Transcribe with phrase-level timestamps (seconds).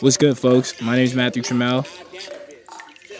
[0.00, 0.80] What's good, folks?
[0.80, 1.86] My name is Matthew Trammell,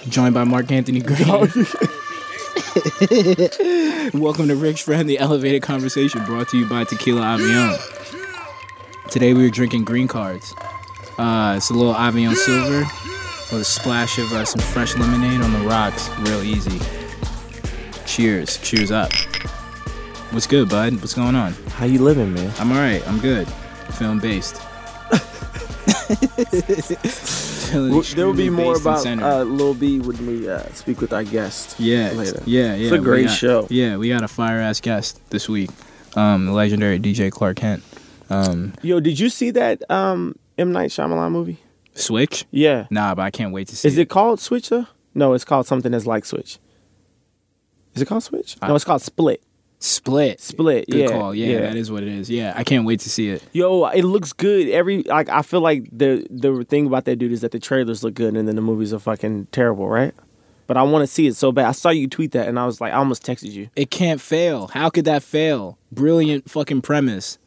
[0.09, 1.21] joined by Mark Anthony Green.
[4.21, 9.11] Welcome to Rich Friend, the elevated conversation brought to you by Tequila Avion.
[9.11, 10.55] Today we were drinking green cards.
[11.19, 12.81] Uh, it's a little Avion Silver
[13.53, 16.81] with a splash of uh, some fresh lemonade on the rocks, real easy.
[18.07, 18.59] Cheers.
[18.59, 19.13] Cheers up.
[20.31, 20.95] What's good, bud?
[20.95, 21.53] What's going on?
[21.69, 22.53] How you living, man?
[22.59, 23.07] I'm alright.
[23.07, 23.47] I'm good.
[23.99, 24.61] Film based.
[27.73, 31.25] Well, there will be more about uh, Lil B when we uh, speak with our
[31.25, 31.79] guest.
[31.81, 32.43] yeah, later.
[32.45, 32.85] yeah, yeah.
[32.89, 33.67] It's a great got- show.
[33.71, 35.71] Yeah, we got a fire ass guest this week.
[36.15, 37.83] Um, the legendary DJ Clark Kent.
[38.29, 41.59] Um, Yo, did you see that um, M Night Shyamalan movie?
[41.95, 42.45] Switch?
[42.51, 42.87] Yeah.
[42.91, 43.89] Nah, but I can't wait to see.
[43.89, 44.87] Is it called Switch though?
[45.15, 46.59] No, it's called something that's like Switch.
[47.95, 48.57] Is it called Switch?
[48.61, 49.43] I- no, it's called Split.
[49.83, 50.41] Split?
[50.41, 50.89] Split.
[50.89, 51.19] Good yeah.
[51.19, 51.35] call.
[51.35, 52.31] Yeah, that is what it is.
[52.31, 53.43] Yeah, I can't wait to see it.
[53.53, 54.69] Yo, it looks good.
[54.69, 58.05] Every like, I feel like the the thing about that dude is that the trailers
[58.05, 60.15] look good and then the movies are fucking terrible, right?
[60.69, 61.67] But I want to see it so bad.
[61.67, 63.69] I saw you tweet that and I was like, I almost texted you.
[63.75, 64.69] It can't fail.
[64.69, 65.79] How could that fail?
[65.91, 67.39] Brilliant fucking premise.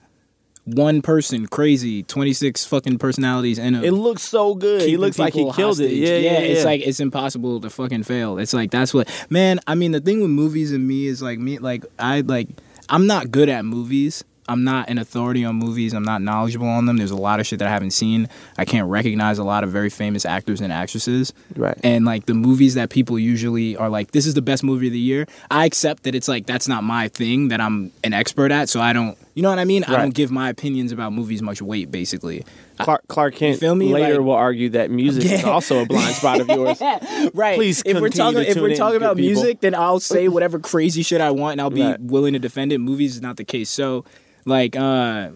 [0.66, 3.84] One person, crazy, twenty six fucking personalities in a.
[3.84, 4.82] It looks so good.
[4.82, 5.86] He looks like he killed it.
[5.86, 5.92] hostage.
[5.94, 6.40] Yeah, yeah, yeah.
[6.40, 8.40] It's like it's impossible to fucking fail.
[8.40, 9.60] It's like that's what man.
[9.68, 11.60] I mean, the thing with movies and me is like me.
[11.60, 12.50] Like I like
[12.90, 14.24] I'm not good at movies.
[14.48, 15.94] I'm not an authority on movies.
[15.94, 16.98] I'm not knowledgeable on them.
[16.98, 18.30] There's a lot of shit that I haven't seen.
[18.58, 21.34] I can't recognize a lot of very famous actors and actresses.
[21.56, 21.78] Right.
[21.84, 24.94] And like the movies that people usually are like, this is the best movie of
[24.94, 25.26] the year.
[25.50, 28.70] I accept that it's like that's not my thing that I'm an expert at.
[28.70, 29.84] So I don't, you know what I mean?
[29.84, 31.92] I don't give my opinions about movies much weight.
[31.92, 32.46] Basically,
[32.80, 33.92] Clark, Clark Kent feel me?
[33.92, 36.80] later Like- will argue that music is also a blind spot of yours.
[37.34, 37.56] right.
[37.56, 39.42] Please if we're talking if we're talking about people.
[39.42, 42.00] music, then I'll say whatever crazy shit I want and I'll be Right.
[42.00, 42.78] willing to defend it.
[42.78, 43.70] Movies is not the case.
[43.70, 44.06] So
[44.46, 45.30] like uh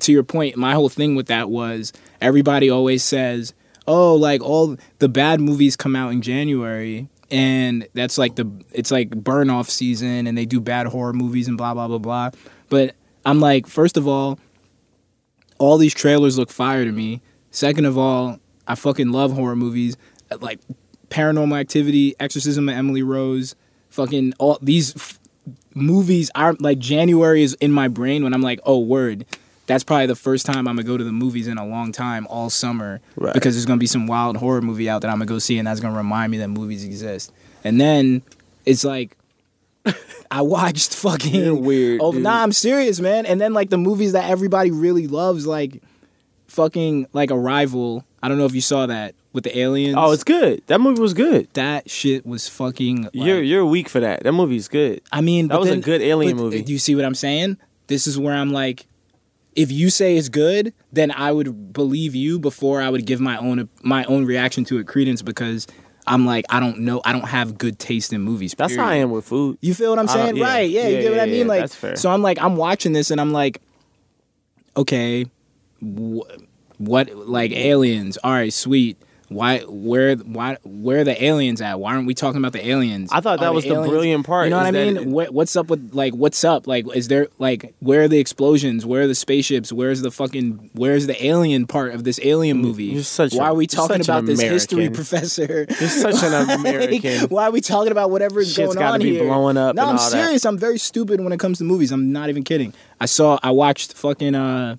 [0.00, 3.54] to your point, my whole thing with that was everybody always says,
[3.86, 8.90] "Oh, like all the bad movies come out in January." And that's like the it's
[8.90, 12.30] like burn off season and they do bad horror movies and blah blah blah blah.
[12.68, 12.94] But
[13.26, 14.38] I'm like, first of all,
[15.58, 17.22] all these trailers look fire to me.
[17.50, 19.96] Second of all, I fucking love horror movies.
[20.40, 20.60] Like
[21.10, 23.54] Paranormal Activity, Exorcism of Emily Rose,
[23.90, 25.18] fucking all these f-
[25.74, 29.26] movies are like January is in my brain when I'm like, oh word.
[29.66, 32.26] That's probably the first time I'm gonna go to the movies in a long time
[32.28, 33.32] all summer Right.
[33.32, 35.66] because there's gonna be some wild horror movie out that I'm gonna go see and
[35.66, 37.32] that's gonna remind me that movies exist.
[37.64, 38.20] And then
[38.66, 39.16] it's like
[40.30, 42.22] I watched fucking You're weird, Oh dude.
[42.24, 43.24] nah, I'm serious, man.
[43.24, 45.82] And then like the movies that everybody really loves, like
[46.48, 48.04] fucking like Arrival.
[48.22, 49.96] I don't know if you saw that with the aliens.
[49.98, 50.62] Oh, it's good.
[50.68, 51.48] That movie was good.
[51.52, 53.02] that shit was fucking.
[53.02, 54.22] Like, you're you're weak for that.
[54.22, 55.02] That movie's good.
[55.12, 56.62] I mean, that was a good alien movie.
[56.62, 57.58] Do you see what I'm saying?
[57.88, 58.86] This is where I'm like,
[59.54, 63.36] if you say it's good, then I would believe you before I would give my
[63.36, 65.66] own my own reaction to it credence because
[66.06, 68.54] I'm like, I don't know, I don't have good taste in movies.
[68.56, 69.58] That's how I am with food.
[69.60, 70.36] You feel what I'm saying?
[70.36, 70.44] yeah.
[70.44, 70.70] Right?
[70.70, 71.34] Yeah, Yeah, you get what I mean?
[71.40, 71.96] yeah, like, that's fair.
[71.96, 73.60] so I'm like, I'm watching this and I'm like,
[74.76, 75.24] okay,
[75.80, 76.20] wh-
[76.78, 77.10] what?
[77.14, 78.16] Like aliens?
[78.22, 78.98] All right, sweet.
[79.34, 79.58] Why?
[79.60, 80.16] Where?
[80.16, 80.56] Why?
[80.64, 81.80] Where are the aliens at?
[81.80, 83.10] Why aren't we talking about the aliens?
[83.12, 84.96] I thought that was the brilliant part, You know what I mean?
[84.96, 86.14] it- What, what's up with like?
[86.14, 86.66] What's up?
[86.66, 87.74] Like, is there like?
[87.80, 88.86] Where are the explosions?
[88.86, 89.72] Where are the spaceships?
[89.72, 90.70] Where's the fucking?
[90.74, 92.84] Where's the alien part of this alien movie?
[92.84, 95.66] You're such Why a- are we talking about this history professor?
[95.80, 97.28] You're such an Like, American.
[97.28, 99.24] why are we talking about whatever is Shit's going on be here?
[99.24, 100.10] blowing up No, I'm all that.
[100.10, 100.44] serious.
[100.46, 101.90] I'm very stupid when it comes to movies.
[101.92, 102.72] I'm not even kidding.
[103.00, 103.38] I saw.
[103.42, 104.34] I watched fucking.
[104.34, 104.76] uh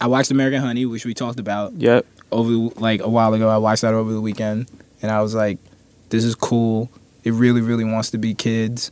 [0.00, 2.04] I watched American Honey, which we talked about Yep.
[2.34, 3.48] Over like a while ago.
[3.48, 4.68] I watched that over the weekend,
[5.02, 5.58] and I was like,
[6.10, 6.90] "This is cool.
[7.22, 8.90] It really, really wants to be kids."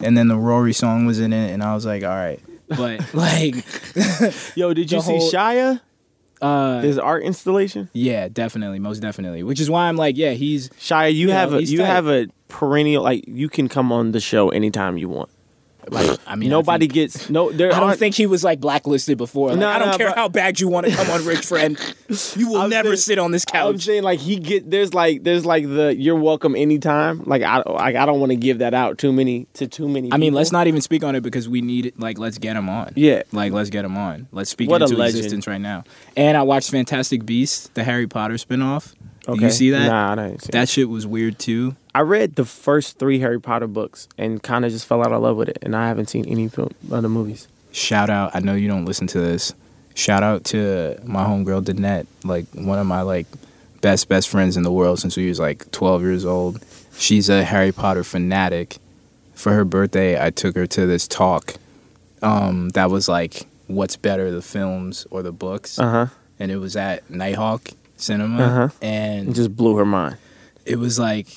[0.00, 3.14] And then the Rory song was in it, and I was like, "All right." But
[3.14, 3.54] like,
[4.56, 5.80] Yo, did you see whole- Shia?
[6.42, 7.88] uh, His art installation.
[7.92, 9.42] yeah, definitely, most definitely.
[9.42, 11.86] Which is why I'm like, yeah, he's Shia, you You have know, a you tight.
[11.86, 15.30] have a perennial like you can come on the show anytime you want.
[15.90, 17.50] Like I mean, I nobody think- gets no.
[17.52, 19.50] There I don't think he was like blacklisted before.
[19.50, 21.44] Like, No, I don't no, care but- how bad you want to come on, rich
[21.46, 21.78] friend.
[22.36, 23.68] You will I'm never saying- sit on this couch.
[23.74, 27.24] I'm saying like he get there's like there's like the you're welcome anytime.
[27.24, 30.12] Like I like I don't want to give that out too many to too many.
[30.12, 31.98] I mean, let's not even speak on it because we need it.
[31.98, 32.92] Like, let's get him on.
[32.94, 33.22] Yeah.
[33.32, 34.28] Like, let's get him on.
[34.32, 35.82] Let's speak What into existence right now.
[36.16, 38.94] And I watched Fantastic Beasts, the Harry Potter spinoff.
[39.26, 39.44] Did Okay.
[39.46, 39.86] you see that?
[39.88, 41.74] Nah, I didn't see That shit was weird too.
[41.94, 45.20] I read the first three Harry Potter books and kind of just fell out of
[45.22, 47.48] love with it, and I haven't seen any film other movies.
[47.72, 48.30] Shout out.
[48.34, 49.52] I know you don't listen to this.
[49.94, 53.26] Shout out to my homegirl Danette, like one of my like
[53.80, 56.64] best best friends in the world since we was like 12 years old.
[56.98, 58.76] She's a Harry Potter fanatic.
[59.34, 61.54] For her birthday, I took her to this talk.
[62.22, 65.78] Um, that was like, what's better, the films or the books?
[65.78, 66.06] Uh huh.
[66.38, 68.68] and it was at Nitehawk cinema, Uh-huh.
[68.82, 70.16] and It just blew her mind.
[70.64, 71.28] it was like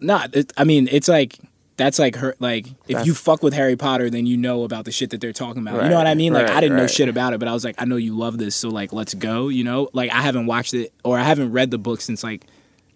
[0.00, 1.38] not it, i mean it's like
[1.76, 4.84] that's like her like if That's- you fuck with harry potter then you know about
[4.84, 6.86] the shit that they're talking about you know what i mean like i didn't know
[6.86, 9.14] shit about it but i was like i know you love this so like let's
[9.14, 12.22] go you know like i haven't watched it or i haven't read the book since
[12.22, 12.44] like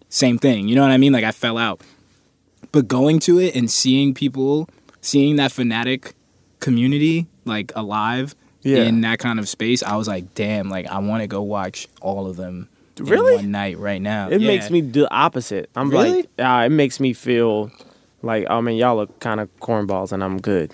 [0.09, 1.81] same thing you know what i mean like i fell out
[2.71, 4.69] but going to it and seeing people
[5.01, 6.13] seeing that fanatic
[6.59, 8.83] community like alive Yeah.
[8.83, 11.87] in that kind of space i was like damn like i want to go watch
[12.01, 12.67] all of them
[13.03, 13.35] Really?
[13.37, 14.47] one night right now It Yeah.
[14.47, 15.69] makes me do the opposite.
[15.75, 16.11] I'm Really?
[16.11, 17.71] like, uh, it makes me feel
[18.21, 20.73] like, oh man, y'all are kind of cornballs, and I'm good.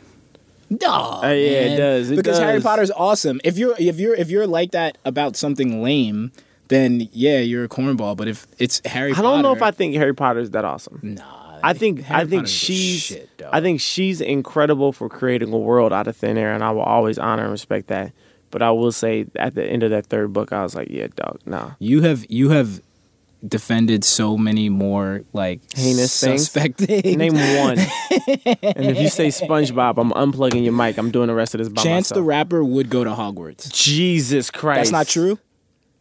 [0.69, 2.63] No, Uh, yeah, it does, it because Harry does.
[2.63, 3.39] Potter's awesome.
[3.43, 6.31] If you're if you're if you're like that about something lame,
[6.69, 8.17] then yeah, you're a cornball.
[8.17, 10.65] But if it's Harry, Potter, I don't know if I think Harry Potter is that
[10.65, 10.99] awesome.
[11.03, 13.29] Nah, I think Harry I think Potter's she's shit.
[13.53, 16.81] I think she's incredible for creating a world out of thin air, and I will
[16.81, 18.11] always honor and respect that.
[18.55, 21.07] But I will say, at the end of that third book, I was like, yeah,
[21.13, 21.71] dog, nah.
[21.77, 22.79] you have you have
[23.45, 26.47] defended so many more like Heinous things?
[26.47, 26.79] things.
[27.17, 27.77] Name one.
[28.63, 30.97] and if you say SpongeBob, I'm unplugging your mic.
[30.97, 32.23] I'm doing the rest of this by Chance the.
[32.23, 33.73] Rapper would go to Hogwarts.
[33.73, 34.77] Jesus Christ.
[34.77, 35.37] That's not true.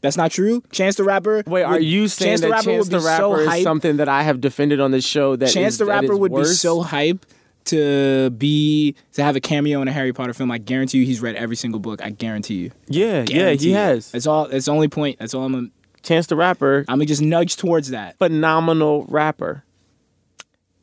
[0.01, 0.63] That's not true.
[0.71, 1.43] Chance the Rapper.
[1.49, 3.63] Wait, are you saying Chance the that Rapper Chance would the Rapper so is hype?
[3.65, 5.35] something that I have defended on this show?
[5.35, 7.27] That Chance is- the Rapper would be so hype
[7.67, 10.51] to be to have a cameo in a Harry Potter film.
[10.51, 12.03] I guarantee you, he's read every single book.
[12.03, 12.71] I guarantee you.
[12.87, 13.75] Yeah, yeah, he you.
[13.75, 14.11] has.
[14.13, 14.49] That's all.
[14.49, 15.19] That's the only point.
[15.19, 15.53] That's all I'm.
[15.53, 15.69] Gonna,
[16.03, 18.19] Chance the Rapper, I'm gonna just nudge towards that.
[18.19, 19.65] phenomenal rapper.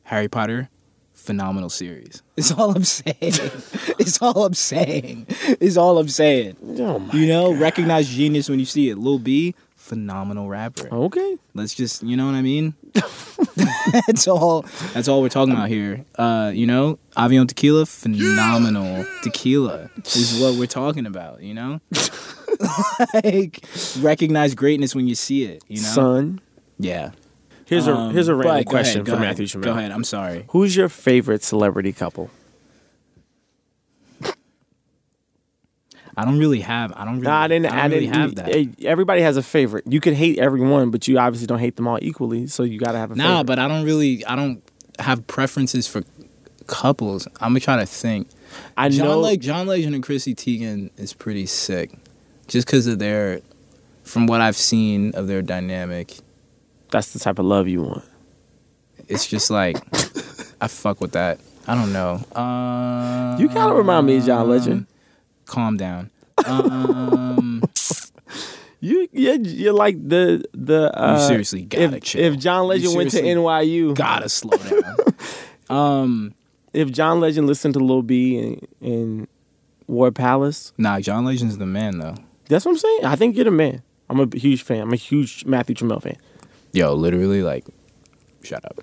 [0.02, 0.68] Harry Potter,
[1.14, 2.22] phenomenal series.
[2.36, 3.14] It's all I'm saying.
[3.20, 5.26] it's all I'm saying.
[5.28, 6.56] It's all I'm saying.
[6.80, 7.08] Oh.
[7.12, 8.98] You know, recognize genius when you see it.
[8.98, 10.88] Lil B, phenomenal rapper.
[10.92, 11.36] Okay.
[11.54, 12.74] Let's just, you know what I mean?
[14.06, 14.64] that's all.
[14.94, 16.04] That's all we're talking about here.
[16.14, 21.42] Uh, you know, Avion Tequila, phenomenal tequila is what we're talking about.
[21.42, 21.80] You know,
[23.14, 23.64] like
[24.00, 25.62] recognize greatness when you see it.
[25.68, 26.40] You know, Son.
[26.78, 27.10] yeah.
[27.66, 29.62] Here's a Um, here's a but random question ahead, for ahead, Matthew Trammell.
[29.64, 29.90] Go ahead.
[29.90, 30.44] I'm sorry.
[30.50, 32.30] Who's your favorite celebrity couple?
[36.16, 36.92] I don't really have.
[36.94, 37.26] I don't really.
[37.32, 37.66] I didn't.
[37.66, 38.84] I I really didn't have that.
[38.84, 39.84] Everybody has a favorite.
[39.86, 42.46] You could hate everyone, but you obviously don't hate them all equally.
[42.48, 43.44] So you gotta have a Nah, favorite.
[43.46, 44.24] but I don't really.
[44.26, 44.62] I don't
[44.98, 46.02] have preferences for
[46.66, 47.26] couples.
[47.40, 48.28] I'm gonna try to think.
[48.76, 49.20] I John know.
[49.20, 51.90] like John Legend and Chrissy Teigen is pretty sick,
[52.46, 53.40] just because of their,
[54.04, 56.14] from what I've seen of their dynamic.
[56.90, 58.04] that's the type of love you want.
[59.08, 59.78] It's just like
[60.60, 61.40] I fuck with that.
[61.66, 62.20] I don't know.
[62.38, 64.86] Um, You kind of remind me of John Legend.
[65.52, 66.10] Calm down.
[66.46, 67.62] Um,
[68.84, 70.90] You yeah, you're like the the.
[71.00, 72.20] Uh, you seriously gotta if, chill.
[72.20, 74.96] if John Legend went to NYU, gotta slow down.
[75.70, 76.34] um,
[76.72, 79.28] if John Legend listened to Lil B in, in
[79.86, 82.16] War Palace, nah, John Legend's the man though.
[82.48, 83.04] that's what I'm saying.
[83.04, 83.82] I think you're the man.
[84.10, 84.80] I'm a huge fan.
[84.80, 86.16] I'm a huge Matthew Trammell fan.
[86.72, 87.64] Yo, literally, like,
[88.44, 88.78] shut up.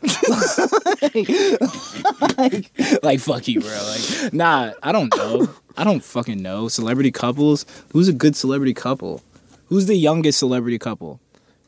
[2.37, 2.71] like,
[3.03, 3.69] like, fuck you, bro.
[3.69, 5.49] Like, nah, I don't know.
[5.77, 6.67] I don't fucking know.
[6.67, 7.65] Celebrity couples.
[7.93, 9.21] Who's a good celebrity couple?
[9.67, 11.19] Who's the youngest celebrity couple?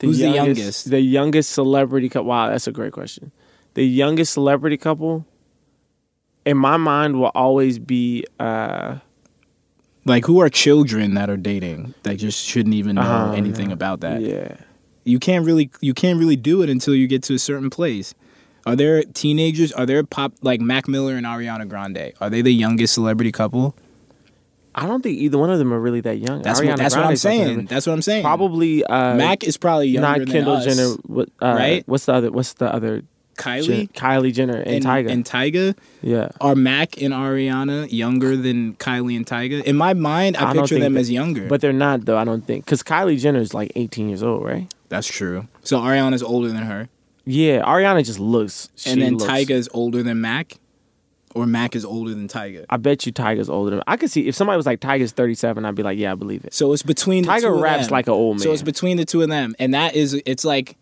[0.02, 0.90] Who's the youngest?
[0.90, 2.28] The youngest celebrity couple.
[2.30, 3.32] Wow, that's a great question.
[3.76, 5.26] The youngest celebrity couple,
[6.46, 8.26] in my mind, will always be.
[8.40, 8.98] uh
[10.06, 14.00] Like, who are children that are dating that just shouldn't even know Uh-huh, anything about
[14.02, 14.22] that?
[14.22, 14.58] Yeah.
[15.04, 18.14] You can't really, you can't really do it until you get to a certain place.
[18.66, 19.72] Are there teenagers?
[19.72, 22.14] Are there pop like Mac Miller and Ariana Grande?
[22.22, 23.76] Are they the youngest celebrity couple?
[24.74, 26.42] I don't think either one of them are really that young.
[26.44, 27.66] That's what, that's what I'm saying.
[27.66, 28.24] That's what I'm saying.
[28.24, 30.66] Probably uh, Mac is probably younger not than Kendall us.
[30.66, 30.96] Jenner.
[31.42, 31.84] Uh, right?
[31.88, 32.32] What's the other?
[32.32, 33.04] What's the other?
[33.38, 35.10] Kylie Jen- Kylie Jenner and, and Tyga.
[35.12, 35.78] and Tyga.
[36.02, 36.30] yeah.
[36.40, 39.64] Are Mac and Ariana younger than Kylie and Tyga?
[39.64, 41.48] In my mind, I, I picture them that- as younger.
[41.48, 42.18] But they're not though.
[42.18, 44.72] I don't think because Kylie Jenner is like 18 years old, right?
[44.92, 45.48] That's true.
[45.64, 46.88] So Ariana's older than her,
[47.26, 47.64] Yeah.
[47.64, 48.70] Ariana just looks.
[48.86, 50.60] And then looks, Tyga is older than Mac,
[51.34, 52.66] or Mac is older than Tyga.
[52.70, 53.84] I bet you Tyga's older than.
[53.88, 56.44] I could see if somebody was like Tyga's 37, I'd be like, yeah, I believe
[56.46, 56.54] it.
[56.54, 57.94] So it's between the two Tyga of raps them.
[57.94, 58.44] like an old man.
[58.44, 60.76] So it's between the two of them, and that is it's like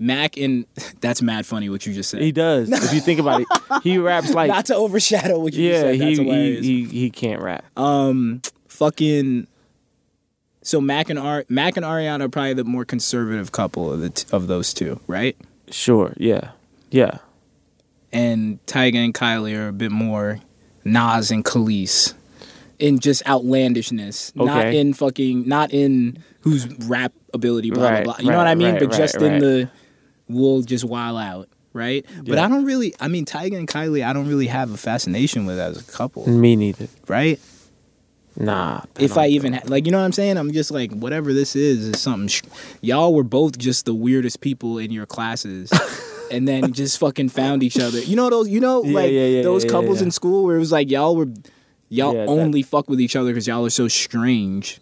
[0.00, 0.66] Mac and
[1.00, 2.20] that's mad funny what you just said.
[2.20, 2.70] He does.
[2.70, 3.46] if you think about it,
[3.84, 4.48] he raps like.
[4.48, 5.94] Not to overshadow what you yeah, just said.
[5.94, 6.64] he, he hilarious.
[6.66, 7.64] he he can't rap.
[7.76, 9.46] um, fucking.
[10.68, 14.10] So Mac and Ar- Mac and Ariana are probably the more conservative couple of the
[14.10, 15.34] t- of those two, right?
[15.70, 16.12] Sure.
[16.18, 16.50] Yeah.
[16.90, 17.20] Yeah.
[18.12, 20.40] And Tyga and Kylie are a bit more
[20.84, 22.12] Nas and Kelis
[22.78, 24.44] in just outlandishness, okay.
[24.44, 28.22] not in fucking, not in whose rap ability, blah Right, blah blah.
[28.22, 28.72] You know what I mean?
[28.72, 29.40] right, but right, just in right.
[29.40, 29.70] the
[30.28, 32.04] we'll just wild out, right?
[32.18, 32.44] But Yeah.
[32.44, 32.94] I don't really.
[33.00, 36.28] I mean, Tyga and Kylie, I don't really have a fascination with as a couple,
[36.28, 36.88] Me neither.
[37.06, 37.40] right?
[38.40, 38.82] Nah.
[39.00, 40.36] if I even ha- like, you know what I'm saying?
[40.36, 42.28] I'm just like, whatever this is, is something.
[42.28, 42.42] Sh-
[42.80, 45.72] y'all were both just the weirdest people in your classes,
[46.30, 47.98] and then just fucking found each other.
[48.00, 50.60] You know those, you know, Yeah, like yeah, yeah, those couples in school where it
[50.60, 51.26] was like y'all were,
[51.88, 54.78] y'all Yeah, that- only fuck with each other because y'all are so strange.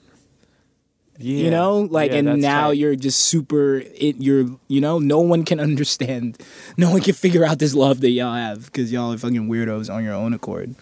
[1.18, 1.44] yeah.
[1.44, 2.72] You know, like, and now tight.
[2.76, 3.78] you're just super.
[3.78, 6.36] It, you're, you know, no one can understand.
[6.76, 9.92] No one can figure out this love that y'all have because y'all are fucking weirdos
[9.92, 10.74] on your own accord.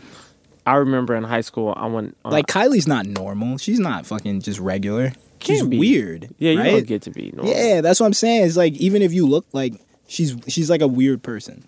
[0.66, 3.58] I remember in high school, I went uh, Like Kylie's not normal.
[3.58, 5.12] She's not fucking just regular.
[5.40, 5.78] She's be.
[5.78, 6.34] weird.
[6.38, 6.70] yeah, you right?
[6.70, 7.52] don't get to be normal.
[7.52, 8.46] Yeah, that's what I'm saying.
[8.46, 9.74] It's like even if you look like
[10.06, 11.66] she's she's like a weird person.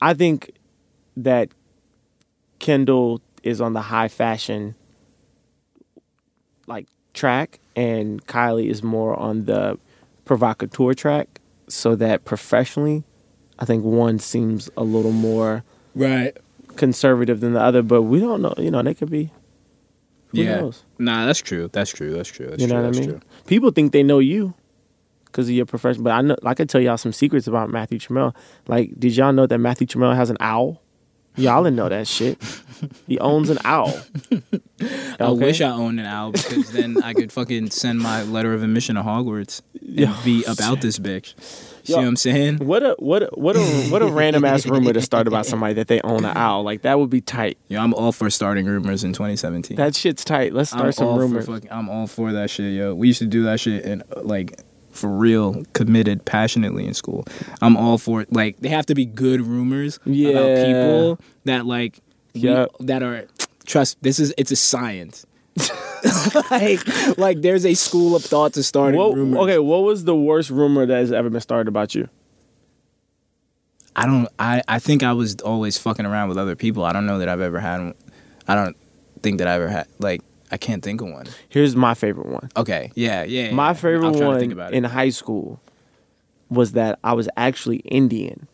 [0.00, 0.52] I think
[1.16, 1.48] that
[2.58, 4.74] Kendall is on the high fashion
[6.66, 9.78] like track and Kylie is more on the
[10.24, 13.04] provocateur track so that professionally
[13.58, 16.36] I think one seems a little more Right.
[16.76, 19.30] Conservative than the other but we don't know you know they could be
[20.28, 20.56] who yeah.
[20.60, 21.68] knows Nah, that's true.
[21.72, 22.12] That's true.
[22.12, 22.46] That's true.
[22.46, 22.86] That's you know true.
[22.86, 23.20] what I mean true.
[23.46, 24.54] people think they know you
[25.26, 27.98] because of your profession but I know I could tell y'all some secrets about Matthew
[27.98, 28.34] Trammell
[28.66, 30.82] like did y'all know that Matthew Trammell has an owl
[31.36, 32.38] y'all didn't know that shit
[33.06, 33.88] he owns an owl
[34.80, 35.44] I Okay.
[35.46, 38.96] wish I owned an owl because then I could fucking send my letter of admission
[38.96, 41.34] to Hogwarts and be about this bitch.
[41.86, 41.98] See Yo.
[41.98, 42.58] what I'm saying?
[42.58, 45.74] What a what a, what a what a random ass rumor to start about somebody
[45.74, 46.64] that they own an owl.
[46.64, 47.58] Like that would be tight.
[47.68, 49.76] Yo, I'm all for starting rumors in 2017.
[49.76, 50.52] That shit's tight.
[50.52, 51.46] Let's I'm start some all rumors.
[51.46, 52.92] Fucking, I'm all for that shit, yo.
[52.92, 57.24] We used to do that shit and like for real, committed, passionately in school.
[57.62, 58.32] I'm all for it.
[58.32, 60.08] Like they have to be good rumors about
[60.66, 62.00] people that like
[62.34, 63.26] we- that are
[63.64, 64.02] trust.
[64.02, 65.24] This is it's a science.
[66.50, 69.38] like like there's a school of thought to starting What, rumors.
[69.40, 72.08] okay, what was the worst rumor that has ever been started about you?
[73.94, 74.28] I don't.
[74.38, 76.84] I I think I was always fucking around with other people.
[76.84, 77.94] I don't know that I've ever had.
[78.46, 78.76] I don't
[79.22, 79.88] think that I ever had.
[79.98, 80.20] Like
[80.50, 81.26] I can't think of one.
[81.48, 82.50] Here's my favorite one.
[82.56, 82.92] Okay.
[82.94, 83.24] Yeah.
[83.24, 83.52] Yeah.
[83.52, 83.72] My yeah.
[83.72, 84.76] favorite I'm trying to one think about it.
[84.76, 85.60] in high school
[86.50, 88.46] was that I was actually Indian.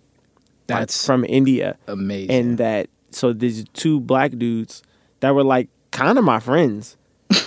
[0.68, 1.76] like, That's from India.
[1.88, 2.30] amazing.
[2.30, 4.82] and that so these two black dudes
[5.20, 6.96] that were like kind of my friends.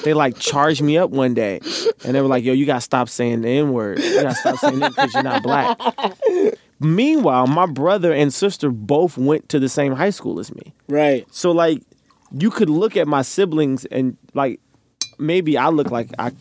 [0.03, 1.59] They like charged me up one day
[2.03, 3.99] and they were like yo you gotta stop saying the n-word.
[3.99, 5.77] You gotta stop saying it because you're not black.
[6.79, 10.73] Meanwhile my brother and sister both went to the same high school as me.
[10.87, 11.27] Right.
[11.31, 11.83] so like
[12.31, 14.59] you could look at my siblings and like
[15.19, 16.31] maybe i look like i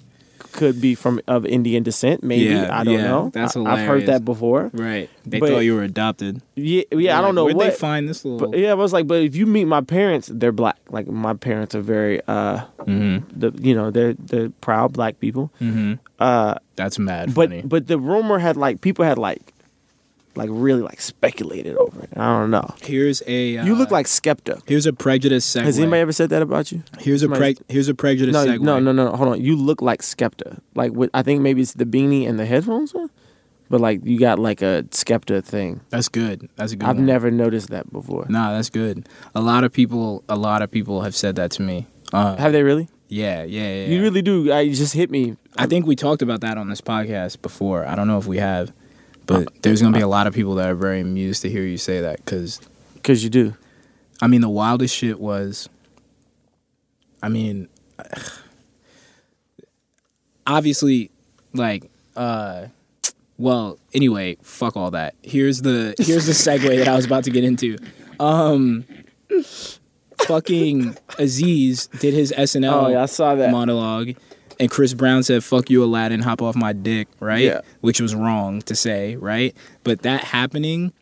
[0.54, 3.87] could be from of indian descent maybe Yeah, i don't yeah, know that's I, have
[3.87, 5.11] heard that before Right.
[5.26, 6.40] They But- thought you were adopted.
[6.54, 8.38] yeah yeah i don't like, know Where'd what they find this little?
[8.50, 10.78] but yeah, I was like, but if you meet my parents, they're black.
[10.90, 13.25] Like my parents are very, uh, mm-hmm.
[13.38, 15.50] the you know, they're they're proud black people.
[15.61, 15.94] Mm-hmm.
[16.18, 17.62] Uh, That's mad but funny.
[17.64, 19.53] but the rumor had like people had like,
[20.37, 22.11] like really like speculated over it.
[22.17, 22.75] I don't know.
[22.83, 23.59] here's a.
[23.59, 24.62] Uh, you look like Skepta.
[24.67, 25.62] Here's a prejudice segue.
[25.64, 26.83] Has anybody ever said that about you?
[26.99, 28.61] here's a here's a prejudice No, segue.
[28.61, 29.11] no, no, no.
[29.14, 29.41] Hold on.
[29.41, 30.61] You look like Skepta.
[30.75, 33.11] Like with, I think maybe it's the beanie and the headphones on,
[33.71, 35.81] but like you got like a Skepta thing.
[35.91, 36.49] That's good.
[36.57, 36.88] That's a good.
[36.88, 37.07] I've one.
[37.07, 38.26] never noticed that before.
[38.29, 39.09] Nah, that's good.
[39.35, 40.25] A lot of people.
[40.29, 41.87] A lot of people have said that to me.
[42.12, 42.88] Uh, Have they really?
[43.09, 43.87] yeah, yeah, yeah.
[43.87, 44.53] You really do.
[44.53, 45.37] I just hit me.
[45.57, 47.85] I think we talked about that on this podcast before.
[47.87, 48.73] I don't know if we have,
[49.26, 51.78] but there's gonna be a lot of people that are very amused to hear you
[51.78, 52.61] say that because
[53.02, 53.54] Cause you do.
[54.23, 55.69] I mean the wildest shit was.
[57.23, 57.69] I mean,
[60.47, 61.11] obviously,
[61.52, 62.66] like, uh,
[63.37, 65.14] well, anyway, fuck all that.
[65.23, 67.78] Here's the here's the segue that I was about to get into.
[68.21, 68.85] Um,
[70.26, 73.50] fucking Aziz did his SNL Oh, yeah, I saw that.
[73.50, 74.14] monologue,
[74.61, 77.44] and Chris Brown said, "Fuck you, Aladdin, hop off my dick," right?
[77.44, 77.61] Yeah.
[77.80, 79.54] Which was wrong to say, right?
[79.82, 80.92] But that happening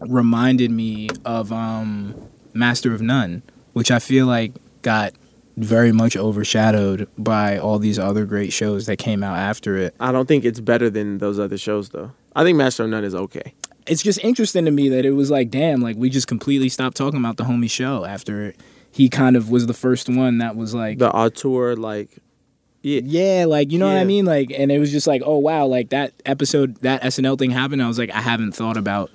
[0.00, 2.14] reminded me of um,
[2.54, 3.42] Master of None,
[3.72, 5.12] which I feel like got
[5.56, 9.94] very much overshadowed by all these other great shows that came out after it.
[9.98, 12.12] I don't think it's better than those other shows though.
[12.36, 13.54] I think Master of None is okay.
[13.86, 16.96] It's just interesting to me that it was like, damn, like we just completely stopped
[16.96, 18.54] talking about the homie show after
[18.92, 22.10] he kind of was the first one that was like The auteur, like,
[22.88, 24.24] yeah, Yeah, like you know what I mean?
[24.24, 27.82] Like and it was just like, oh wow, like that episode that SNL thing happened.
[27.82, 29.10] I was like, I haven't thought about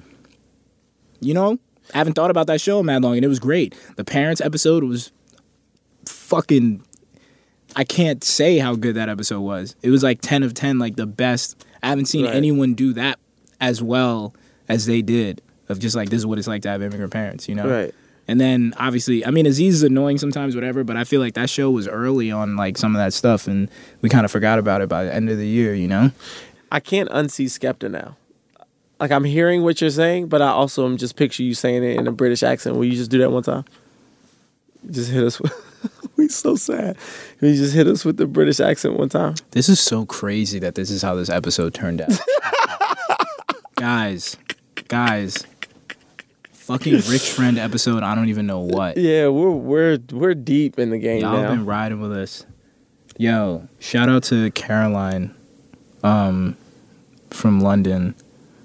[1.19, 1.57] you know,
[1.93, 3.75] I haven't thought about that show in mad long and it was great.
[3.95, 5.11] The parents episode was
[6.05, 6.83] fucking
[7.75, 9.75] I can't say how good that episode was.
[9.81, 11.65] It was like 10 of 10, like the best.
[11.81, 12.35] I haven't seen Right.
[12.35, 13.19] anyone do that
[13.59, 14.35] as well
[14.69, 17.49] as they did of just like this is what it's like to have immigrant parents,
[17.49, 17.67] you know?
[17.67, 17.95] right.
[18.27, 20.83] And then obviously, I mean, Aziz is annoying sometimes, whatever.
[20.83, 23.69] But I feel like that show was early on like some of that stuff, and
[24.01, 25.73] we kind of forgot about it by the end of the year.
[25.73, 26.11] You know?
[26.71, 28.17] I can't unsee Skepta now.
[28.99, 31.97] Like I'm hearing what you're saying, but I also am just picture you saying it
[31.97, 32.75] in a British accent.
[32.75, 33.65] Will you just do that one time?
[34.89, 35.53] Just hit us with,
[36.17, 36.97] we so sad.
[37.41, 39.35] You just hit us with the British accent one time?
[39.51, 42.11] This is so crazy that this is how this episode turned out.
[43.75, 44.37] guys,
[44.87, 45.45] guys,
[46.63, 48.03] fucking rich friend episode.
[48.03, 48.97] I don't even know what.
[48.97, 51.49] Yeah, we're we're we're deep in the game Y'all now.
[51.49, 52.45] been riding with us.
[53.17, 55.35] Yo, shout out to Caroline,
[56.03, 56.57] um,
[57.29, 58.15] from London,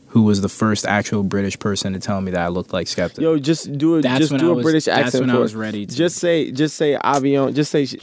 [0.09, 3.21] who was the first actual British person to tell me that I looked like Skepta.
[3.21, 4.03] Yo, just do it.
[4.03, 5.23] That's Just when do I a was- British that's accent.
[5.25, 5.59] when I for was it.
[5.59, 5.95] ready to.
[5.95, 7.55] Just say, just say avion.
[7.55, 7.87] Just say.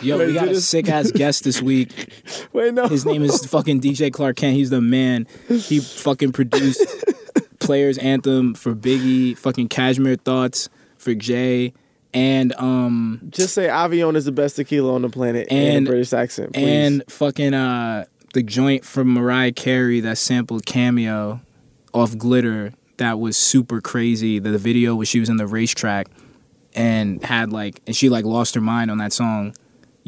[0.00, 1.90] Yo, we got a sick ass guest this week.
[2.52, 2.86] Wait, no.
[2.86, 4.54] His name is fucking DJ Clark Kent.
[4.56, 5.26] He's the man.
[5.48, 6.84] He fucking produced
[7.68, 11.74] Players Anthem for Biggie, fucking Cashmere Thoughts for Jay,
[12.14, 15.90] and um Just say avion is the best tequila on the planet in And- a
[15.90, 16.64] British accent, please.
[16.66, 21.42] and fucking uh the joint from Mariah Carey that sampled Cameo
[21.92, 24.38] off Glitter that was super crazy.
[24.38, 26.08] The video where she was in the racetrack
[26.74, 29.54] and had like and she like lost her mind on that song.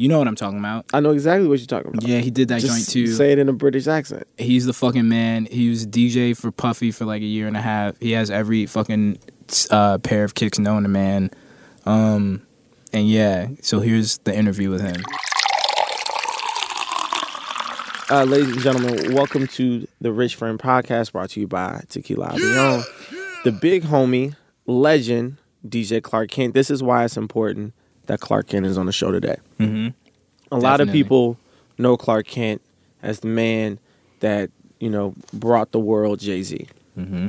[0.01, 0.87] You know what I'm talking about?
[0.95, 2.07] I know exactly what you're talking about.
[2.09, 3.13] Yeah, he did that Just joint too.
[3.13, 4.25] Say it in a British accent.
[4.35, 5.45] He's the fucking man.
[5.45, 7.99] He was DJ for Puffy for like a year and a half.
[7.99, 9.19] He has every fucking
[9.69, 11.29] uh, pair of kicks known to man.
[11.85, 12.41] Um,
[12.91, 15.03] and yeah, so here's the interview with him.
[18.09, 22.29] Uh, ladies and gentlemen, welcome to the Rich Friend Podcast brought to you by Tequila
[22.29, 23.43] Avion.
[23.43, 26.55] The big homie, legend, DJ Clark Kent.
[26.55, 27.75] This is why it's important
[28.11, 29.37] that Clark Kent is on the show today.
[29.57, 29.87] Mm-hmm.
[30.53, 31.37] A lot of people
[31.77, 32.61] know Clark Kent
[33.01, 33.79] as the man
[34.19, 34.49] that,
[34.81, 36.67] you know, brought the world Jay Z.
[36.99, 37.27] Mm-hmm.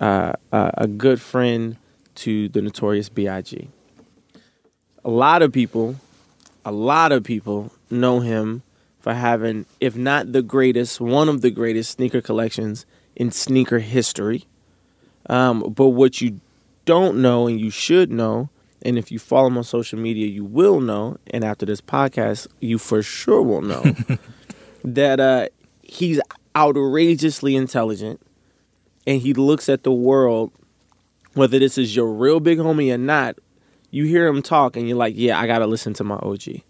[0.00, 1.76] uh, uh, a good friend
[2.16, 3.68] to the notorious B.I.G.
[5.04, 5.94] A lot of people,
[6.64, 8.64] a lot of people know him
[8.98, 14.46] for having, if not the greatest, one of the greatest sneaker collections in sneaker history.
[15.26, 16.40] Um, but what you
[16.86, 18.50] don't know and you should know,
[18.84, 22.46] and if you follow him on social media, you will know, and after this podcast,
[22.60, 23.82] you for sure will know
[24.84, 25.48] that uh,
[25.82, 26.20] he's
[26.56, 28.20] outrageously intelligent
[29.06, 30.52] and he looks at the world,
[31.34, 33.36] whether this is your real big homie or not,
[33.90, 36.62] you hear him talk and you're like, yeah, I gotta listen to my OG.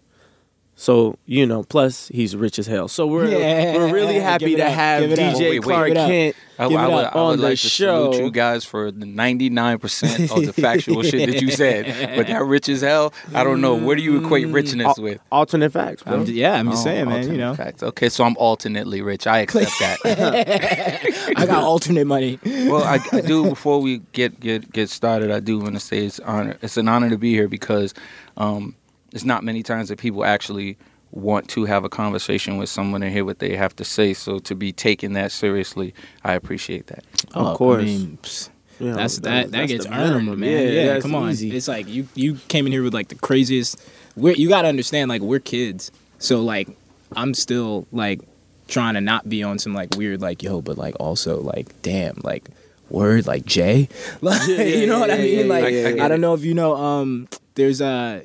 [0.77, 2.87] So you know, plus he's rich as hell.
[2.89, 3.75] So we're Yeah.
[3.77, 4.73] we're really happy to up.
[4.73, 5.17] have Give.
[5.17, 5.95] DJ Wait, wait, Clark give.
[5.95, 8.11] Kent I, I would, up I on would the like to show.
[8.13, 12.15] salute you guys for the 99% of the factual shit that you said.
[12.15, 13.75] But that rich as hell, I don't know.
[13.75, 15.19] What do you equate richness Al- with?
[15.33, 16.13] alternate facts, bro.
[16.21, 17.29] I'm, yeah, I'm just Oh, saying, man.
[17.29, 17.83] You know, Facts.
[17.83, 19.27] Okay, so I'm alternately rich.
[19.27, 19.71] I accept
[20.03, 21.33] that.
[21.37, 22.39] I got alternate money.
[22.45, 23.49] well, I, I do.
[23.49, 26.57] Before we get get get started, I do want to say it's honor.
[26.61, 27.93] It's an honor to be here because
[28.37, 28.75] um,
[29.15, 30.77] it's not many times that people actually
[31.11, 34.13] want to have a conversation with someone and hear what they have to say.
[34.13, 37.03] So to be taken that seriously, I appreciate that.
[37.33, 37.81] Of Oh, course.
[37.81, 38.49] I mean, psst,
[38.79, 39.51] You know, that's that.
[39.51, 40.39] That that's gets earned, minimum.
[40.41, 40.51] man.
[40.51, 41.31] Yeah, Yeah, that's come on.
[41.31, 41.55] easy.
[41.55, 43.81] It's like you you came in here with like the craziest.
[44.17, 46.67] We're, you got to understand, like we're kids, so like
[47.15, 48.19] I'm still like
[48.67, 52.19] trying to not be on some like weird like yo, but like also like damn
[52.23, 52.49] like
[52.89, 53.87] word like Jay,
[54.21, 55.39] like Yeah, you know what I mean?
[55.39, 56.75] yeah, like yeah, yeah, I, don't know if you know.
[56.75, 58.23] Um, there's uh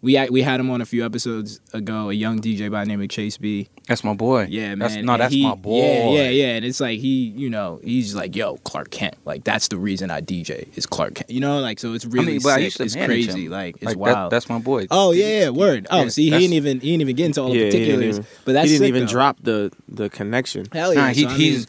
[0.00, 2.10] we we had him on a few episodes ago.
[2.10, 3.68] A young DJ by the name of Chase B.
[3.88, 4.46] That's my boy.
[4.48, 4.78] Yeah, man.
[4.78, 5.78] That's, no, And that's he- my boy.
[5.78, 6.46] Yeah, yeah, yeah.
[6.56, 9.14] And it's like he, you know, he's like, yo, Clark Kent.
[9.24, 11.30] Like that's the reason I DJ is Clark Kent.
[11.30, 12.64] You know, like so it's really mean, but I sick.
[12.64, 13.46] used to It's crazy.
[13.46, 13.50] him.
[13.50, 14.32] Like it's Like, that- wild.
[14.32, 14.86] that's my boy.
[14.90, 15.86] oh yeah, yeah, word.
[15.90, 18.18] Oh, Yeah, see, he didn't even he didn't even get into all the Yeah, particulars.
[18.18, 19.12] even- but that's he didn't sick, even though.
[19.12, 20.66] drop the the connection.
[20.72, 21.66] Hell yeah, Nah, he, so, I mean, he's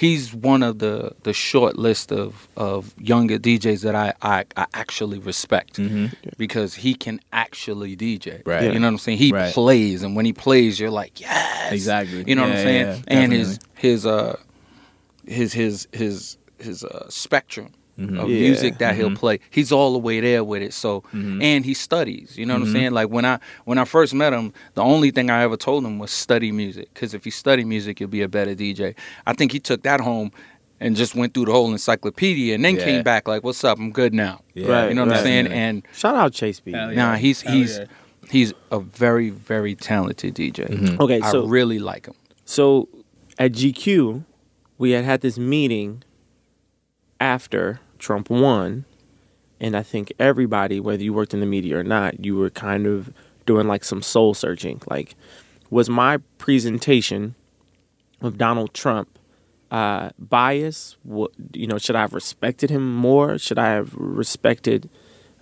[0.00, 4.66] he's one of the the short list of of younger DJs that I I, I
[4.82, 6.12] actually respect Mhm.
[6.38, 8.42] because he can actually DJ.
[8.46, 8.62] Right.
[8.72, 9.18] You know what I'm saying?
[9.18, 9.52] He Right.
[9.54, 12.24] plays, and when he plays, you're like, yes, Exactly.
[12.26, 12.86] You know what I'm saying?
[12.86, 14.36] yeah, and his his uh
[15.26, 17.68] his his his his uh spectrum.
[18.00, 18.18] Mhm.
[18.18, 18.40] Of Yeah.
[18.40, 19.16] music that he'll Mhm.
[19.16, 20.72] play, he's all the way there with it.
[20.72, 21.42] So, Mhm.
[21.42, 22.34] and he studies.
[22.38, 22.62] You know what.
[22.68, 22.92] I'm saying?
[22.92, 25.98] Like when I when I first met him, the only thing I ever told him
[25.98, 26.88] was study music.
[26.94, 28.94] Because if you study music, you'll be a better DJ.
[29.26, 30.30] I think he took that home
[30.80, 32.84] and just went through the whole encyclopedia and then Yeah.
[32.84, 33.78] came back like, "What's up?
[33.78, 35.18] I'm good now." Yeah, Right, you know what right.
[35.18, 35.44] I'm saying?
[35.44, 35.62] definitely.
[35.64, 36.72] And Shout out Chase B.
[36.72, 36.96] Hell yeah.
[36.96, 37.84] nah, he's Hell he's yeah.
[38.30, 40.64] he's a very very talented DJ.
[40.64, 40.98] Mhm.
[41.00, 42.14] Okay, I so really like him.
[42.46, 42.88] So
[43.38, 44.24] at GQ,
[44.78, 46.02] we had had this meeting
[47.20, 48.84] after Trump won,
[49.60, 52.86] and I think everybody, whether you worked in the media or not, you were kind
[52.86, 53.12] of
[53.46, 54.80] doing like some soul searching.
[54.88, 55.14] Like,
[55.70, 57.34] was my presentation
[58.20, 59.18] of Donald Trump
[59.70, 60.96] uh, bias?
[61.02, 61.78] What you know?
[61.78, 63.38] Should I have respected him more?
[63.38, 64.90] Should I have respected?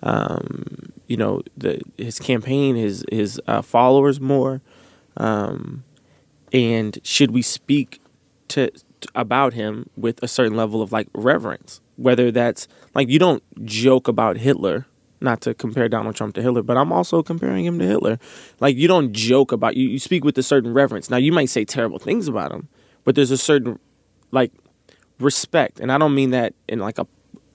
[0.01, 4.61] Um, you know the his campaign, his his uh, followers more,
[5.17, 5.83] um,
[6.53, 8.01] and should we speak
[8.49, 8.71] to,
[9.15, 14.09] about him with a certain level of like reverence whether that's like you don't joke
[14.09, 14.87] about hitler
[15.21, 18.19] not to compare Donald Trump to Hitler, but I'm also comparing him to Hitler.
[18.61, 21.11] Like you don't joke about you, you speak with a certain reverence.
[21.11, 22.69] Now you might say terrible things about him,
[23.05, 23.79] but there's a certain
[24.31, 24.53] like
[25.19, 27.07] respect, and I don't mean that in like a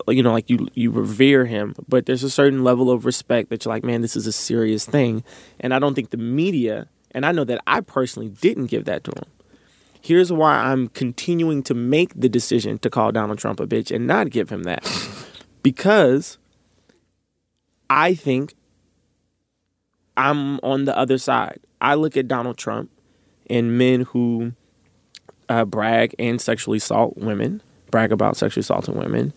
[0.08, 3.64] you know like you you revere him, but there's a certain level of respect that
[3.64, 5.24] you're like, man, this is a serious thing,
[5.60, 9.04] and I don't think the media, and I know that I personally didn't give that
[9.06, 9.26] to him.
[10.04, 14.06] Here's why I'm continuing to make the decision to call Donald Trump a bitch and
[14.06, 14.86] not give him that.
[15.64, 16.38] Because
[17.90, 18.54] I think
[20.18, 21.62] I'm on the other side.
[21.80, 22.92] I look at Donald Trump
[23.50, 24.52] and men who
[25.48, 29.32] uh, brag and sexually assault women, brag about sexually assaulting women,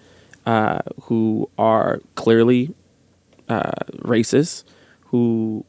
[0.46, 2.74] uh, who are clearly
[3.48, 4.64] uh, racist,
[5.02, 5.64] who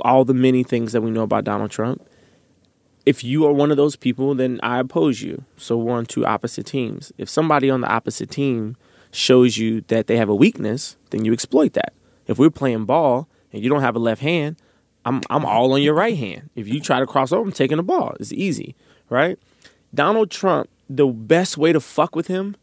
[0.00, 2.06] all the many things that we know about Donald Trump.
[3.04, 5.44] If you are one of those people, then I oppose you.
[5.56, 7.12] So we're on two opposite teams.
[7.18, 8.76] If somebody on the opposite team
[9.10, 11.92] shows you that they have a weakness, then you exploit that.
[12.26, 14.56] If we're playing ball and you don't have a left hand,
[15.04, 16.50] I'm I'm all on your right hand.
[16.54, 18.14] If you try to cross over, I'm taking the ball.
[18.20, 18.76] It's easy,
[19.08, 19.38] right?
[19.94, 22.56] Donald Trump, the best way to fuck with him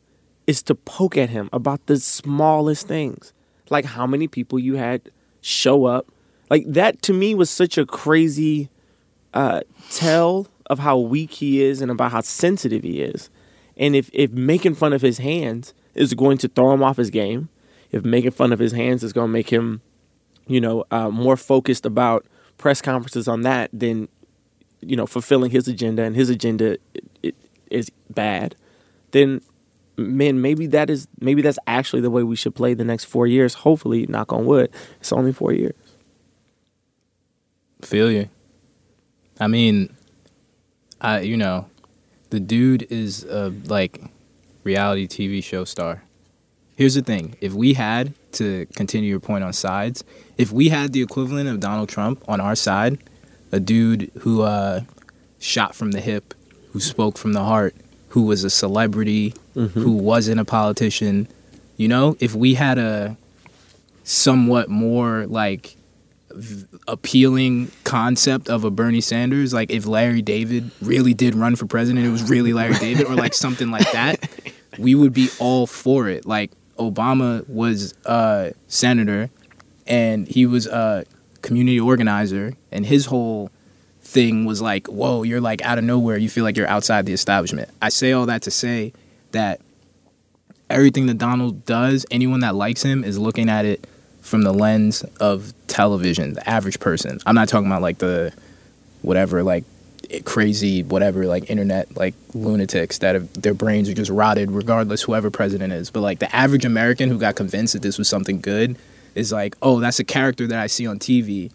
[0.47, 3.33] is to poke at him about the smallest things.
[3.69, 6.07] Like how many people you had show up.
[6.49, 8.69] Like that to me was such a crazy
[9.33, 9.61] uh,
[9.91, 13.29] tell of how weak he is and about how sensitive he is.
[13.77, 17.09] And if, if making fun of his hands is going to throw him off his
[17.09, 17.49] game,
[17.91, 19.81] if making fun of his hands is going to make him,
[20.47, 22.25] you know, uh, more focused about
[22.57, 24.07] press conferences on that than,
[24.81, 26.77] you know, fulfilling his agenda and his agenda
[27.69, 28.55] is bad,
[29.11, 29.41] then
[29.97, 33.27] man, maybe that is maybe that's actually the way we should play the next four
[33.27, 33.53] years.
[33.53, 35.75] Hopefully, knock on wood, it's only four years.
[37.81, 38.29] Feel you.
[39.39, 39.95] I mean,
[41.01, 41.69] I you know,
[42.29, 44.01] the dude is a like
[44.63, 46.03] reality TV show star.
[46.75, 50.03] Here's the thing: if we had to continue your point on sides,
[50.37, 52.99] if we had the equivalent of Donald Trump on our side,
[53.51, 54.81] a dude who uh,
[55.39, 56.33] shot from the hip,
[56.71, 57.75] who spoke from the heart,
[58.09, 59.79] who was a celebrity, mm-hmm.
[59.79, 61.27] who wasn't a politician,
[61.77, 63.17] you know, if we had a
[64.03, 65.75] somewhat more like
[66.87, 72.05] appealing concept of a Bernie Sanders, like if Larry David really did run for president,
[72.05, 74.29] it was really Larry David, or like something like that,
[74.77, 76.25] we would be all for it.
[76.25, 79.29] Like Obama was a senator
[79.87, 81.05] and he was a
[81.41, 83.49] community organizer, and his whole
[84.01, 86.17] thing was like, whoa, you're like out of nowhere.
[86.17, 87.69] You feel like you're outside the establishment.
[87.81, 88.93] I say all that to say
[89.31, 89.61] that
[90.69, 93.87] everything that Donald does, anyone that likes him is looking at it
[94.29, 97.19] from the lens of television, the average person.
[97.25, 98.31] I'm not talking about like the
[99.01, 99.63] whatever, like
[100.23, 105.29] crazy, whatever, like internet, like lunatics that have, their brains are just rotted, regardless whoever
[105.29, 105.89] president is.
[105.91, 108.77] But like the average American who got convinced that this was something good
[109.15, 111.51] is like, oh, that's a character that I see on TV,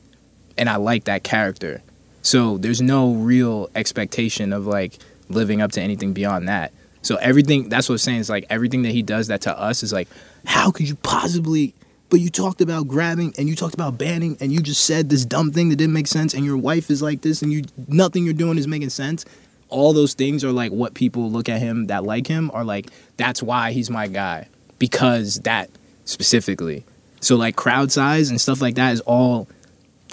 [0.58, 1.82] and I like that character.
[2.22, 6.72] So there's no real expectation of like living up to anything beyond that.
[7.02, 9.82] So everything that's what I'm saying is like everything that he does that to us
[9.82, 10.08] is like,
[10.46, 11.74] how could you possibly
[12.14, 15.24] but you talked about grabbing and you talked about banning and you just said this
[15.24, 18.24] dumb thing that didn't make sense and your wife is like this and you nothing
[18.24, 19.24] you're doing is making sense.
[19.68, 22.86] All those things are like what people look at him that like him are like
[23.16, 24.46] that's why he's my guy
[24.78, 25.70] because that
[26.04, 26.84] specifically.
[27.18, 29.48] So like crowd size and stuff like that is all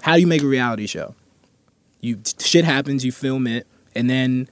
[0.02, 1.14] how do you make a reality show?
[2.00, 4.50] You shit happens, you film it and then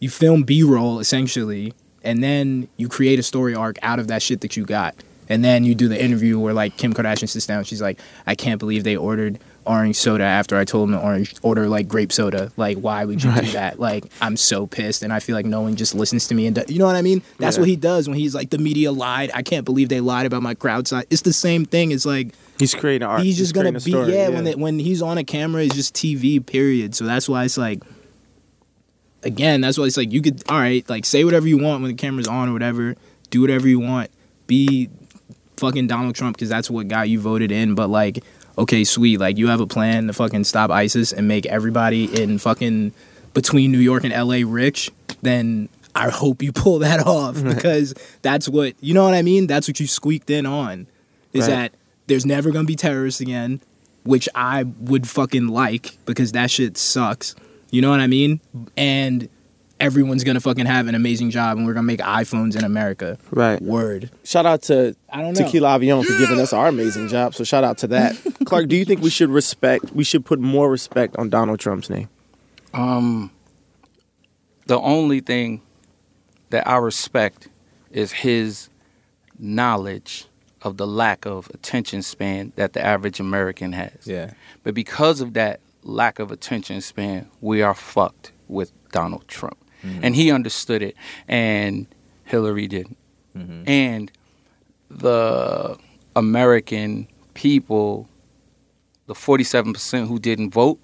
[0.00, 4.40] you film B-roll essentially and then you create a story arc out of that shit
[4.40, 4.96] that you got.
[5.28, 7.64] And then you do the interview where like Kim Kardashian sits down.
[7.64, 9.38] She's like, I can't believe they ordered
[9.68, 12.50] orange soda after I told them to orange order like grape soda.
[12.56, 13.44] Like, why would you right.
[13.44, 13.78] do that?
[13.78, 16.46] Like, I'm so pissed, and I feel like no one just listens to me.
[16.46, 17.22] And you know what I mean?
[17.38, 17.60] That's yeah.
[17.60, 19.30] what he does when he's like, the media lied.
[19.34, 21.04] I can't believe they lied about my crowd size.
[21.10, 21.92] It's the same thing.
[21.92, 23.22] It's like he's creating art.
[23.22, 24.34] He's just he's gonna be story, yeah, yeah.
[24.34, 26.44] When they, when he's on a camera, it's just TV.
[26.44, 26.94] Period.
[26.94, 27.82] So that's why it's like.
[29.24, 31.90] Again, that's why it's like you could all right, like say whatever you want when
[31.90, 32.94] the camera's on or whatever.
[33.30, 34.12] Do whatever you want.
[34.46, 34.88] Be
[35.58, 37.74] fucking Donald Trump because that's what got you voted in.
[37.74, 38.22] But like,
[38.56, 42.38] okay, sweet, like you have a plan to fucking stop ISIS and make everybody in
[42.38, 42.92] fucking
[43.34, 44.90] between New York and LA rich,
[45.22, 49.46] then I hope you pull that off because that's what you know what I mean.
[49.46, 50.86] That's what you squeaked in on.
[51.32, 51.50] Is right.
[51.50, 51.72] that
[52.06, 53.60] there's never gonna be terrorists again,
[54.04, 57.34] which I would fucking like because that shit sucks.
[57.70, 58.40] You know what I mean?
[58.76, 59.28] And
[59.80, 63.18] everyone's gonna fucking have an amazing job and we're gonna make iPhones in America.
[63.30, 63.60] Right.
[63.60, 64.10] Word.
[64.24, 65.44] Shout out to I don't know.
[65.44, 67.34] Tequila Avion for giving us our amazing job.
[67.34, 68.16] So shout out to that.
[68.44, 71.90] Clark, do you think we should respect we should put more respect on Donald Trump's
[71.90, 72.08] name?
[72.74, 73.30] Um
[74.66, 75.62] the only thing
[76.50, 77.48] that I respect
[77.90, 78.68] is his
[79.38, 80.26] knowledge
[80.62, 84.06] of the lack of attention span that the average American has.
[84.06, 84.32] Yeah.
[84.64, 89.56] But because of that lack of attention span, we are fucked with Donald Trump.
[89.84, 90.00] Mm-hmm.
[90.02, 90.96] And he understood it,
[91.28, 91.86] and
[92.24, 92.96] Hillary didn't.
[93.36, 93.68] Mm-hmm.
[93.68, 94.12] And
[94.90, 95.78] the
[96.16, 98.08] American people,
[99.06, 100.80] the 47% who didn't vote,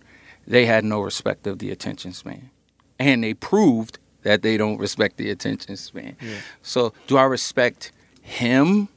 [0.46, 2.50] they had no respect of the attention span.
[2.98, 6.16] And they proved that they don't respect the attention span.
[6.62, 8.88] So, do I respect him?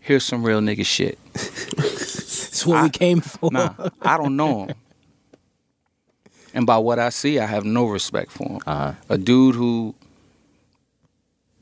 [0.00, 1.18] Here's some real nigga shit.
[2.60, 3.50] That's what we came for.
[3.52, 4.74] Nah, I don't know him.
[6.54, 8.60] And by what I see, I have no respect for him.
[8.66, 8.92] Uh-huh.
[9.08, 9.94] A dude who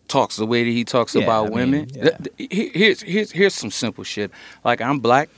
[0.09, 1.91] talks the way that he talks Yeah, about I mean, women.
[1.95, 2.11] yeah.
[2.17, 4.31] Th- he- Here's here's here's some simple shit.
[4.65, 5.29] Like I'm black,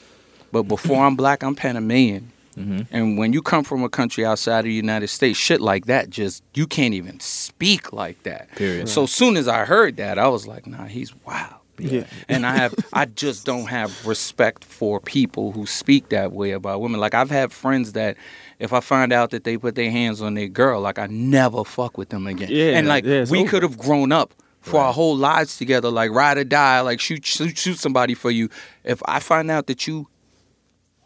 [0.53, 2.31] but before I'm black, I'm Panamanian.
[2.57, 2.83] Mm-hmm.
[2.95, 6.11] And when you come from a country outside of the United States, shit like that
[6.11, 8.51] just you can't even speak like that.
[8.57, 8.89] Period.
[8.89, 11.55] So soon as I heard that, I was like, nah, he's wild.
[11.79, 12.05] Yeah.
[12.29, 16.81] And I have I just don't have respect for people who speak that way about
[16.83, 17.01] women.
[17.01, 18.17] Like I've had friends that
[18.61, 21.65] if I find out that they put their hands on their girl, like I never
[21.65, 22.49] fuck with them again.
[22.51, 26.11] Yeah, and like yeah, we could have grown up for our whole lives together, like
[26.13, 28.49] ride or die, like shoot, shoot shoot somebody for you.
[28.85, 30.07] If I find out that you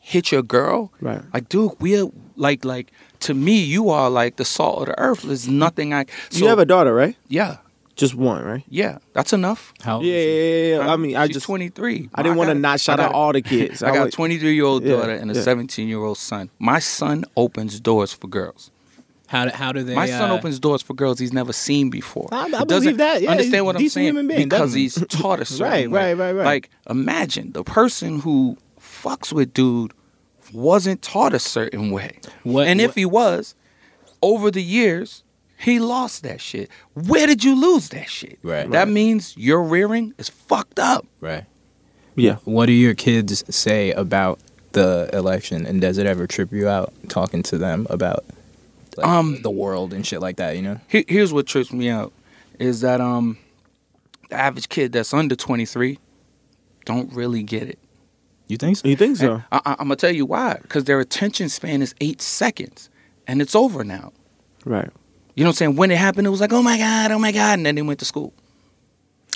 [0.01, 1.23] hit your girl, Right.
[1.33, 2.91] like dude, we're like like
[3.21, 5.23] to me, you are like the salt of the earth.
[5.23, 6.05] There's nothing I.
[6.31, 7.17] So, you have a daughter, right?
[7.29, 7.59] yeah,
[7.97, 8.65] Just one, right?
[8.69, 9.73] yeah, that's enough.
[9.83, 10.01] How?
[10.01, 10.93] Yeah, yeah, yeah, yeah.
[10.93, 12.09] I mean, I She's just 23.
[12.13, 13.83] I didn't want to not shout I out all the kids.
[13.85, 15.43] I got a 23 year old Yeah, daughter and a yeah.
[15.43, 16.51] 17 year old son.
[16.59, 18.73] My son opens doors for girls.
[19.29, 19.95] How do, how do they?
[19.95, 22.29] My son uh, opens doors for girls he's never seen before.
[22.33, 23.23] I- I believe doesn't that.
[23.23, 26.15] Yeah, understand what I'm saying human being, because he's taught a certain Right, way.
[26.15, 26.45] right, right, right.
[26.45, 29.93] Like imagine the person who fucks with dude
[30.53, 33.55] wasn't taught a certain way, What- and if he was,
[34.23, 35.23] over the years.
[35.65, 36.69] He lost that shit.
[36.95, 38.39] Where did you lose that shit?
[38.43, 38.71] Right.
[38.71, 38.89] That Right.
[38.89, 41.07] means your rearing is fucked up.
[41.21, 41.45] Right.
[42.17, 42.37] Yeah.
[42.45, 44.39] What do your kids say about
[44.73, 48.25] the election, and does it ever trip you out talking to them about
[48.97, 50.55] like, Um, the world and shit like that?
[50.57, 50.81] You know.
[50.89, 52.13] Here, here's what trips me out
[52.59, 53.39] is that um
[54.31, 55.99] the average kid that's under 23
[56.85, 57.79] don't really get it.
[58.49, 58.87] You think so?
[58.89, 59.43] You think so?
[59.51, 60.59] I, I, I'm gonna tell you why.
[60.61, 62.91] Because their attention span is eight seconds,
[63.27, 64.13] and it's over now.
[64.67, 64.91] Right.
[65.35, 65.77] You know what I'm saying?
[65.77, 67.83] When it happened, it was like, oh my god, oh my god, and then they
[67.83, 68.33] went to school.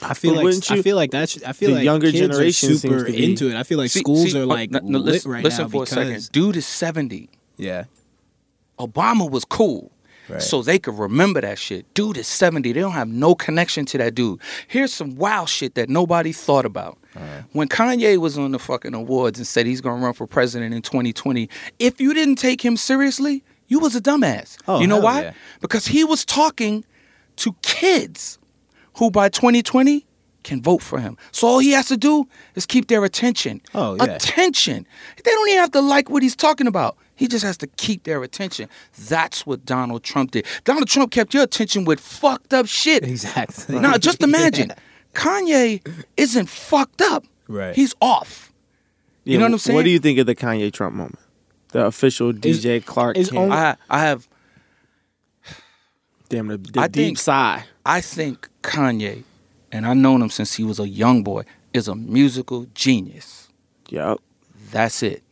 [0.01, 2.21] I feel But like wouldn't I feel like that's I feel the like younger kids
[2.21, 3.57] generation are seems super to be- into it.
[3.57, 5.65] I feel like See- schools see, are uh, like no, no, lit listen, right listen
[5.65, 6.31] now for a second.
[6.31, 7.29] Dude is 70.
[7.57, 7.85] yeah,
[8.79, 9.91] Obama was cool.
[10.29, 10.43] Right.
[10.43, 11.93] So they could remember that shit.
[11.95, 12.73] Dude is 70.
[12.73, 14.41] They don't have no connection to that dude.
[14.69, 16.99] Here's some wild shit that nobody thought about.
[17.17, 17.25] Uh-huh.
[17.53, 20.83] When Kanye was on the fucking awards and said he's gonna run for president in
[20.83, 24.57] 2020, if you didn't take him seriously, you was a dumbass.
[24.67, 25.23] Oh, you know why?
[25.23, 25.33] yeah.
[25.61, 26.85] Because he was talking
[27.37, 28.39] to kids
[28.97, 30.05] who by 2020
[30.45, 31.17] can vote for him.
[31.31, 33.61] So all he has to do is keep their attention.
[33.75, 34.05] Oh, yeah.
[34.05, 34.87] Attention.
[35.23, 36.97] They don't even have to like what he's talking about.
[37.15, 38.69] He just has to keep their attention.
[39.09, 40.47] That's what Donald Trump did.
[40.65, 43.05] Donald Trump kept your attention with fucked up shit.
[43.05, 43.79] exactly.
[43.79, 44.73] Now, just imagine.
[45.15, 47.25] Kanye isn't fucked up.
[47.49, 47.75] Right.
[47.75, 48.53] He's off.
[49.25, 49.77] You know what I'm saying?
[49.77, 51.19] What do you think of the Kanye Trump moment?
[51.73, 53.39] The official Is- DJ Clark is Kent.
[53.43, 54.29] only- I I have
[56.29, 57.65] Damn, the, the I deep think- sigh.
[57.87, 59.25] I think Kanye,
[59.73, 63.49] and I've known him since he was a young boy, is a musical genius.
[63.89, 64.19] Yep.
[64.71, 65.23] That's it.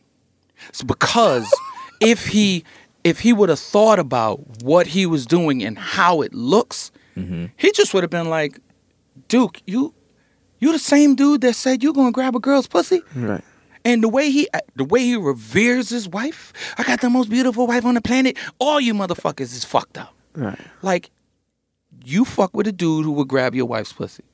[0.69, 1.47] It's because
[2.01, 2.63] if he
[3.03, 7.45] if he would have thought about what he was doing and how it looks, mm-hmm.
[7.57, 8.59] he just would have been like,
[9.27, 9.93] Duke, you
[10.59, 13.01] you the same dude that said you're gonna grab a girl's pussy?
[13.15, 13.43] Right.
[13.87, 17.67] And the way he the way he reveres his wife, I got the most beautiful
[17.67, 18.37] wife on the planet.
[18.59, 20.13] All you motherfuckers is fucked up.
[20.35, 20.59] Right.
[20.81, 21.09] Like,
[22.03, 24.25] you fuck with a dude who would grab your wife's pussy.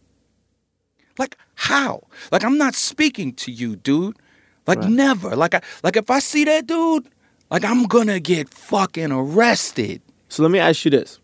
[1.20, 2.02] Like, how?
[2.32, 4.18] Like, I'm not speaking to you, dude.
[4.66, 4.90] Like, Right.
[4.90, 5.36] never.
[5.36, 7.08] Like, I, like if I see that dude,
[7.52, 10.02] like, I'm gonna get fucking arrested.
[10.30, 11.20] So let me ask you this: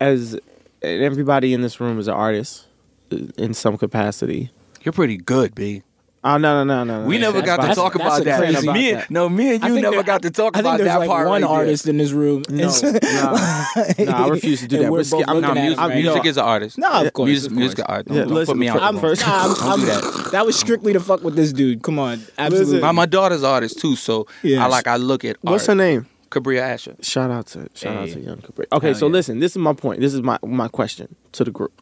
[0.00, 0.36] As
[0.82, 2.66] everybody in this room is an artist
[3.12, 4.50] uh, in some capacity.
[4.82, 5.84] You're pretty good, B.
[6.24, 7.02] Oh no no no no!
[7.02, 7.06] no.
[7.06, 8.38] We never got to talk that's about a that.
[8.40, 9.08] crazy- about me, that.
[9.10, 11.08] no, me and you never there- got to talk I think about there's that like
[11.08, 11.56] part one right there.
[11.58, 12.42] artist in this room.
[12.48, 14.90] No, no, no, I refuse to do that.
[14.90, 16.76] we're We're scared- both I'm looking not- at right music is an artist.
[16.78, 17.88] No, of course, Music, of music course.
[17.88, 18.06] is art.
[18.06, 18.82] Don't, Yeah, don't listen, put me out.
[18.82, 19.30] I'm first- wrong.
[19.30, 20.28] Nah, I'm, Don't I'm, that.
[20.32, 21.82] that was strictly to fuck with this dude.
[21.82, 22.80] Come on, absolutely.
[22.80, 26.06] My, my daughter's artist too, so I like I look at What's her name?
[26.30, 26.94] Cabria Asher.
[27.00, 28.66] Shout out to shout out to Young Capri.
[28.72, 30.00] Okay, so listen, this is my point.
[30.00, 31.72] This is my my question to the group.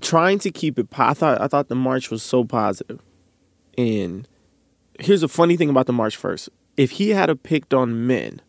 [0.00, 0.90] Trying to keep it.
[0.90, 3.00] po- I thought I thought the march was so positive,
[3.76, 4.28] and
[5.00, 6.16] here's a funny thing about the march.
[6.16, 8.40] First, if he had a picked on men,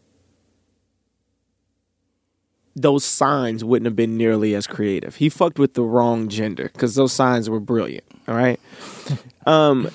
[2.75, 5.15] those signs wouldn't have been nearly as creative.
[5.15, 8.05] He fucked with the wrong gender because those signs were brilliant.
[8.27, 8.59] All right.
[9.45, 9.89] Um,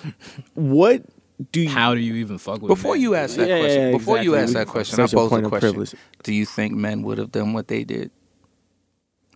[0.54, 1.04] what
[1.52, 1.68] do you?
[1.68, 3.02] How do you even fuck with Before men?
[3.02, 5.30] you ask that Yeah, question, yeah, before you ask that question, I Such a pose
[5.30, 5.70] point a question.
[5.70, 5.94] privilege.
[6.24, 8.10] Do you think men would have done what they did?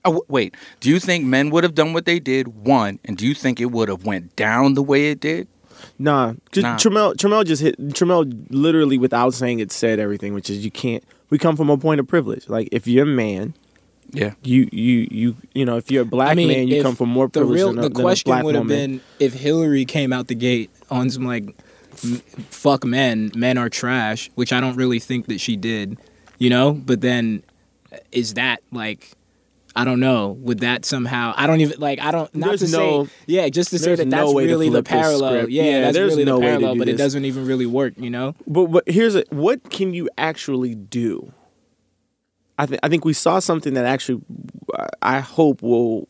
[0.09, 0.55] Oh, wait.
[0.81, 2.49] Do you think men would have done what they did?
[2.49, 5.49] One, and do you think it would have went down the way it did?
[5.99, 6.77] Nah, just, Nah.
[6.77, 7.79] Trammell, Trammell just hit.
[7.91, 11.05] Trammell literally, without saying it, said everything, which is you can't.
[11.31, 12.49] We come from a point of privilege.
[12.49, 13.55] Like if you're a man,
[14.13, 14.33] Yeah.
[14.43, 17.11] you you you you know, if you're a black I mean, man, you come from
[17.11, 19.85] more the privilege real than, a, the than a question would have been if Hillary
[19.85, 21.45] came out the gate on some like
[22.03, 25.99] m- fuck men, men are trash, which I don't really think that she did,
[26.39, 26.73] you know.
[26.73, 27.43] But then,
[28.11, 29.13] is that like?
[29.77, 30.31] I don't know.
[30.41, 31.35] Would that somehow?
[31.37, 32.01] I don't even like.
[32.01, 32.35] I don't.
[32.35, 33.11] Not There's to no- say.
[33.27, 35.49] Yeah, just to say that that's really the parallel.
[35.49, 36.79] Yeah, Yeah, that's there's really no the way to parallel.
[36.79, 37.95] But it doesn't even really work.
[37.97, 38.35] You know.
[38.47, 41.33] But here's a, what can you actually do?
[42.59, 44.23] I think I think we saw something that actually
[44.75, 46.09] uh, I hope will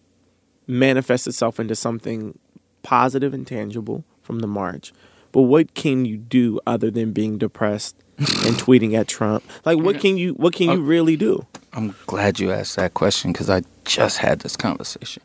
[0.66, 2.38] manifest itself into something
[2.82, 4.92] positive and tangible from the march.
[5.32, 9.44] But what can you do other than being depressed and tweeting at Trump?
[9.64, 11.46] Like what can you what can you really do?
[11.72, 15.22] I'm glad you asked that question because I just had this conversation.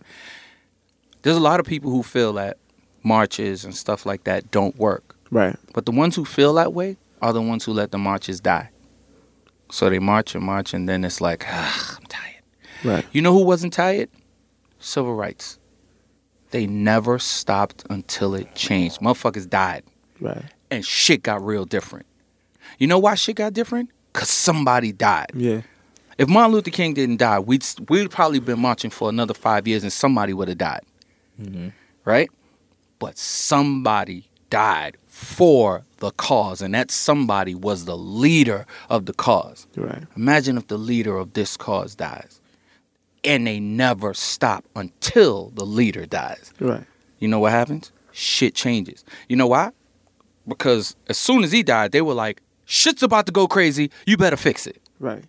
[1.21, 2.57] There's a lot of people who feel that
[3.03, 5.15] marches and stuff like that don't work.
[5.31, 5.55] Right.
[5.73, 8.69] But the ones who feel that way are the ones who let the marches die.
[9.71, 12.43] So they march and march, and then it's like, ah, I'm tired.
[12.83, 13.05] Right.
[13.11, 14.09] You know who wasn't tired?
[14.79, 15.57] Civil rights.
[16.51, 18.99] They never stopped until it changed.
[18.99, 19.83] Motherfuckers died,
[20.19, 20.43] Right.
[20.69, 22.05] and shit got real different.
[22.77, 23.89] You know why shit got different?
[24.11, 25.31] Because somebody died.
[25.33, 25.61] Yeah.
[26.17, 29.83] If Martin Luther King didn't die, we'd we'd probably been marching for another five years,
[29.83, 30.83] and somebody would have died,
[31.41, 31.69] mm-hmm.
[32.05, 32.29] right?
[32.99, 39.67] But somebody died for the cause, and that somebody was the leader of the cause.
[39.75, 40.03] Right.
[40.15, 42.39] Imagine if the leader of this cause dies,
[43.23, 46.53] and they never stop until the leader dies.
[46.59, 46.85] Right.
[47.19, 47.91] You know what happens?
[48.11, 49.03] Shit changes.
[49.27, 49.71] You know why?
[50.47, 53.89] Because as soon as he died, they were like, "Shit's about to go crazy.
[54.05, 55.23] You better fix it." Right.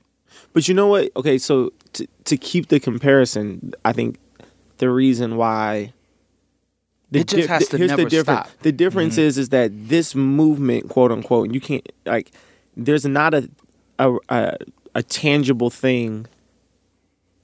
[0.52, 1.10] But you know what?
[1.16, 4.18] Okay, so to to keep the comparison, I think
[4.78, 5.92] the reason why
[7.10, 8.48] the It just has to here's never the difference.
[8.48, 8.62] stop.
[8.62, 9.22] The difference mm-hmm.
[9.22, 12.30] is is that this movement, quote unquote, you can't like.
[12.76, 13.48] There's not a
[13.98, 14.56] a a,
[14.96, 16.26] a tangible thing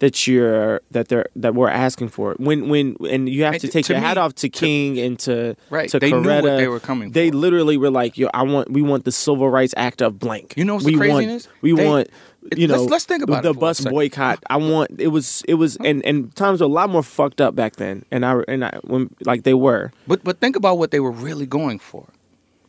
[0.01, 2.35] that you're that they're that we're asking for.
[2.39, 4.99] When when and you have And to to- take to your hat off to King
[4.99, 5.91] and to Right.
[5.91, 7.37] to They knew what they were coming They for.
[7.37, 10.55] literally were like, "Yo, I want we want the Civil Rights Act of blank.
[10.57, 11.49] You know what's we the want craziness?
[11.61, 12.09] we They- want
[12.57, 14.43] you let's- know let's think about the it for a bus boycott.
[14.49, 17.55] I want it was it was and and times were a lot more fucked up
[17.55, 18.05] back then.
[18.11, 21.11] And I and I when like they were But but think about what they were
[21.13, 22.07] really going for.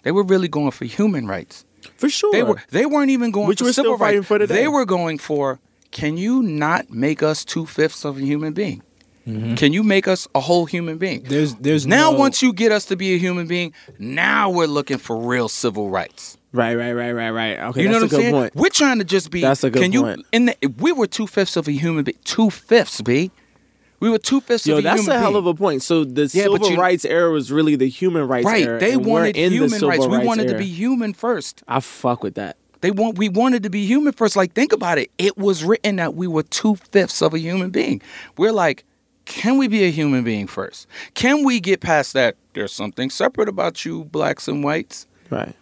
[0.04, 1.64] They were really going for human rights.
[1.96, 2.32] for sure.
[2.32, 4.28] They were they weren't even going Which for we're still civil fighting rights.
[4.28, 4.56] for today.
[4.56, 5.60] They were going for
[5.92, 8.82] can you not make us two fifths of a human being?
[9.28, 9.54] Mm-hmm.
[9.56, 11.22] Can you make us a whole human being?
[11.24, 14.66] There's there's now no- once you get us to be a human being, now we're
[14.68, 16.38] looking for real civil rights.
[16.54, 17.60] Right, right, right, right, right.
[17.60, 18.34] Okay, you know that's what a I'm good saying?
[18.34, 18.56] point.
[18.56, 19.42] We're trying to just be.
[19.42, 20.24] That's a good can you.
[20.32, 22.18] In the, we were two fifths of a human being.
[22.24, 23.32] Two fifths, b.
[24.00, 25.06] We were two fifths Yo, of a human being.
[25.08, 25.84] that's a hell of a point.
[25.84, 28.64] So the Yeah, civil you- rights era was really the human rights right.
[28.64, 28.74] era.
[28.74, 30.08] Right, they wanted the human civil rights.
[30.08, 31.62] We wanted to be human first.
[31.68, 32.58] I fuck with that.
[32.82, 34.36] They want we wanted to be human first.
[34.36, 35.12] Like think about it.
[35.20, 38.02] It was written that we were two fifths of a human being.
[38.40, 38.84] We're like,
[39.26, 40.88] can we be a human being first?
[41.14, 42.38] Can we get past that?
[42.56, 45.06] There's something separate about you, blacks and whites.
[45.30, 45.56] Right.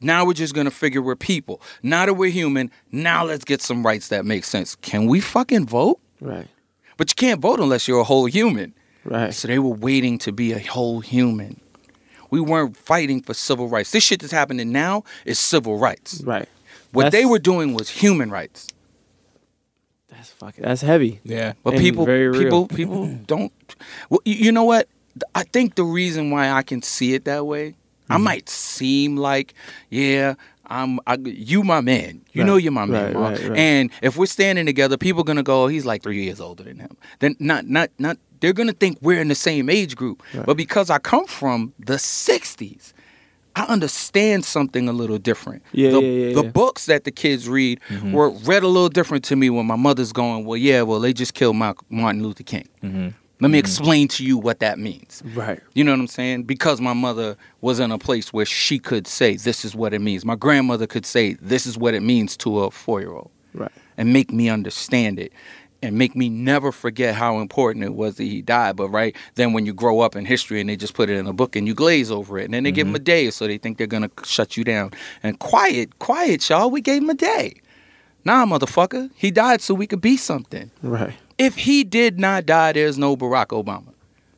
[0.00, 1.60] Now we're just gonna figure we're people.
[1.82, 4.76] Now that we're human, now let's get some rights that make sense.
[4.76, 5.98] Can we fucking vote?
[6.20, 6.46] Right.
[6.96, 8.74] But you can't vote unless you're a whole human.
[9.04, 9.32] Right.
[9.34, 11.60] So they were waiting to be a whole human.
[12.30, 13.90] We weren't fighting for civil rights.
[13.90, 16.22] This shit that's happening now is civil rights.
[16.22, 16.48] Right.
[16.92, 18.68] What That's- they were doing was human rights.
[20.10, 20.64] That's fucking.
[20.64, 21.20] That's heavy.
[21.22, 21.52] yeah.
[21.62, 23.52] But And people, people, people don't.
[24.10, 24.88] Well, you know what?
[25.34, 27.74] I think the reason why I can see it that way,
[28.10, 28.24] I Mm-hmm.
[28.24, 29.54] might seem like,
[29.90, 30.34] yeah,
[30.66, 32.22] I'm, I, you my man.
[32.32, 33.58] You know you're my man, right, right, right.
[33.58, 36.78] And if we're standing together, people are gonna go, he's like three years older than
[36.78, 36.96] him.
[37.20, 38.18] Then not, not, not.
[38.40, 40.22] They're gonna think we're in the same age group.
[40.46, 42.92] But because I come from the '60s.
[43.56, 45.64] I understand something a little different.
[45.72, 46.40] Yeah, the, yeah, yeah, the yeah.
[46.42, 46.50] Mm-hmm.
[46.50, 47.80] books that the kids read
[48.12, 51.12] were read a little different to me when my mother's going, well, yeah, well, they
[51.12, 52.68] just killed Martin Luther King.
[52.84, 53.08] Mm-hmm.
[53.40, 53.60] Let me mm.
[53.60, 55.22] explain to you what that means.
[55.34, 55.60] Right.
[55.74, 56.44] You know what I'm saying?
[56.44, 60.00] Because my mother was in a place where she could say, this is what it
[60.00, 60.24] means.
[60.24, 63.72] My grandmother could say, this is what it means to a four year old Right.
[63.96, 65.32] and make me understand it
[65.82, 68.76] and make me never forget how important it was that he died.
[68.76, 71.26] But right then, when you grow up in history and they just put it in
[71.26, 73.02] a book and you glaze over it, and then they give him mm-hmm.
[73.02, 74.92] a day, so they think they're gonna shut you down.
[75.22, 76.70] And quiet, quiet, y'all.
[76.70, 77.60] We gave him a day.
[78.24, 79.10] Nah, motherfucker.
[79.14, 80.70] He died so we could be something.
[80.82, 81.14] Right.
[81.38, 83.92] If he did not die, there's no Barack Obama.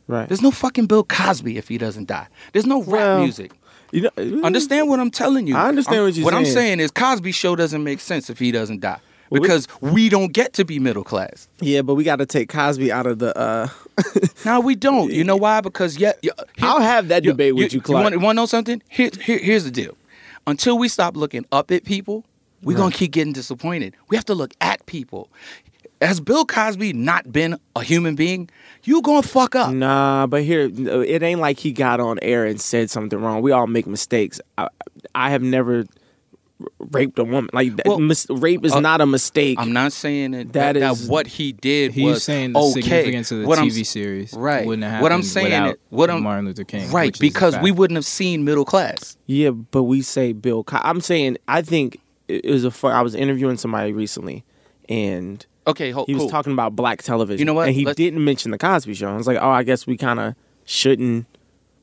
[0.07, 0.29] Right.
[0.29, 2.27] There's no fucking Bill Cosby if he doesn't die.
[2.53, 3.53] There's no rap Well, music.
[3.93, 5.57] You know, Understand what I'm telling you.
[5.57, 6.25] I understand I'm- what you're saying.
[6.25, 6.81] What I'm saying.
[6.81, 8.99] is Cosby show doesn't make sense if he doesn't die.
[9.31, 11.49] Well, we- Because we don't get to be middle class.
[11.61, 13.37] Yeah, but we got to take Cosby out of the.
[13.39, 13.69] uh
[14.45, 15.13] No, we don't.
[15.13, 15.61] You know why?
[15.61, 18.03] Because yet, yeah, here- I'll have that debate with you, Clark.
[18.05, 18.83] Want, want to know something?
[18.89, 19.97] Here, here, here's the deal.
[20.47, 22.25] Until we stop looking up at people,
[22.63, 23.95] we're gonna keep getting disappointed.
[24.09, 25.31] We have to look at people.
[26.01, 28.49] Has Bill Cosby not been a human being?
[28.85, 29.73] You gonna fuck up.
[29.75, 33.43] Nah, but here it ain't like he got on air and said something wrong.
[33.43, 34.41] We all make mistakes.
[34.57, 34.69] I,
[35.15, 35.85] I have never
[36.79, 37.51] raped a woman.
[37.53, 39.59] Like Well, mis- rape is uh, not a mistake.
[39.61, 42.61] I'm not saying that That that, is- that what he did He's was saying the
[42.61, 42.81] okay.
[42.83, 44.67] significance of the What I'm TV series right.
[44.67, 46.91] wouldn't have What I'm saying without it- what I'm- Martin Luther King.
[46.91, 49.17] right which is a because we wouldn't have seen middle class.
[49.27, 50.65] Yeah, but we say Bill.
[50.65, 51.99] Co- I'm saying I think
[52.29, 52.71] it it was a.
[52.71, 54.45] fu- I was interviewing somebody recently,
[54.89, 56.31] and Okay, ho- he was cool.
[56.31, 57.39] talking about black television.
[57.39, 57.69] You know what?
[57.69, 59.09] And he Let's- didn't mention the Cosby Show.
[59.11, 61.27] I was like, oh, I guess we kind of shouldn't.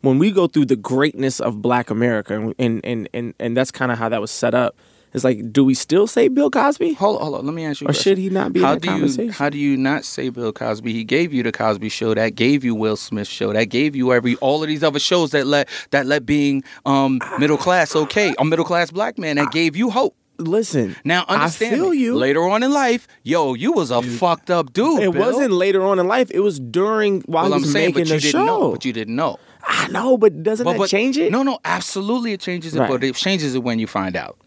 [0.01, 3.91] When we go through the greatness of Black America, and and and and, that's kind
[3.91, 4.75] of how that was set up.
[5.13, 7.45] It's like, do we still say Bill Cosby, Hold on, hold on.
[7.45, 7.87] Let me ask you.
[7.87, 9.25] or should he not be in how that do conversation?
[9.25, 10.93] you how do you not say Bill Cosby?
[10.93, 14.11] He gave you the Cosby Show, that gave you Will Smith Show, that gave you
[14.13, 18.35] every all of these other shows that let that let being um, middle class okay,
[18.37, 20.15] a middle class black man that gave you hope.
[20.39, 21.97] Listen, Now understand, I feel me.
[21.97, 22.15] you.
[22.15, 25.01] Later on in life, yo, you was a fucked up dude.
[25.01, 25.21] It Bill.
[25.21, 26.29] wasn't later on in life.
[26.31, 28.45] It was during while Well, he I'm was saying, making but you the didn't show.
[28.45, 28.71] know.
[28.71, 29.39] But you didn't know.
[29.63, 31.31] I know, but doesn't But, that but change it?
[31.31, 32.79] No, no, absolutely, it changes it.
[32.79, 32.89] Right.
[32.89, 34.37] But it changes it when you find out.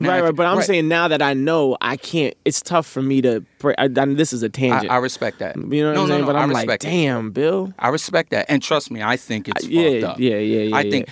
[0.00, 0.34] Now, right, if- right.
[0.34, 0.66] But I'm right.
[0.66, 2.34] saying now that I know, I can't.
[2.44, 3.44] It's tough for me to.
[3.60, 4.90] pray- I, I, this is a tangent.
[4.90, 5.56] I respect that.
[5.56, 6.20] you know what no, I'm no, saying?
[6.22, 6.80] no, but I I'm like, it.
[6.80, 7.72] damn, Bill.
[7.78, 10.20] I respect that, and trust me, I think it's Uh, yeah, fucked up.
[10.20, 11.08] yeah, yeah, yeah, I think,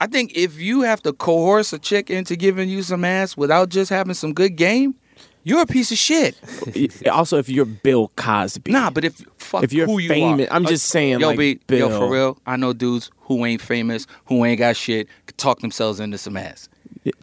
[0.00, 3.70] I think if you have to coerce a chick into giving you some ass without
[3.70, 4.94] just having some good game,
[5.42, 6.36] you're a piece of shit.
[7.10, 10.52] Also, if you're Bill Cosby, Nah, but if fuck If you're who you famous- are,
[10.52, 13.62] I'm uh, just saying, yo, like, B, yo, for real, I know dudes who ain't
[13.62, 16.68] famous, who ain't got shit, could talk themselves into some ass.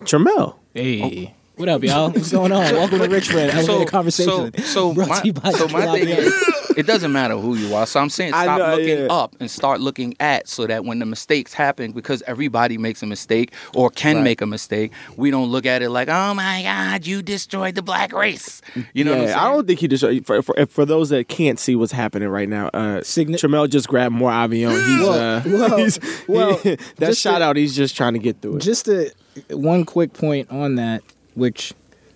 [0.01, 0.55] Trammell.
[0.73, 1.33] Hey, oh.
[1.57, 2.09] what up, y'all?
[2.11, 2.73] What's going on?
[2.73, 3.51] Welcome to Rich Friend.
[3.51, 4.53] Elevated conversation.
[4.59, 6.17] So, so Brought my, to so my Get thing Here.
[6.21, 6.33] is,
[6.77, 7.85] it doesn't matter who you are.
[7.85, 9.07] So I'm saying stop know, looking yeah.
[9.07, 13.05] up and start looking at so that when the mistakes happen, because everybody makes a
[13.05, 14.23] mistake or can Right.
[14.23, 17.81] make a mistake, we don't look at it like, oh my God, you destroyed the
[17.81, 18.61] black race.
[18.93, 19.39] You know yeah, what I'm saying?
[19.39, 22.49] I don't think he just for, for for those that can't see what's happening right
[22.49, 22.67] now.
[22.67, 24.73] Uh, Signi- Trammell just grabbed more Avion.
[24.87, 26.55] He's Well, uh, well, he's, well,
[26.97, 27.55] that shout to- out.
[27.55, 28.59] He's just trying to get through it.
[28.61, 29.11] Just a
[29.49, 31.01] one quick point on that,
[31.35, 31.73] which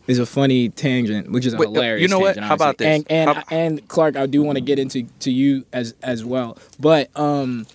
[0.08, 2.02] is a funny tangent, which is a Wait, hilarious.
[2.02, 2.36] you know what?
[2.36, 2.86] tangent, How about honestly.
[2.86, 3.06] this?
[3.10, 6.24] And and How- and Clark, I do want to get into to you as as
[6.26, 7.66] well, but um.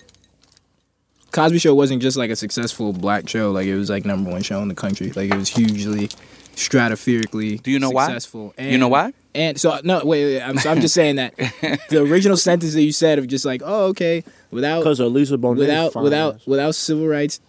[1.30, 4.42] Cosby Show wasn't just like a successful black show; like it was like number one
[4.42, 5.10] show in the country.
[5.16, 6.08] Like it was hugely,
[6.54, 7.62] stratospherically.
[7.62, 8.04] Do you know why?
[8.06, 8.52] successful.
[8.58, 9.14] You know why?
[9.34, 11.34] And so no, wait, wait I'm, so I'm just saying that
[11.88, 15.56] the original sentence that you said of just like, oh, okay, without Because Elisa Bonet
[15.56, 17.40] without fine without without civil rights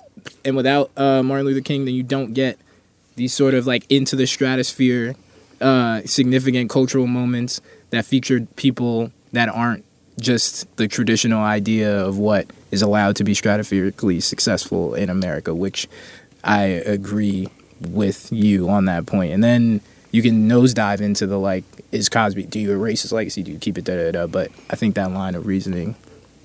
[0.46, 2.58] and without uh, Martin Luther King, then you don't get
[3.16, 5.16] these sort of like into the stratosphere,
[5.62, 7.62] uh, significant cultural moments
[7.92, 9.86] that featured people that aren't
[10.20, 15.88] just the traditional idea of what is allowed to be stratospherically successful in America, which
[16.44, 17.48] I agree
[17.82, 19.34] with you on that point.
[19.34, 23.44] And then you can nosedive into the like, is Cosby, do you erase his legacy?
[23.44, 24.28] Do you keep it da da da?
[24.28, 25.96] But I think that line of reasoning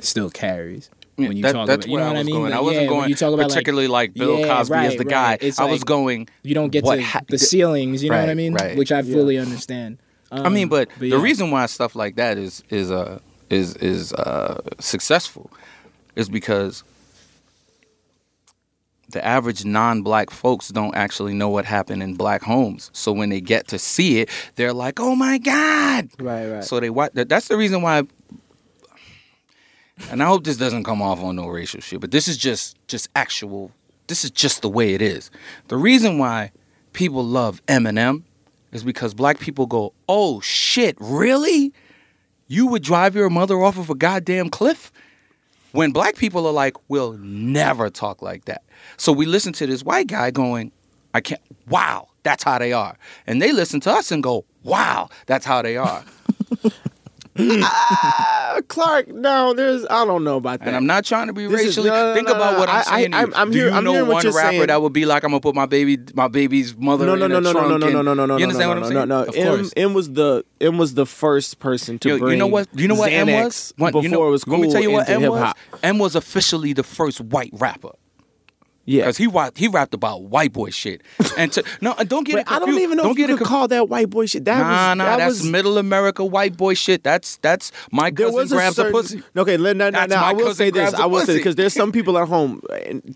[0.01, 0.89] still carries.
[1.19, 2.35] Yeah, When you that- talk that's about, you know what I was mean?
[2.37, 2.53] going.
[2.53, 4.91] I wasn't yeah, going you talk about, like- particularly like, Bill Yeah, Cosby as right,
[4.99, 5.09] the right.
[5.11, 5.39] guy.
[5.41, 6.29] It's I was like- going.
[6.45, 8.05] you don't get what to ha- the ceilings.
[8.05, 8.55] You know what I mean?
[8.55, 8.77] right.
[8.79, 9.15] Which I Yeah.
[9.15, 9.99] fully understand.
[10.31, 13.19] I mean, Um, but, the reason why stuff like that is is uh
[13.51, 15.51] is is uh successful
[16.15, 16.85] is because
[19.11, 22.91] the average non-black folks don't actually know what happened in black homes.
[22.93, 26.63] So when they get to see it, they're like, "Oh my god!" Right, right.
[26.65, 27.13] So they watch.
[27.15, 28.03] That's the reason why.
[30.11, 32.77] And I hope this doesn't come off on no racial shit, but this is just
[32.89, 33.73] just actual.
[34.07, 35.31] This is just the way it is.
[35.69, 36.53] The reason why
[36.93, 38.23] people love Eminem
[38.73, 41.73] is because black people go, "Oh shit, really?
[42.47, 44.93] You would drive your mother off of a goddamn cliff?"
[45.73, 48.63] When black people are like, "We'll never talk like that."
[48.97, 50.73] So we listen to this white guy going,
[51.13, 51.43] "I can't.
[51.69, 52.97] Wow, that's how they are,"
[53.27, 56.05] and they listen to us and go, "Wow, that's how they are."
[57.39, 59.85] Uh, Clark, no, there's.
[59.89, 60.69] I don't know about that.
[60.69, 61.91] And I'm not trying to be This is- racially.
[61.91, 63.15] no, no, Think no, about no, what I'm saying.
[63.15, 63.33] I- you.
[63.35, 64.67] I'm Do you I'm know hearing what one rapper saying.
[64.67, 67.31] that would be like, "I'm gonna put my baby, my baby's mother no, no, in
[67.33, 67.69] no, a no, no, trunk"?
[67.71, 69.09] no, no, and- no, no, no, no, You understand no, what I'm saying?
[69.09, 69.29] no, no.
[69.29, 69.73] Of M, course.
[69.77, 72.33] M was the M was the first person to Yo, bring.
[72.33, 72.69] you know what?
[72.75, 73.73] You know what M was?
[73.77, 75.55] Before you know, it was cool Let me tell you what M was.
[75.83, 77.93] M was officially the first white rapper.
[78.89, 79.03] Yeah.
[79.03, 81.03] because he wa- he rapped about white boy shit.
[81.37, 82.51] And to, no, don't get it.
[82.51, 84.27] I don't even know don't if you get it could conf- call that white boy
[84.27, 84.45] shit.
[84.47, 87.05] That Nah, was, nah, that that's was, middle America white boy shit.
[87.05, 89.23] That's that's my there cousin was a grabs certain, a pussy.
[89.37, 90.95] Okay, let- now, now, That's now I will say this.
[90.95, 92.61] I will say because there's some people at home.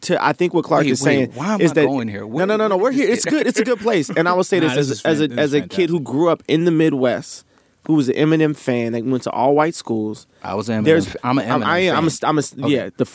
[0.02, 2.06] To I think what Clark Wait, is wait, saying why am is I that going
[2.08, 2.26] here?
[2.26, 2.76] no, no, no, no.
[2.76, 3.08] We're here.
[3.10, 3.46] It's good.
[3.46, 4.08] It's a good place.
[4.10, 5.88] And I will say Nah, this, this as, is as fan- a as a kid
[5.90, 7.44] who grew up in the Midwest,
[7.86, 10.26] who was an Eminem fan, that went to all white schools.
[10.44, 11.16] I was an There's Eminem.
[11.24, 11.64] I'm an Eminem.
[11.66, 11.96] I am.
[11.96, 12.30] I'm a, fan.
[12.30, 12.90] I'm a, yeah.
[12.96, 13.06] The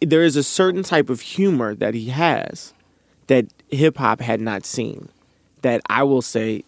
[0.00, 2.72] there is a certain type of humor that he has
[3.28, 5.08] that hip hop had not seen.
[5.62, 6.64] That I will say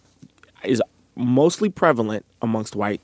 [0.63, 0.81] is
[1.15, 3.01] mostly prevalent amongst white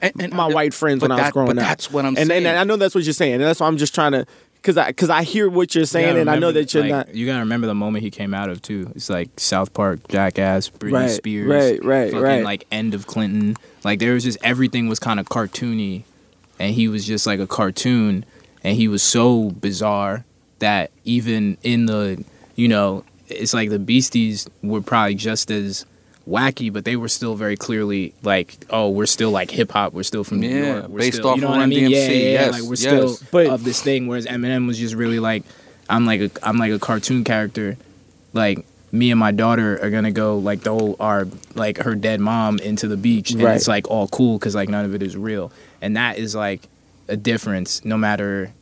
[0.00, 1.64] And- and- my white friends when but I was growing but up.
[1.68, 2.46] That's what I'm and, saying.
[2.46, 4.76] And I know that's what you're saying, and that's why I'm just trying to, because
[4.76, 7.14] I because I hear what you're saying, gotta and I know that you're like, not.
[7.14, 8.90] You gotta remember the moment he came out of too.
[8.94, 12.44] It's like South Park, Jackass, Britney Right, Spears, right, right, fucking right.
[12.44, 13.56] like end of Clinton.
[13.84, 16.04] Like there was just everything was kind of cartoony,
[16.58, 18.24] and he was just like a cartoon,
[18.66, 20.24] and he was so bizarre
[20.58, 22.22] that even in the,
[22.56, 25.86] you know, it's like the Beasties were probably just as
[26.28, 29.92] wacky, but they were still very clearly like, oh, we're still like hip hop.
[29.92, 30.88] We're still from New Yeah, York.
[30.88, 31.90] We're based still, off you know of what I Run mean?
[31.90, 32.30] Yeah, DMC, yeah, yeah.
[32.32, 32.80] yes, Like we're yes.
[32.80, 34.06] still But- of this thing.
[34.08, 35.44] Whereas Eminem was just really like,
[35.88, 37.76] I'm like a I'm like a cartoon character.
[38.32, 42.18] Like me and my daughter are gonna go like the throw our like her dead
[42.20, 43.54] mom into the beach, and Right.
[43.54, 46.62] it's like all cool because like none of it is real, and that is like
[47.08, 48.52] a difference no matter.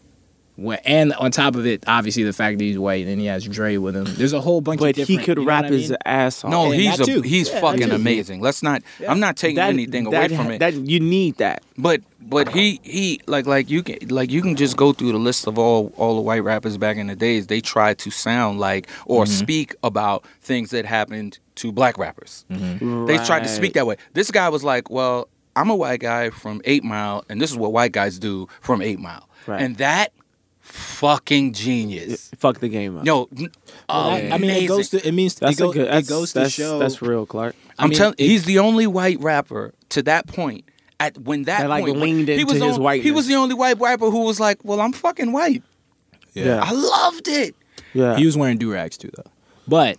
[0.57, 3.45] What, and on top of it, obviously the fact that he's white and he has
[3.45, 4.05] Dre with him.
[4.07, 5.09] There's a whole bunch of different.
[5.09, 6.51] But he could you know rap what I his ass off.
[6.53, 8.41] no, and he's a, he's Yeah, fucking amazing.
[8.41, 8.83] Let's not.
[9.09, 10.59] I'm not taking that, anything that, away from it.
[10.61, 11.65] That you need that.
[11.77, 15.19] But but he he like like you can like you can just go through the
[15.19, 17.49] list of all all the white rappers back in the days.
[17.49, 19.33] They tried to sound like or Mm-hmm.
[19.33, 22.45] speak about things that happened to black rappers.
[22.51, 23.07] Mm-hmm.
[23.07, 23.97] They tried to speak that way.
[24.13, 27.57] This guy was like, well, I'm a white guy from Eight Mile, and this is
[27.57, 29.61] what white guys do from Eight Mile, Right.
[29.63, 30.13] and that
[30.65, 32.31] fucking genius.
[32.39, 33.07] Fuck the game up.
[33.07, 33.51] Yo, n-
[33.89, 35.87] Well, that- oh, I mean, it goes to it means that's it, go, a good.
[35.87, 36.79] it That's, goes to that's, show.
[36.79, 37.55] that's real, Clark.
[37.79, 40.65] I I'm mean, telling he's the only white rapper to that point.
[41.01, 43.11] At when that, That, like, point, when- leaned he into was the his on- He
[43.11, 45.63] was the only white rapper who was like, "Well, I'm fucking white."
[46.35, 46.61] Yeah.
[46.63, 47.55] I loved it.
[47.93, 48.17] Yeah.
[48.17, 49.31] He was wearing do rags too, though.
[49.69, 49.99] But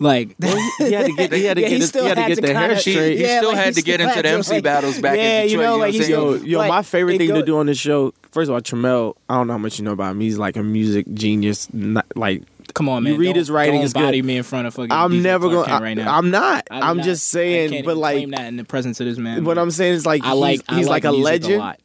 [0.00, 0.34] like,
[0.78, 1.32] he had to get.
[1.32, 1.70] He had to Yeah, get.
[1.72, 3.18] he his, still he had to get to the hair kinda- straight.
[3.18, 5.56] He still had to get into the MC battles back in yeah, Detroit, you you
[5.58, 6.08] know know, what like I'm he's?
[6.08, 8.12] Yo, yo, like, my favorite thing go- to do on this show.
[8.32, 9.14] First of all, Trammell.
[9.28, 10.20] I don't know how much you know about him.
[10.20, 11.72] He's like a music genius.
[11.72, 12.42] Not, like
[12.74, 13.12] Come on, man.
[13.12, 14.26] You read don't, his writing, Don't it's body good.
[14.26, 14.90] me in front of fucking.
[14.90, 15.78] I'm DJ never Clark gonna.
[15.78, 16.18] Kent right I, now.
[16.18, 16.66] I'm not.
[16.70, 17.70] I do I'm not- just I saying.
[17.70, 19.44] can't But even like, claim that in the presence of this man.
[19.44, 20.70] what I'm saying is like I he's, like.
[20.70, 21.58] He's like, a legend.
[21.58, 21.78] lot.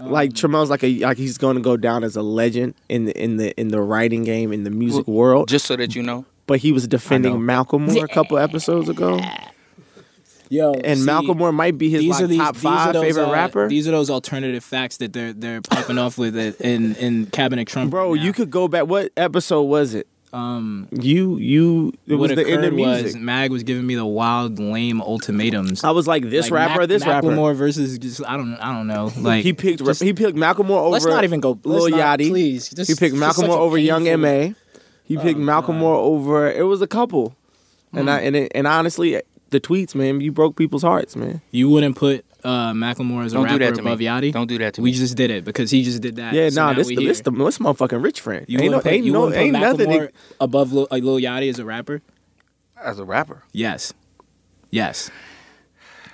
[0.00, 3.04] like um, Trammell's like a like he's going to go down as a legend in
[3.04, 5.48] the in the in the writing game in the music world.
[5.48, 9.20] Just so that you know, But he was defending Macklemore a couple episodes ago,
[10.48, 12.92] Yo, and see, Macklemore might be his these like, are these, top these five are
[12.92, 13.68] those, favorite uh, rapper.
[13.68, 17.66] These are those alternative facts that they're they're popping off with it in in Cabinet
[17.66, 17.90] Trump.
[17.90, 18.22] Bro, now.
[18.22, 18.86] you could go back.
[18.86, 20.06] What episode was it?
[20.32, 23.20] Um, You you it was what the end occurred of was music.
[23.22, 25.82] Mag was giving me the wild, lame ultimatums.
[25.82, 27.28] I was like this Like, rapper, Mac- this rapper.
[27.28, 29.10] Macklemore versus just I don't I don't know.
[29.18, 30.88] Like he picked just- he picked Macklemore over.
[30.90, 31.58] let's not even go.
[31.64, 32.28] Lil not- Yachty.
[32.28, 32.68] please.
[32.68, 34.54] Just- He picked just Macklemore over Young painful- Ma.
[35.06, 35.80] He picked Oh, Malcolm God.
[35.80, 36.50] Moore over.
[36.50, 37.34] It was a couple,
[37.92, 41.40] and I and it, and honestly, the tweets, man, you broke people's hearts, man.
[41.52, 44.04] You wouldn't put uh, Macklemore as a don't do rapper that to above me.
[44.06, 44.32] Yachty.
[44.32, 44.90] Don't do that to we me.
[44.92, 46.34] We just did it because he just did that.
[46.34, 47.10] Yeah, So nah, this we the here.
[47.10, 48.44] this the this motherfucking rich friend.
[48.48, 49.88] You ain't no wouldn't put, ain't you no put ain't nothing.
[49.88, 52.02] Macklemore above Lil, uh, Lil Yachty as a rapper.
[52.82, 53.94] as a rapper, Yes,
[54.70, 55.10] yes.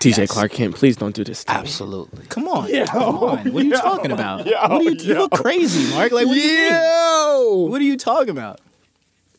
[0.00, 0.30] DJ Yes.
[0.32, 1.44] Clark Kent, please don't do this.
[1.44, 1.58] To me.
[1.60, 2.26] absolutely.
[2.26, 3.52] Come on, come on.
[3.52, 4.44] What are you talking about?
[4.46, 6.10] what are you, you look crazy, Mark.
[6.12, 7.70] Like what do you mean?
[7.70, 8.60] What are you talking about?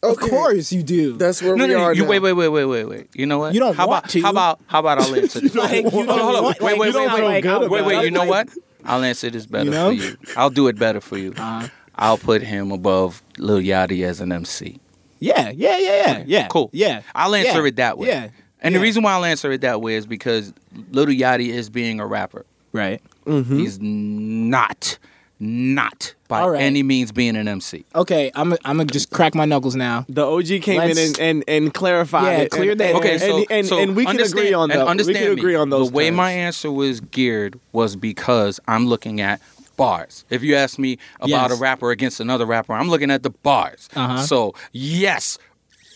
[0.03, 0.29] Of Okay.
[0.29, 1.17] course you do.
[1.17, 1.83] that's where No, we no, no.
[1.85, 1.93] are.
[1.93, 2.09] You now.
[2.09, 3.07] wait, wait, wait, wait, wait, wait.
[3.15, 3.53] You know what?
[3.53, 4.21] You don't how want about to.
[4.21, 5.55] how about how about I'll answer this?
[5.55, 6.43] Like, hold on, hold on.
[6.43, 8.03] Wait, wait, wait, wait, wait, wait, wait.
[8.05, 8.49] You know what?
[8.85, 9.87] I'll answer this better You know?
[9.87, 10.17] for you.
[10.35, 11.33] I'll do it better for you.
[11.37, 14.79] Uh, I'll put him above Lil Yachty as an MC.
[15.19, 15.77] yeah, yeah, yeah,
[16.17, 16.47] yeah, yeah.
[16.49, 16.69] Cool.
[16.73, 17.67] Yeah, I'll answer Yeah.
[17.67, 18.07] it that way.
[18.09, 18.27] Yeah,
[18.59, 18.79] And Yeah.
[18.79, 20.53] the reason why I'll answer it that way is because
[20.91, 22.45] Lil Yachty is being a rapper.
[22.73, 23.01] right.
[23.25, 23.57] Mhm.
[23.57, 24.97] He's not,
[25.43, 26.61] not by All right.
[26.61, 27.85] any means being an MC.
[27.93, 30.05] Okay, I'm I'm gonna just crack my knuckles now.
[30.09, 32.51] The OG came Let's- in and, and, and clarified Yeah, it.
[32.51, 32.95] cleared and, that.
[32.95, 34.87] Okay, so, and, so and we can agree on that.
[34.87, 35.41] Understand we can me.
[35.41, 35.89] agree on those.
[35.89, 36.17] The way terms.
[36.17, 39.41] my answer was geared was because I'm looking at
[39.75, 40.23] bars.
[40.29, 41.51] If you ask me about Yes.
[41.51, 43.89] a rapper against another rapper, I'm looking at the bars.
[43.95, 44.19] Uh-huh.
[44.23, 45.37] So yes,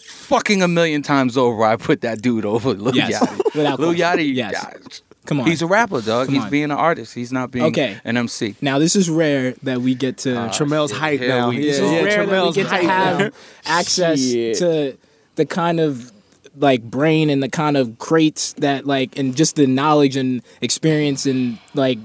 [0.07, 3.55] fucking a million times over, I put that dude over Lil Yes, Yachty.
[3.55, 4.17] without Lil question.
[4.19, 5.01] Yachty, Yes.
[5.27, 5.45] Come on.
[5.47, 6.25] he's a rapper, dog.
[6.27, 6.49] Come he's on.
[6.49, 7.13] being an artist.
[7.13, 7.97] He's not being Okay.
[8.03, 8.55] an MC.
[8.61, 10.39] now this is rare that we get to.
[10.39, 11.49] Uh, hype now.
[11.49, 14.57] we Yeah, this is yeah, rare that we get to have access Shit.
[14.57, 14.97] to
[15.35, 16.11] the kind of
[16.57, 21.25] like brain and the kind of crates that like and just the knowledge and experience
[21.27, 21.99] and like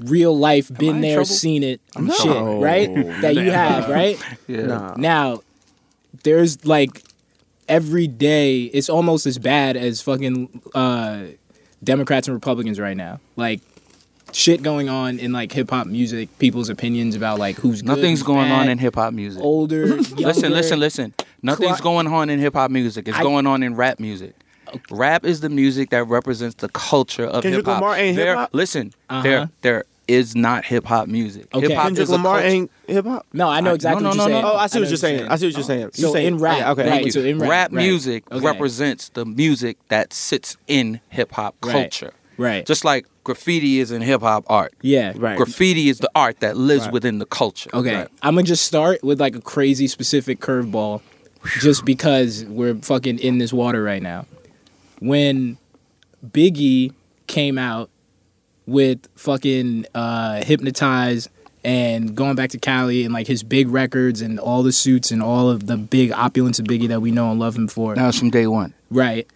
[0.00, 1.26] real life I been there trouble?
[1.26, 2.60] seen it I'm shit trouble.
[2.60, 2.92] right
[3.22, 4.62] that you have right Yeah.
[4.66, 4.94] Nah.
[4.96, 5.40] now
[6.24, 7.02] there's like
[7.68, 11.20] every day it's almost as bad as fucking uh
[11.86, 13.20] Democrats and Republicans right now.
[13.36, 13.60] Like
[14.32, 18.18] shit going on in like hip hop music, people's opinions about like who's good, Nothing's
[18.20, 19.42] who's going on in hip hop music.
[19.42, 19.86] older.
[19.96, 20.50] listen, younger.
[20.50, 21.14] listen, listen.
[21.42, 23.08] Nothing's Cli- going on in hip hop music.
[23.08, 24.34] It's I- going on in rap music.
[24.90, 27.80] Rap is the music that represents the culture of hip hop.
[27.80, 28.50] Lamar ain't There- hip-hop?
[28.52, 29.22] Listen, Uh-huh.
[29.22, 31.46] there there is not hip hop music.
[31.54, 31.68] Okay.
[31.68, 33.26] Hip hop Kendrick is Lamar ain't hip hop.
[33.32, 34.44] No, I know I- exactly no, what no, you're no, saying.
[34.46, 34.52] no.
[34.52, 35.28] Oh, I see what you're saying.
[35.28, 35.90] I see what you're saying.
[35.94, 36.90] So You're saying, in rap, okay, okay.
[37.02, 37.82] right, so in rap, rap right.
[37.84, 38.44] music Okay.
[38.44, 41.72] represents the music that sits in hip hop Right.
[41.72, 42.12] culture.
[42.38, 42.64] Right.
[42.66, 44.74] Just like graffiti is in hip hop art.
[44.82, 45.12] yeah.
[45.16, 45.36] Right.
[45.36, 46.92] Graffiti is the art that lives Right.
[46.92, 47.70] within the culture.
[47.74, 47.96] Okay.
[47.96, 48.08] Right.
[48.22, 51.00] I'm gonna just start with like a crazy specific curveball,
[51.60, 54.26] just because we're fucking in this water right now.
[55.00, 55.58] When
[56.26, 56.92] Biggie
[57.26, 57.90] came out
[58.66, 61.28] with fucking uh, hypnotize
[61.64, 65.22] and going back to Cali and like his big records and all the suits and
[65.22, 67.94] all of the big opulence of Biggie that we know and love him for.
[67.94, 68.74] That was from day one.
[68.90, 69.26] Right.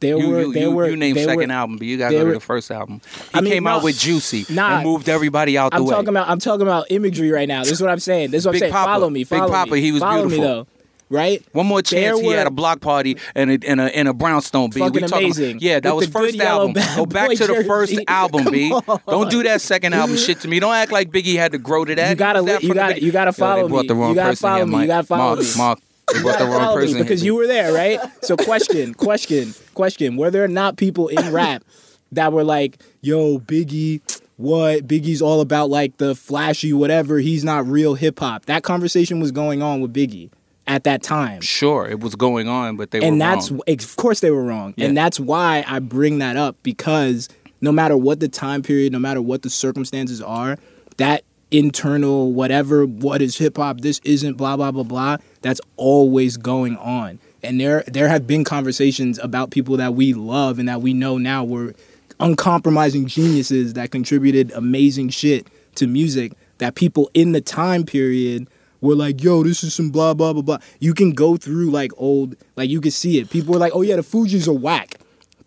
[0.00, 1.98] There You, were you, there you, were you named there second were, album, but you
[1.98, 3.02] gotta there go to the first album.
[3.04, 4.76] He I mean, came out with Juicy nah.
[4.76, 5.90] and moved everybody out the I'm way.
[5.90, 7.62] talking about I'm talking about imagery right now.
[7.64, 8.30] This is what I'm saying.
[8.30, 8.72] This is what Big I'm saying.
[8.72, 8.92] Papa.
[8.92, 9.20] Follow me.
[9.20, 9.80] Big Follow Papa, me.
[9.82, 10.64] he was follow me beautiful.
[10.64, 10.66] though.
[11.12, 11.44] Right?
[11.52, 14.14] One more chance, There he had a block party and a in a in a
[14.14, 14.70] brownstone.
[14.70, 14.78] B.
[14.78, 15.50] Fucking we talking amazing.
[15.56, 16.74] About, yeah, that With was first album.
[16.94, 18.04] Go back to the first jersey.
[18.08, 18.72] album, B.
[18.72, 19.00] On.
[19.08, 20.60] Don't do that second album shit to me.
[20.60, 22.10] Don't act like Biggie had to grow to that.
[22.10, 23.86] You gotta that you gotta- you gotta Yo, follow they me.
[23.88, 24.80] the wrong You gotta follow here, me.
[24.82, 25.52] You gotta follow Mark, me.
[25.56, 25.78] Mark,
[26.14, 27.98] they brought the wrong person because you were there, right?
[28.22, 30.16] So question, question, question.
[30.16, 31.64] Were there not people in rap
[32.12, 34.00] that were like, "Yo, Biggie,
[34.36, 34.86] what?
[34.86, 37.18] Biggie's all about like the flashy whatever.
[37.18, 40.30] He's not real hip hop." That conversation was going on with Biggie
[40.70, 41.40] at that time.
[41.40, 43.60] Sure, it was going on, but they were and that's wrong.
[43.68, 44.86] of course they were wrong Yeah.
[44.86, 47.28] and that's why i bring that up because
[47.60, 50.56] no matter what the time period no matter what the circumstances are
[50.98, 56.36] that internal whatever what is hip hop this isn't blah blah blah blah that's always
[56.36, 60.80] going on and there there have been conversations about people that we love and that
[60.80, 61.74] we know now were
[62.20, 68.46] uncompromising geniuses that contributed amazing shit to music that people in the time period
[68.80, 70.58] were like, yo, this is some blah blah blah blah.
[70.78, 73.30] You can go through like old, like you can see it.
[73.30, 74.96] People were like, oh yeah, the Fugees are whack.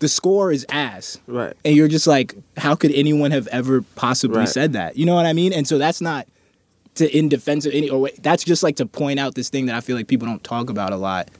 [0.00, 1.18] The score is ass.
[1.26, 1.54] Right.
[1.64, 4.48] And you're just like, how could anyone have ever possibly Right.
[4.48, 4.96] said that?
[4.96, 5.52] You know what I mean?
[5.52, 6.26] And so that's not
[6.96, 9.66] to in defense of any or wait, that's just like to point out this thing
[9.66, 11.30] that I feel like people don't talk about a lot.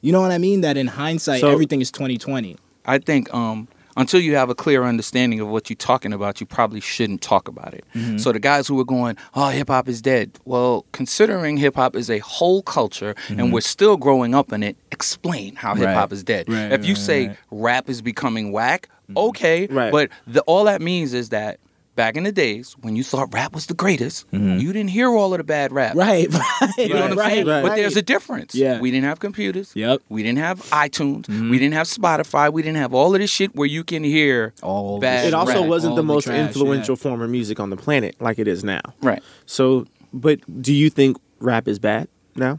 [0.00, 0.60] You know what I mean?
[0.62, 2.56] That in hindsight, So- everything is 2020.
[2.86, 3.66] I think um,
[3.96, 7.48] until you have a clear understanding of what you're talking about, you probably shouldn't talk
[7.48, 7.84] about it.
[7.94, 8.18] Mm-hmm.
[8.18, 11.94] So the guys who were going, "Oh, hip hop is dead," well, considering hip hop
[11.96, 15.94] is a whole culture and we're still growing up in it, explain how hip hop
[15.94, 16.00] Mm-hmm.
[16.00, 16.12] Right.
[16.12, 16.48] is dead.
[16.48, 19.92] Right, if you right, say rap is becoming whack, okay, Right.
[19.92, 21.58] but the, all that means is that.
[21.96, 25.32] Back in the days when you thought rap was the greatest, you didn't hear all
[25.32, 25.94] of the bad rap.
[25.94, 25.98] Mm-hmm.
[26.00, 26.28] Right,
[26.60, 26.70] right.
[26.78, 27.62] You know what I'm right, right.
[27.62, 28.52] But there's a difference.
[28.52, 28.80] Yeah.
[28.80, 29.70] We didn't have computers.
[29.76, 30.02] Yep.
[30.08, 31.28] We didn't have iTunes.
[31.28, 32.52] We didn't have Spotify.
[32.52, 35.34] We didn't have all of this shit where you can hear All bad the It
[35.34, 35.68] also rap.
[35.68, 38.48] wasn't all the the most trash, influential form of music on the planet like it
[38.48, 38.80] is now.
[39.00, 39.22] Right.
[39.46, 42.58] So, but do you think rap is bad now?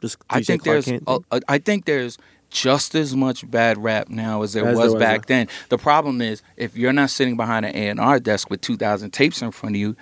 [0.00, 1.24] Just I think Clark there's Kent thing?
[1.32, 2.18] uh, I think there's
[2.50, 5.46] just as much bad rap now as there As was back then.
[5.46, 5.56] then.
[5.68, 9.50] The problem is if you're not sitting behind an A&R desk with 2000 tapes in
[9.52, 9.96] front of you,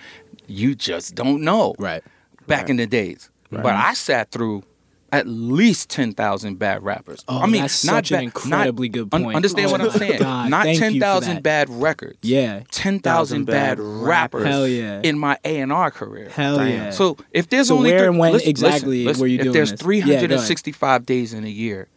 [0.46, 1.74] you just don't know.
[1.78, 2.02] Right.
[2.46, 2.70] Back Right.
[2.70, 3.28] in the days.
[3.50, 3.62] Right.
[3.62, 4.62] But I sat through
[5.10, 7.24] at least 10,000 bad rappers.
[7.28, 9.36] Oh, I mean, that's not such an bad- incredibly not- good un- point.
[9.36, 10.18] understand Oh what I'm saying?
[10.18, 12.18] God, not thank you for 10,000 bad records.
[12.20, 12.60] Yeah.
[12.70, 15.00] 10,000 bad bad rappers Hell yeah.
[15.02, 16.28] in my A&R career.
[16.28, 16.68] Hell Damn.
[16.68, 16.90] yeah.
[16.90, 19.44] So if there's So only where three- and when listen, exactly listen, were you if
[19.44, 19.80] doing there's this?
[19.80, 20.20] Yeah, go ahead.
[20.20, 21.88] 365 days in a year,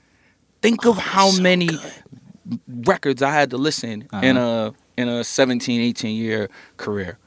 [0.62, 1.70] think of oh, how many
[2.68, 4.26] records I had to listen uh-huh.
[4.26, 7.18] in a in a 17, 18 year career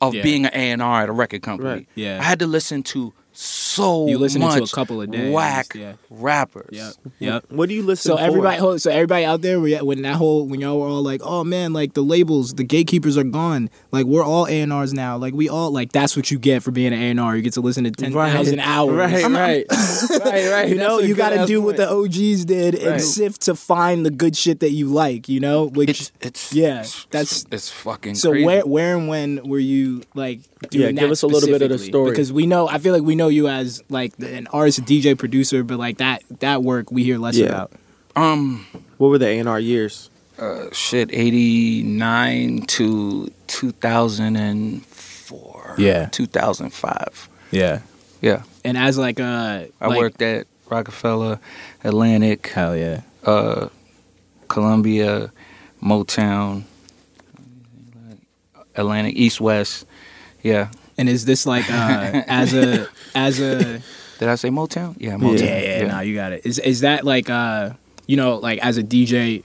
[0.00, 0.22] of Yeah.
[0.22, 1.68] being an A&R at a record company.
[1.68, 1.88] Right.
[1.94, 2.20] Yeah.
[2.20, 5.92] I had to listen to so You listen to a couple of days, whack yeah.
[6.10, 6.70] rappers.
[6.72, 6.92] Yep.
[7.20, 7.44] Yep.
[7.52, 8.16] What do you listen to?
[8.16, 8.22] So for?
[8.28, 11.72] everybody, so everybody out there, when that whole, when y'all were all like, "Oh man,
[11.72, 13.70] like the labels, the gatekeepers are gone.
[13.92, 15.16] Like we're all A and R's now.
[15.18, 17.36] Like we all like that's what you get for being an A and R.
[17.36, 18.96] You get to listen to ten thousand hours.
[18.96, 20.68] Right, right, right, right.
[20.68, 24.04] You know, you got to good-ass do what the OGs did and sift to find
[24.04, 25.28] the good shit that you like.
[25.28, 28.44] You know, which It's it's Yeah, it's- that's- it's fucking so crazy.
[28.44, 31.70] where where and when were you like doing Yeah, give us a little bit of
[31.70, 32.10] the story.
[32.10, 35.62] because we know I feel like we know you as like an artist, DJ, producer,
[35.64, 37.46] but like that that work we hear less Yeah.
[37.46, 37.72] about.
[38.16, 38.66] um
[38.98, 40.10] What were the A and R years?
[40.38, 46.06] uh, shit 89 to 2004 Yeah.
[46.12, 47.80] 2005 Yeah,
[48.20, 51.38] yeah and as like uh, i like, worked at rockefeller
[51.82, 53.00] atlantic Hell yeah.
[53.24, 53.68] uh,
[54.48, 55.30] columbia
[55.82, 56.64] motown
[58.76, 59.86] atlantic east west
[60.48, 60.68] yeah
[60.98, 63.80] And is this like uh, as a as a
[64.18, 64.96] Did I say Motown?
[64.98, 65.38] Yeah, Motown.
[65.40, 65.92] Yeah, yeah, yeah.
[65.92, 66.40] no, you got it.
[66.44, 67.70] Is is that like uh,
[68.10, 69.42] you know, like as a DJ,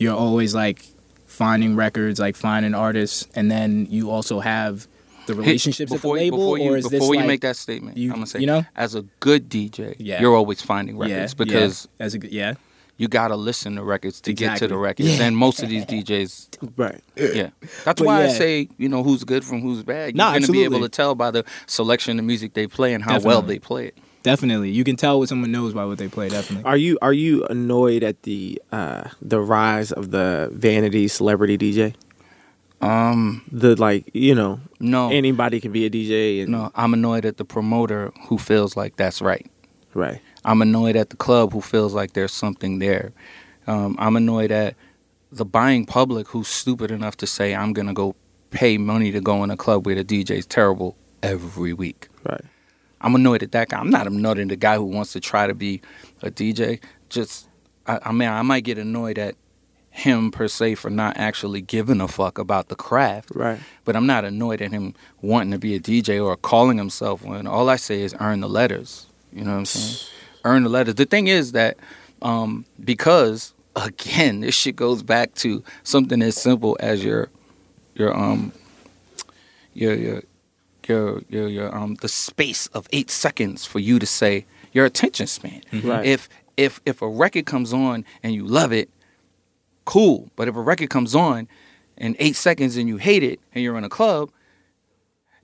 [0.00, 0.78] you're always like
[1.26, 4.86] finding records, like finding artists, and then you also have
[5.26, 7.40] the relationships before, at the label, before you, or is before this you like, make
[7.40, 8.64] that statement, you- I'm gonna say, you know?
[8.76, 10.20] as a good DJ, Yeah.
[10.20, 12.54] you're always finding yeah, records because yeah, as a yeah,
[12.96, 15.06] you gotta listen to records to get to the Exactly.
[15.08, 15.20] records.
[15.20, 17.00] And most of these DJs, Right.
[17.16, 17.50] yeah,
[17.84, 20.16] that's But why I say you know who's good from who's bad.
[20.16, 23.02] You're Nah, gonna be able to tell by the selection of music they play and
[23.04, 23.98] how well they play it.
[24.22, 24.70] definitely.
[24.70, 26.28] You can tell what someone knows by what they play.
[26.28, 26.64] Definitely.
[26.64, 31.94] Are you are you annoyed at the uh the rise of the vanity celebrity DJ?
[32.80, 37.24] Um, The like, you know, no, anybody can be a DJ and no, I'm annoyed
[37.24, 39.46] at the promoter who feels like that's right.
[39.94, 40.20] right.
[40.44, 43.12] I'm annoyed at the club who feels like there's something there.
[43.66, 44.74] Um, I'm annoyed at
[45.32, 48.14] the buying public who's stupid enough to say I'm gonna go
[48.50, 52.08] pay money to go in a club where the DJ's terrible every week.
[52.28, 52.44] Right.
[53.00, 53.78] I'm annoyed at that guy.
[53.78, 55.82] I'm not annoyed at the guy who wants to try to be
[56.22, 56.80] a DJ.
[57.10, 57.48] Just,
[57.86, 59.34] I, I mean, I might get annoyed at
[59.90, 63.30] him per se for not actually giving a fuck about the craft.
[63.34, 63.60] Right.
[63.84, 67.46] But I'm not annoyed at him wanting to be a DJ or calling himself one.
[67.46, 69.06] All I say is earn the letters.
[69.32, 70.10] You know what I'm saying?
[70.44, 70.94] Earn the letters.
[70.94, 71.76] The thing is that
[72.22, 77.28] um, because again, this shit goes back to something as simple as your
[77.94, 78.52] your um
[79.72, 80.22] your your
[80.86, 85.26] your your, your um the space of eight seconds for you to say your attention
[85.26, 85.62] span.
[85.72, 86.04] Right.
[86.04, 88.90] If if if a record comes on and you love it,
[89.84, 90.30] cool.
[90.36, 91.48] But if a record comes on
[91.96, 94.30] in eight seconds and you hate it and you're in a club,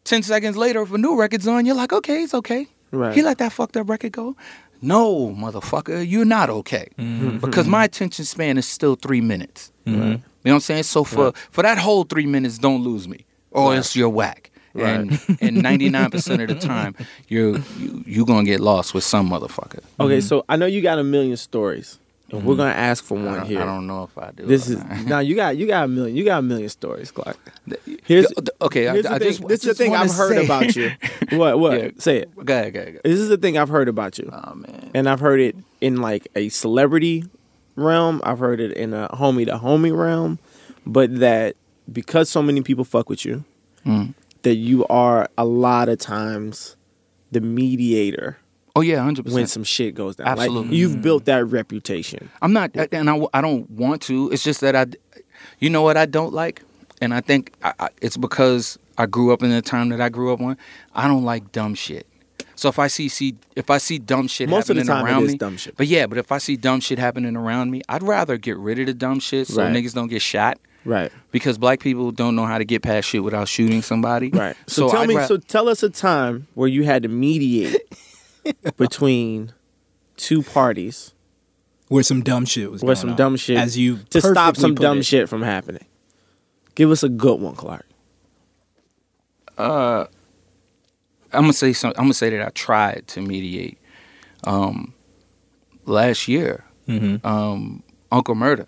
[0.05, 2.69] ten seconds later if a new record's on, you're like, okay, it's okay.
[2.93, 3.15] Right.
[3.15, 4.37] He let that fucked up record go.
[4.83, 6.89] No, motherfucker, you're not okay.
[6.99, 7.39] Mm-hmm.
[7.39, 9.73] Because my attention span is still three minutes.
[9.87, 10.01] Mm-hmm.
[10.01, 10.83] You know what I'm saying?
[10.85, 14.51] So for for that whole three minutes, don't lose me, or else you're whack.
[14.75, 15.11] And
[15.41, 16.95] and 99% of the time,
[17.29, 19.81] you're you you gonna get lost with some motherfucker.
[19.99, 20.21] Okay, mm-hmm.
[20.21, 21.99] so I know you got a million stories.
[22.33, 23.61] And we're gonna ask for one don't, here.
[23.61, 24.47] I don't know if I do.
[24.47, 27.37] This is now you got you got a million you got a million stories, Clark.
[28.05, 28.27] Here's
[28.63, 28.89] okay.
[28.89, 29.29] I, here's I thing.
[29.29, 30.91] just this is the thing I've heard about you.
[31.33, 31.79] What what?
[31.81, 31.91] Yeah.
[31.99, 32.35] Say it.
[32.45, 33.01] Go ahead, go ahead, go.
[33.05, 34.91] This is the thing I've heard about you, Oh man.
[34.95, 37.25] and I've heard it in like a celebrity
[37.77, 38.21] realm.
[38.25, 40.39] I've heard it in a homie to homie realm,
[40.87, 41.57] but that
[41.93, 43.45] because so many people fuck with you,
[43.87, 44.15] Mm.
[44.43, 46.77] that you are a lot of times
[47.33, 48.39] the mediator
[48.77, 49.35] Oh yeah, hundred percent.
[49.35, 50.29] when some shit goes down.
[50.29, 50.69] Absolutely.
[50.69, 51.03] Like you've mm.
[51.03, 52.31] built that reputation.
[52.41, 54.31] I'm not, and I, I don't want to.
[54.31, 54.87] It's just that I,
[55.59, 56.63] you know what I don't like,
[57.01, 60.09] and I think I, I, it's because I grew up in the time that I
[60.09, 60.57] grew up on.
[60.95, 62.07] I don't like dumb shit.
[62.55, 65.07] So if I see see if I see dumb shit Most of the happening time,
[65.07, 65.77] around it is me, dumb shit.
[65.79, 68.79] but yeah, but if I see dumb shit happening around me, I'd rather get rid
[68.79, 69.73] of the dumb shit so Right.
[69.73, 70.59] niggas don't get shot.
[70.85, 71.11] Right.
[71.31, 74.31] Because black people don't know how to get past shit without shooting somebody.
[74.31, 74.57] Right.
[74.67, 75.17] So, tell I'd me.
[75.17, 77.77] ra- so tell us a time where you had to mediate
[78.77, 79.53] between
[80.17, 81.13] two parties
[81.89, 84.57] Where some dumb shit was where going some on, dumb shit as you to stop
[84.57, 85.05] some put dumb it.
[85.05, 85.85] shit from happening.
[86.75, 87.87] Give us a good one, Clark.
[89.59, 90.07] uh,
[91.33, 91.91] I'm gonna say some.
[91.97, 93.79] I'm gonna say that I tried to mediate.
[94.45, 94.95] Um,
[95.85, 97.25] last year, Mhm.
[97.25, 98.67] um, Uncle Murder,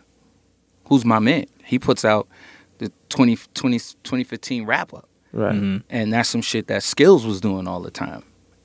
[0.86, 2.28] who's my man, he puts out
[2.78, 5.54] the 20, 20 2015 wrap up, Right.
[5.54, 5.82] Mhm.
[5.90, 8.22] and that's some shit that Skillz was doing all the time.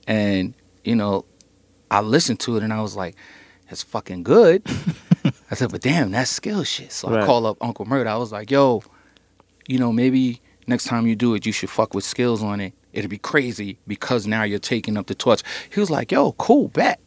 [0.08, 0.54] And
[0.88, 1.26] you know,
[1.92, 3.16] I listened to it and I was like,
[3.70, 4.64] "It's fucking good."
[5.52, 8.10] I said, "But damn, that's skill shit." So I call up Uncle Murder.
[8.10, 8.82] I was like, "Yo,
[9.68, 12.74] you know, maybe next time you do it, you should fuck with Skillz on it.
[12.94, 16.70] It'd be crazy because now you're taking up the torch." He was like, "Yo, cool,
[16.70, 17.02] bet."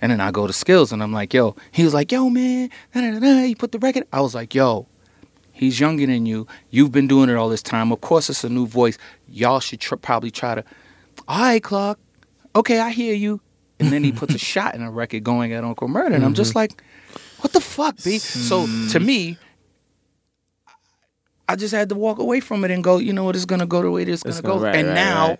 [0.00, 2.68] And then I go to Skillz and I'm like, yo, he was like, yo, man,
[2.92, 3.42] da, da, da, da.
[3.44, 4.06] he put the record.
[4.12, 4.86] I was like, yo,
[5.52, 6.46] he's younger than you.
[6.68, 7.90] You've been doing it all this time.
[7.90, 8.98] Of course, it's a new voice.
[9.28, 10.64] Y'all should tr- probably try to,
[11.26, 11.98] all right, Clark,
[12.54, 13.40] okay, I hear you.
[13.80, 16.14] And then he puts a shot in a record going at Uncle Murder.
[16.14, 16.82] And I'm just like,
[17.40, 18.18] what the fuck, B?
[18.18, 19.36] So to me,
[21.48, 23.60] I just had to walk away from it and go, you know what, it's going
[23.60, 24.64] to go the way it's going It's to gonna- go.
[24.64, 25.38] right, and right, now, right.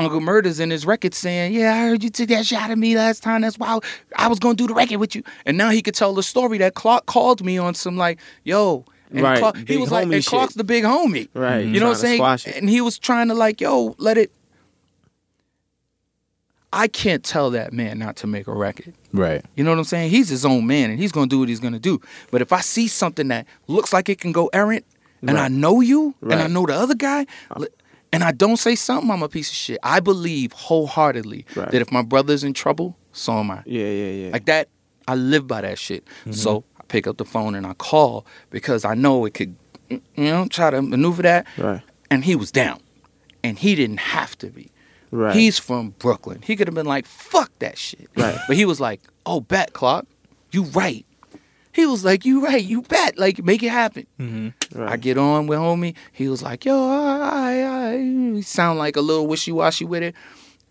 [0.00, 2.94] Uncle Murder's in his record saying, "Yeah, I heard you took that shot at me
[2.94, 3.40] last time.
[3.40, 3.80] That's why
[4.14, 6.56] I was gonna do the record with you." And now he could tell the story
[6.58, 10.14] that Clark called me on some like, "Yo," and Right, Clark, he was like, "And
[10.22, 10.26] shit.
[10.26, 11.66] Clark's the big homie." Right.
[11.66, 12.54] You know what I'm saying?
[12.54, 14.30] And he was trying to like, "Yo, let it."
[16.72, 18.92] I can't tell that man not to make a record.
[19.12, 19.42] Right.
[19.56, 20.10] You know what I'm saying?
[20.10, 22.00] He's his own man and he's gonna do what he's gonna do.
[22.30, 24.84] But if I see something that looks like it can go errant,
[25.22, 27.64] and I know you, and I know the other guy, uh.
[28.12, 29.78] and I don't say something, I'm a piece of shit.
[29.82, 31.70] I believe wholeheartedly Right.
[31.70, 33.62] that if my brother's in trouble, so am I.
[33.66, 34.30] Yeah, yeah, yeah.
[34.32, 34.68] Like that,
[35.08, 36.04] I live by that shit.
[36.20, 36.32] Mm-hmm.
[36.32, 39.56] So I pick up the phone and I call because I know it could,
[39.88, 41.46] you know, try to maneuver that.
[41.56, 41.80] right.
[42.10, 42.80] And he was down,
[43.42, 44.70] and he didn't have to be.
[45.10, 45.34] Right.
[45.34, 46.40] He's from Brooklyn.
[46.42, 48.38] He could have been like, "Fuck that shit." Right.
[48.46, 50.06] But he was like, "Oh, bet, Clark,
[50.50, 51.04] you right."
[51.72, 54.78] He was like, "You right, you bet, like make it happen." Mm-hmm.
[54.80, 54.92] Right.
[54.92, 55.94] I get on with homie.
[56.12, 60.14] He was like, "Yo, I, I, I sound like a little wishy washy with it."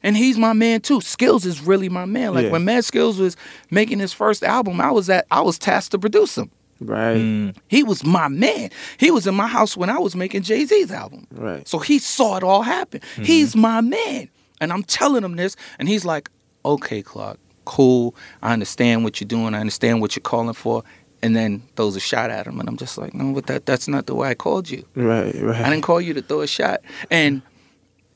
[0.03, 0.99] And he's my man too.
[0.99, 2.33] Skillz is really my man.
[2.35, 2.51] Like Yeah.
[2.51, 3.35] when Mad Skillz was
[3.71, 6.51] making his first album, I was at I was tasked to produce him.
[6.79, 7.17] Right.
[7.17, 7.55] Mm.
[7.67, 8.69] He was my man.
[8.97, 11.27] He was in my house when I was making Jay Z's album.
[11.31, 11.67] Right.
[11.67, 12.99] So he saw it all happen.
[12.99, 13.23] Mm-hmm.
[13.23, 14.29] He's my man.
[14.59, 16.29] And I'm telling him this, and he's like,
[16.65, 18.15] okay, Clark, cool.
[18.41, 19.53] I understand what you're doing.
[19.53, 20.83] I understand what you're calling for.
[21.23, 22.59] And then throws a shot at him.
[22.59, 24.85] And I'm just like, no, but that, that's not the way I called you.
[24.95, 25.33] Right.
[25.35, 25.61] Right.
[25.61, 26.81] I didn't call you to throw a shot.
[27.09, 27.41] And,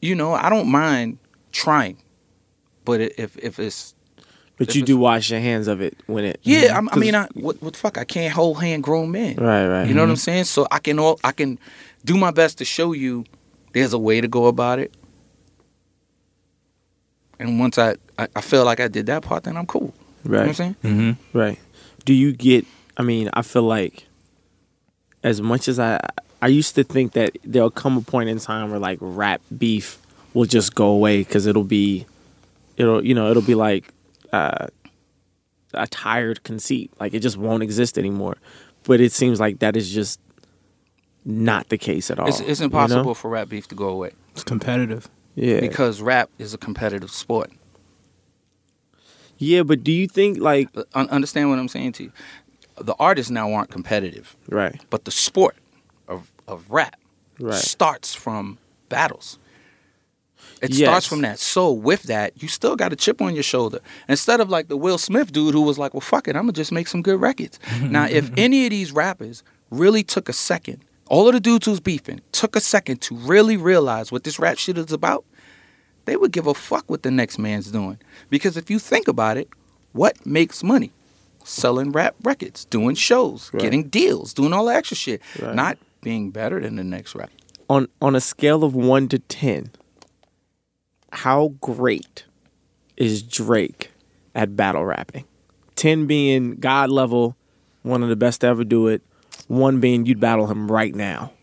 [0.01, 1.17] you know, I don't mind
[1.51, 1.97] trying.
[2.85, 3.95] But if, if it's,
[4.65, 6.39] but if you do wash your hands of it when it.
[6.43, 7.97] yeah, I'm, I 'Cause- mean, I, what, what the fuck?
[7.97, 9.35] I can't hold hand grown men.
[9.37, 9.67] Right.
[9.67, 9.87] Right.
[9.87, 10.45] You know what I'm saying?
[10.45, 11.59] So I can all I can
[12.05, 13.25] do my best to show you
[13.73, 14.93] there's a way to go about it.
[17.39, 19.93] And once I, I, I feel like I did that part, then I'm cool.
[20.23, 20.25] Right.
[20.25, 20.75] You know what I'm saying?
[20.83, 21.37] Mm-hmm.
[21.37, 21.59] Right.
[22.05, 22.65] Do you get?
[22.97, 24.05] I mean, I feel like
[25.23, 25.99] as much as I,
[26.41, 29.97] I used to think that there'll come a point in time where like rap beef
[30.33, 32.05] will just go away because it'll be,
[32.77, 33.91] it'll you know it'll be like
[34.31, 34.67] uh,
[35.73, 38.37] a tired conceit, like it just won't exist anymore.
[38.83, 40.19] But it seems like that is just
[41.23, 42.27] not the case at all.
[42.27, 42.83] It's, it's you know?
[42.83, 45.07] impossible for rap beef to go away It's competitive.
[45.35, 45.59] Yeah.
[45.61, 47.51] because rap is a competitive sport.
[49.37, 52.11] yeah, but do you think like Uh, understand what I'm saying to you?
[52.77, 55.55] The artists now aren't competitive, right, but the sport
[56.07, 56.95] of of rap
[57.39, 58.57] right, starts from
[58.89, 59.37] battles.
[60.61, 60.87] It Yes.
[60.87, 61.39] starts from that.
[61.39, 63.79] So with that, you still got a chip on your shoulder.
[64.07, 66.51] Instead of like the Will Smith dude who was like, "Well, fuck it, I'm gonna
[66.53, 69.41] just make some good records." now, if any of these rappers
[69.71, 73.57] really took a second, all of the dudes who's beefing took a second to really
[73.57, 75.25] realize what this rap shit is about,
[76.05, 77.97] they would give a fuck what the next man's doing.
[78.29, 79.49] Because if you think about it,
[79.93, 80.91] what makes money?
[81.43, 83.63] Selling rap records, doing shows, Right.
[83.63, 85.55] getting deals, doing all the extra shit, Right.
[85.55, 87.31] not being better than the next rapper.
[87.69, 89.71] on on a scale of one to ten,
[91.11, 92.25] how great
[92.97, 93.91] is Drake
[94.35, 95.25] at battle rapping?
[95.75, 97.35] Ten being God level,
[97.83, 99.01] one of the best to ever do it.
[99.47, 101.33] One being you'd battle him right now.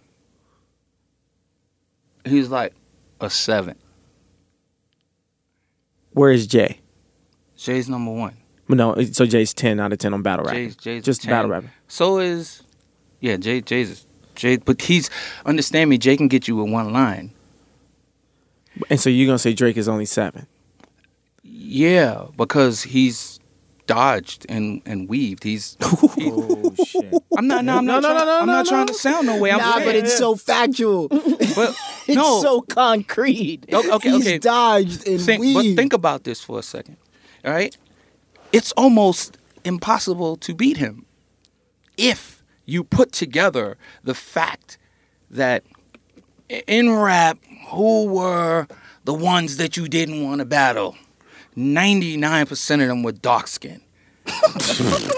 [2.25, 2.75] He's like
[3.21, 3.77] a seven.
[6.13, 6.81] Where is Jay?
[7.57, 8.37] Jay's number one.
[8.69, 10.65] No, so Jay's ten out of ten on battle rapping.
[10.69, 11.31] Jay's, Jay's Just 10.
[11.31, 11.71] battle rapping.
[11.87, 12.63] So is
[13.21, 15.11] yeah, Jay Jay's Jay but he's
[15.47, 17.33] understand me, Jay can get you with one line.
[18.91, 20.47] And so you're gonna say Drake is only seven?
[21.43, 23.39] Yeah, because he's
[23.87, 25.45] dodged and, and weaved.
[25.45, 27.13] He's Oh shit!
[27.37, 28.71] I'm not no, I'm No, not no, trying, no, no, I'm no, not no.
[28.71, 29.51] trying to sound no way.
[29.51, 31.09] I'm nah, saying, but it's so factual.
[31.09, 31.19] but
[32.07, 33.67] it's no so concrete.
[33.73, 34.39] Okay, okay, He's okay.
[34.39, 35.55] dodged and think, weaved.
[35.57, 36.97] but think about this for a second.
[37.45, 37.77] All right?
[38.53, 41.05] It's almost impossible to beat him
[41.97, 44.79] if you put together the fact
[45.31, 45.78] that i-
[46.49, 47.39] in rap,
[47.69, 48.67] who were
[49.05, 50.97] the ones that you didn't want to battle?
[51.57, 53.83] 99% of them were dark skinned.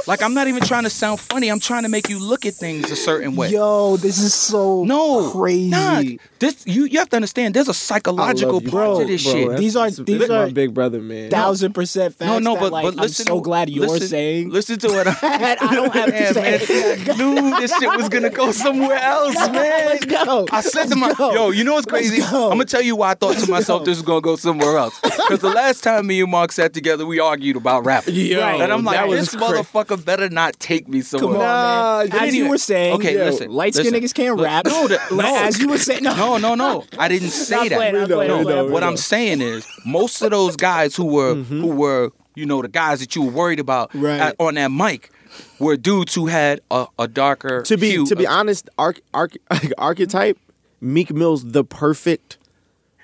[0.06, 1.48] Like, I'm not even trying to sound funny.
[1.48, 3.50] I'm trying to make you look at things a certain way.
[3.50, 5.68] Yo, this is so no, crazy.
[5.70, 6.02] Nah,
[6.38, 7.54] this you you have to understand.
[7.54, 9.32] There's a psychological you, part bro, to this bro.
[9.32, 9.42] shit.
[9.48, 11.30] That's- These are- that's- these are my big brother, man.
[11.30, 12.28] thousand percent facts.
[12.28, 13.26] No, no, that, but like, but I'm listen.
[13.26, 14.50] so glad you're listen, saying.
[14.50, 15.34] Listen to what I.
[15.36, 17.10] And I don't have to Man, man, say.
[17.10, 19.86] I knew this shit was gonna go somewhere else, man.
[19.86, 20.46] Let's go.
[20.50, 21.32] I said to my Let's go.
[21.34, 22.18] yo, you know what's crazy?
[22.20, 22.44] Go.
[22.50, 23.84] I'm gonna tell you why I thought to myself go.
[23.86, 24.98] this was gonna go somewhere else.
[25.00, 28.04] Because the last time me and Mark sat together, we argued about rap.
[28.06, 31.32] Yeah, and I'm like, that this was cra- motherfucker better not take me somewhere.
[31.32, 32.10] Come on, Nah, man.
[32.12, 34.64] you As you were saying, Okay, yo, listen, light skinned niggas can't Look, rap.
[34.66, 35.36] no, that- no.
[35.44, 36.84] As you were saying, no, No, no, no.
[36.98, 37.76] I didn't say that.
[37.76, 38.66] playing, not playing, we playing.
[38.66, 38.82] we what.
[38.82, 41.60] I'm saying is, most of those guys who were mm-hmm.
[41.60, 44.20] who were you know the guys that you were worried about Right.
[44.20, 45.10] at- on that mic
[45.58, 49.00] were dudes who had a, a darker to be hue to be of- honest, arch,
[49.14, 49.36] arch,
[49.78, 50.38] archetype,
[50.80, 52.38] Meek Mill's the perfect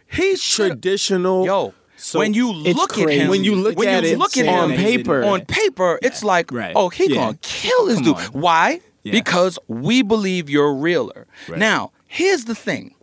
[0.08, 1.44] He's traditional.
[1.44, 1.74] yo.
[2.06, 4.46] So when you look at him, when you look when at you it look at
[4.46, 6.72] on him paper, on paper, it's like, Right.
[6.76, 7.16] oh, he Yeah.
[7.16, 8.14] gonna kill this Come dude.
[8.16, 8.24] on.
[8.26, 8.80] Why?
[9.02, 9.10] Yeah.
[9.10, 11.26] Because we believe you're realer.
[11.48, 11.58] Right.
[11.58, 12.94] Now, here's the thing: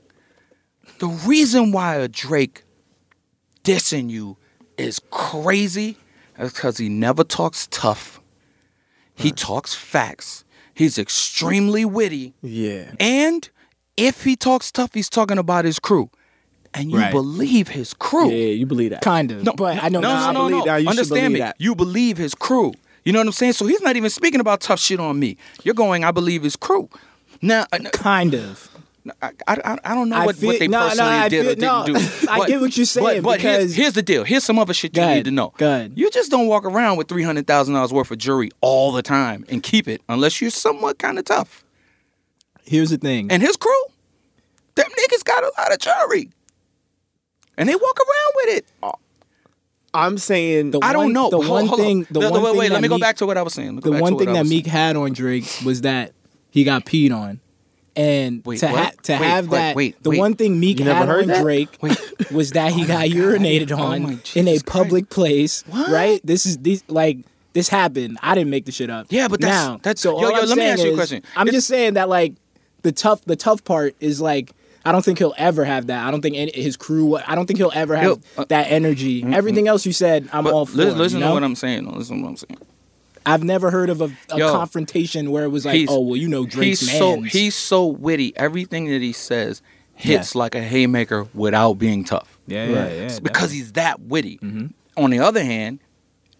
[0.99, 2.63] the reason why a Drake
[3.65, 4.37] dissing you
[4.77, 5.97] is crazy
[6.39, 8.21] is because he never talks tough.
[9.15, 10.45] He talks facts.
[10.73, 12.33] He's extremely witty.
[12.41, 13.47] yeah, And
[13.97, 16.09] if he talks tough, he's talking about his crew.
[16.75, 17.11] And you Right.
[17.11, 18.29] believe his crew.
[18.29, 19.01] yeah, you believe that?
[19.01, 19.43] kind of.
[19.43, 20.33] No, but I know No, not.
[20.33, 20.71] no, no, believe no.
[20.71, 20.77] that.
[20.77, 21.39] You should Understand believe me.
[21.39, 21.55] that.
[21.59, 22.73] You believe his crew.
[23.05, 23.53] You know what I'm saying?
[23.53, 25.37] So he's not even speaking about tough shit on me.
[25.63, 26.89] You're going, I believe his crew.
[27.41, 28.69] Now, uh, Kind of.
[29.21, 31.39] I, I, I don't know I what, feel- what they no, no, personally I did
[31.39, 32.27] or feel- didn't no, do.
[32.29, 34.23] I get what you're saying, But, but here's, because- here's the deal.
[34.23, 35.53] Here's some other shit Go you ahead, need to know.
[35.57, 35.91] go ahead.
[35.97, 39.01] You just don't walk around with three hundred thousand dollars worth of jewelry all the
[39.03, 41.65] time and keep it unless you're somewhat kind of tough.
[42.63, 43.29] Here's the thing.
[43.29, 43.73] And his crew,
[44.75, 46.29] them niggas got a lot of jewelry,
[47.57, 48.65] and they walk around with it.
[49.95, 51.29] I'm saying The I don't one- know.
[51.29, 51.85] the Hold- one hold on.
[51.85, 52.71] thing- the No, no, one wait, thing wait.
[52.71, 53.75] Let me go back to what I was saying.
[53.75, 54.71] Let me the one thing that Meek saying.
[54.71, 56.13] had on Drake was that
[56.49, 57.39] he got peed on.
[57.95, 60.19] And Wait, to, ha- to Wait, have wait, that, wait, the wait.
[60.19, 61.41] one thing Meek You never had heard on that?
[61.43, 62.31] Drake Wait.
[62.31, 65.63] was that he got urinated oh on my in a Jesus public place.
[65.67, 65.91] What?
[65.91, 66.19] Right?
[66.23, 67.19] This is these like
[67.53, 68.17] this happened.
[68.23, 69.05] I didn't make the shit up.
[69.11, 71.21] Yeah, but that's- now, that's- so yo, yo, I'm let me ask you a question.
[71.35, 72.33] I'm It's- just saying that like
[72.81, 74.53] the tough the tough part is like
[74.85, 76.05] I don't think he'll ever have that.
[76.05, 77.15] I don't think any, his crew.
[77.15, 79.23] I don't think he'll ever have He'll- uh, that energy.
[79.23, 80.75] Everything else you said, I'm But all for.
[80.77, 81.85] listen, listen you to what I'm saying.
[81.85, 81.97] though.
[81.97, 82.57] Listen to what I'm saying.
[83.25, 86.27] I've never heard of a, a Yo, confrontation where it was like, oh well, you
[86.27, 86.99] know Drake's he's man.
[86.99, 88.35] so he's so witty.
[88.35, 89.61] Everything that he says
[89.95, 92.37] hits like a haymaker without being tough.
[92.47, 92.91] yeah, Right.
[92.91, 94.39] It's because he's that witty.
[94.39, 94.67] Mm-hmm.
[95.01, 95.79] On the other hand,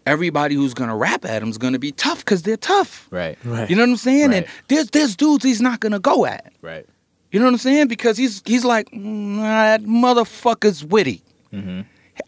[0.06, 3.08] everybody who's gonna rap at him is gonna be tough because they're tough.
[3.12, 3.70] right, right.
[3.70, 4.30] You know what I'm saying?
[4.32, 4.36] Right.
[4.38, 6.52] And there's there's dudes he's not gonna go at.
[6.62, 6.86] right.
[7.34, 7.88] You know what I'm saying?
[7.88, 11.24] Because he's he's like "Mm, that motherfucker's witty.
[11.52, 11.82] Mm-hmm.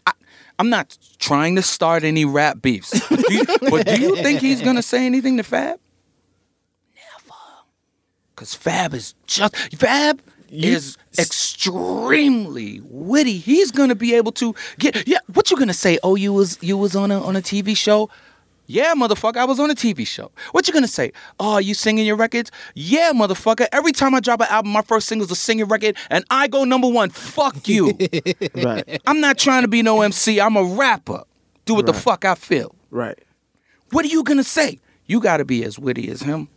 [0.04, 0.12] I,
[0.58, 4.40] I'm not trying to start any rap beefs, but do, you, but do you think
[4.40, 5.78] he's gonna say anything to Fab?
[6.96, 7.38] Never,
[8.34, 13.38] because Fab is just Fab is extremely witty.
[13.38, 15.18] He's gonna be able to get yeah.
[15.32, 16.00] What you gonna say?
[16.02, 18.10] Oh, you was you was on a on a TV show.
[18.66, 20.30] Yeah, motherfucker, I was on a TV show.
[20.52, 21.12] What you gonna say?
[21.38, 22.50] Oh, you singing your records?
[22.74, 23.66] Yeah, motherfucker.
[23.72, 26.64] Every time I drop an album, my first single's a singing record, and I go
[26.64, 27.10] number one.
[27.10, 27.96] Fuck you.
[28.56, 30.40] right, I'm not trying to be no MC.
[30.40, 31.22] I'm a rapper.
[31.64, 32.74] Do what the fuck I feel.
[32.90, 33.18] right.
[33.92, 34.80] What are you gonna say?
[35.06, 36.48] You gotta be as witty as him.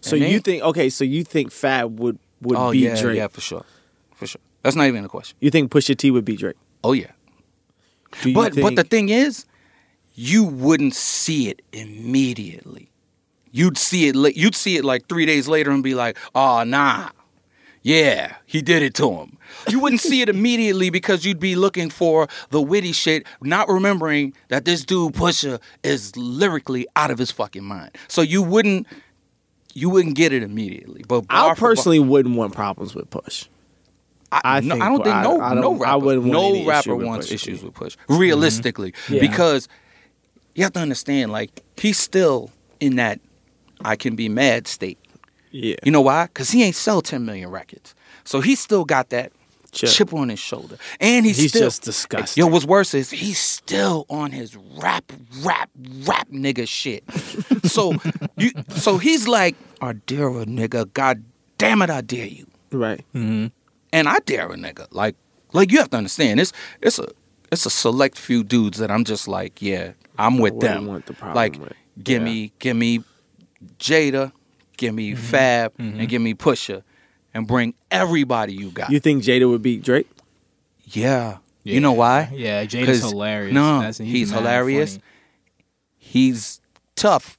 [0.00, 0.88] So And you then- think okay?
[0.88, 3.16] So you think Fab would would Oh beat yeah, Drake?
[3.18, 3.64] yeah, for sure,
[4.14, 4.40] for sure.
[4.62, 5.36] That's not even a question.
[5.40, 6.56] You think Pusha T would beat Drake?
[6.82, 7.10] Oh yeah.
[8.34, 9.44] But think, but the thing is,
[10.22, 12.90] you wouldn't see it immediately.
[13.50, 14.36] You'd see it.
[14.36, 17.08] You'd see it like three days later and be like, "Oh nah,
[17.82, 21.88] yeah, he did it to him." You wouldn't see it immediately because you'd be looking
[21.88, 27.30] for the witty shit, not remembering that this dude Pusha is lyrically out of his
[27.30, 27.92] fucking mind.
[28.06, 28.86] So you wouldn't.
[29.72, 33.46] You wouldn't get it immediately, but I for bar- personally wouldn't want problems with Push.
[34.32, 36.54] I, I no, think- I don't think no I no don't- I rapper, wouldn't want
[36.54, 38.18] no rapper wants issues with Push mm-hmm.
[38.18, 39.20] realistically Yeah.
[39.20, 39.66] because
[40.54, 43.20] you have to understand like he's still in that
[43.84, 44.98] I can be mad state.
[45.50, 46.26] Yeah, You know why?
[46.26, 47.94] Because he ain't sell 10 million records,
[48.24, 49.32] so he still got that
[49.72, 49.88] Chip.
[49.90, 52.42] chip, on his shoulder, and he's, He's still just disgusting.
[52.42, 55.70] Yo, what's worse is he's still on his rap, rap,
[56.06, 57.04] rap nigga shit.
[57.64, 57.94] so
[58.36, 61.22] you, so he's like, I dare a nigga, god
[61.58, 63.04] damn it, I dare you right.
[63.14, 63.46] Mm-hmm.
[63.92, 64.88] and I dare a nigga.
[64.90, 65.14] Like,
[65.52, 67.08] like you have to understand, it's it's a
[67.52, 70.86] it's a select few dudes that I'm just like, yeah, I'm with wouldn't them.
[70.86, 71.72] want the problem like, with.
[72.02, 72.28] give Yeah.
[72.28, 73.04] me, give me
[73.78, 74.32] Jada,
[74.76, 75.22] give me mm-hmm.
[75.22, 76.04] Fab, and mm-hmm.
[76.06, 76.82] give me Pusha,
[77.34, 78.90] and bring everybody you got.
[78.90, 80.08] You think Jada would beat Drake?
[80.84, 81.38] yeah.
[81.62, 82.30] you know why?
[82.32, 83.54] Yeah, Jada's hilarious.
[83.54, 84.92] No, That's- he's, mad hilarious.
[84.92, 85.04] funny.
[85.98, 86.60] He's
[86.96, 87.38] tough,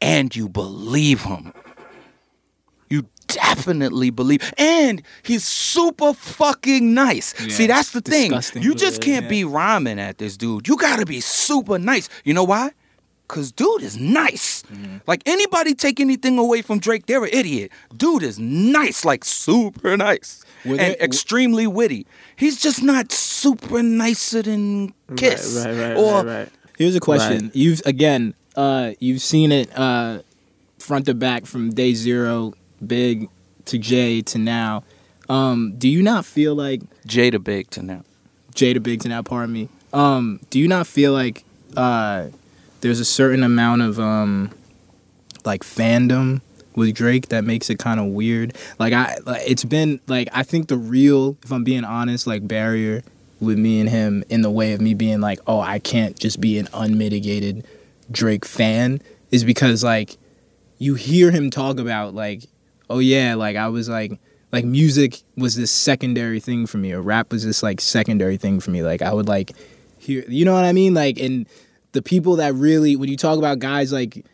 [0.00, 1.52] and you believe him.
[3.28, 7.34] You definitely believe, and he's super fucking nice.
[7.40, 8.30] Yeah, See, that's the thing.
[8.30, 8.62] disgusting.
[8.62, 9.28] You just can't yeah.
[9.30, 10.68] be rhyming at this dude.
[10.68, 12.08] You gotta be super nice.
[12.24, 12.70] You know why?
[13.26, 14.62] Cause dude is nice.
[14.64, 14.98] Mm-hmm.
[15.06, 17.72] Like anybody take anything away from Drake, they're an idiot.
[17.96, 20.44] Dude is nice, like super nice.
[20.64, 22.06] Were and there- extremely witty.
[22.36, 25.64] He's just not super nicer than Kiss.
[25.64, 26.48] Right, right, right, or right, right.
[26.76, 27.44] Here's a question.
[27.44, 27.56] Right.
[27.56, 30.20] You've again, uh, you've seen it uh,
[30.78, 32.52] front to back from day zero,
[32.84, 33.28] big
[33.66, 34.84] to Jay to now.
[35.28, 38.04] Um, do you not feel like Jada Big to now.
[38.54, 39.22] J to big to now?
[39.22, 39.68] Pardon me.
[39.92, 41.44] Um, do you not feel like
[41.76, 42.28] uh,
[42.80, 44.50] there's a certain amount of um,
[45.44, 46.40] like fandom
[46.76, 48.56] with Drake that makes it kind of weird?
[48.78, 52.46] Like I, like, it's been like I think the real, if I'm being honest, like
[52.46, 53.02] barrier
[53.40, 56.40] with me and him in the way of me being like, oh, I can't just
[56.40, 57.66] be an unmitigated
[58.10, 59.00] Drake fan
[59.30, 60.16] is because like
[60.78, 62.44] you hear him talk about like,
[62.90, 64.18] oh yeah, like I was like
[64.52, 68.60] like music was this secondary thing for me, or rap was this like secondary thing
[68.60, 68.82] for me.
[68.82, 69.52] Like I would like
[69.98, 70.94] hear you know what I mean?
[70.94, 71.46] Like and
[71.92, 74.24] the people that really when you talk about guys like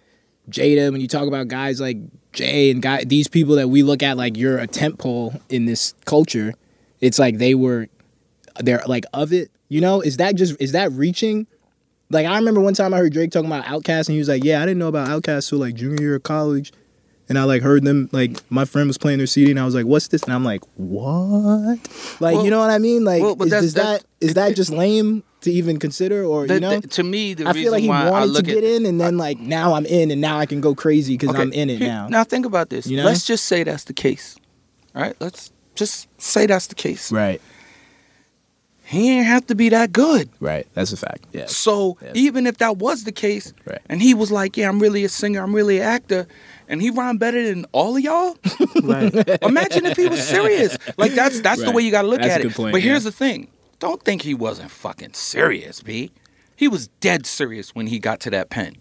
[0.51, 1.99] Jada, when you talk about guys like
[2.33, 5.65] Jay and guy these people that we look at like you're a tent pole in
[5.65, 6.55] this culture,
[7.01, 7.89] it's like they were
[8.59, 9.51] they're like of it.
[9.69, 11.47] You know, is that just is that reaching?
[12.11, 14.43] Like I remember one time I heard Drake talking about Outkast and he was like,
[14.43, 16.73] "Yeah, I didn't know about Outkast till like junior year of college."
[17.31, 19.75] And I like heard them like my friend was playing their CD and I was
[19.75, 21.79] like, "What's this?" And I'm like, "What?"
[22.21, 23.05] Like Well- you know what I mean?
[23.05, 26.61] Like well, is, is that that's- that just lame to even consider or The- you
[26.61, 26.81] know?
[26.81, 29.01] the- to me, the I reason feel like he wanted to get at in and
[29.01, 31.71] then like now I'm in and now I can go crazy because Okay, I'm in
[31.71, 32.09] it here- now.
[32.09, 32.87] Now think about this.
[32.87, 33.05] You know?
[33.05, 34.37] Let's just say that's the case.
[34.95, 37.11] All right, let's just say that's the case.
[37.11, 37.41] Right.
[38.85, 40.29] He ain't have to be that good.
[40.41, 40.67] Right.
[40.75, 41.25] That's a fact.
[41.33, 41.47] Yeah.
[41.47, 42.11] So Yes.
[42.17, 43.79] even if that was the case, Right.
[43.89, 45.41] and he was like, "Yeah, I'm really a singer.
[45.45, 46.27] I'm really an actor,"
[46.71, 48.39] and he rhymed better than all of y'all.
[48.83, 49.13] Right.
[49.43, 50.79] Imagine if he was serious.
[50.97, 52.55] Like that's that's the way you got to look That's at it.
[52.55, 53.49] point, but here's the thing:
[53.79, 56.13] don't think he wasn't fucking serious, b.
[56.57, 58.77] He was dead serious when he got to that pen.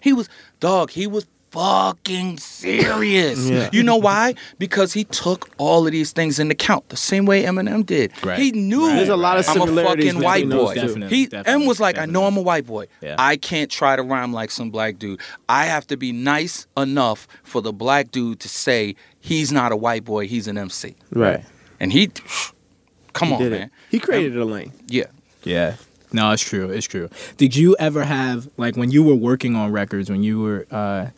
[0.00, 0.28] He was
[0.60, 0.90] dog.
[0.90, 1.26] He was
[1.56, 3.48] fucking serious.
[3.48, 3.70] Yeah.
[3.72, 4.34] You know why?
[4.58, 8.12] Because he took all of these things into account the same way Eminem did.
[8.24, 8.38] Right.
[8.38, 10.74] He knew Right, There's a lot of I'm a fucking white boy.
[10.74, 12.24] Definitely, He definitely, M was like, I know.
[12.26, 12.86] I'm a white boy.
[13.00, 13.16] Yeah.
[13.18, 15.20] I can't try to rhyme like some black dude.
[15.48, 19.76] I have to be nice enough for the black dude to say he's not a
[19.76, 20.26] white boy.
[20.26, 20.94] He's an MC.
[21.10, 21.44] Right.
[21.80, 22.10] And he,
[23.12, 23.52] come He on, man.
[23.52, 23.70] it.
[23.90, 24.72] He created a lane.
[24.88, 25.06] Yeah.
[25.44, 25.76] Yeah.
[26.12, 26.70] No, it's true.
[26.70, 27.08] It's true.
[27.36, 31.08] Did you ever have like when you were working on records, when you were uh,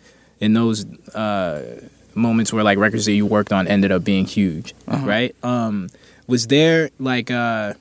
[0.40, 0.84] in those
[1.14, 1.80] uh,
[2.14, 5.34] moments where like records that you worked on ended up being huge, right?
[5.42, 5.88] Um,
[6.26, 7.74] was there like uh,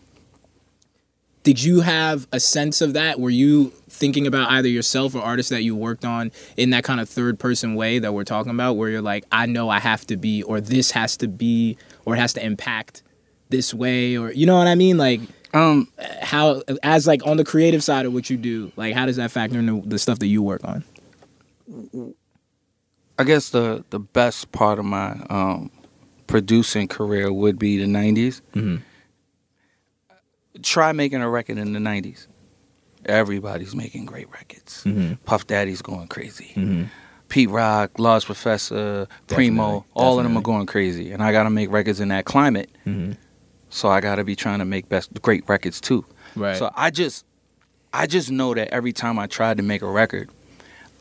[1.43, 3.19] did you have a sense of that?
[3.19, 6.99] Were you thinking about either yourself or artists that you worked on in that kind
[6.99, 10.05] of third person way that we're talking about, where you're like, I know I have
[10.07, 13.01] to be, or this has to be, or it has to impact
[13.49, 14.97] this way, or you know what I mean?
[14.97, 15.21] Like,
[15.53, 15.87] Um,
[16.21, 19.31] how as like on the creative side of what you do like how does that
[19.31, 20.83] factor into the stuff that you work on
[23.19, 25.71] I guess the the best part of my um,
[26.27, 28.41] producing career would be the '90s.
[28.53, 28.81] Mhm.
[30.63, 32.27] Try making a record in the '90s.
[33.05, 34.83] Everybody's making great records.
[34.85, 35.17] Mhm.
[35.25, 36.51] Puff Daddy's going crazy.
[36.55, 36.83] mm-hmm.
[37.29, 41.43] Pete Rock, Large Professor, Primo, Definitely, all of them are going crazy, and I got
[41.43, 42.69] to make records in that climate.
[42.85, 43.13] Mm-hmm.
[43.69, 46.05] So I got to be trying to make best great records too.
[46.35, 47.25] right So I just
[47.93, 50.29] I just know that every time I tried to make a record,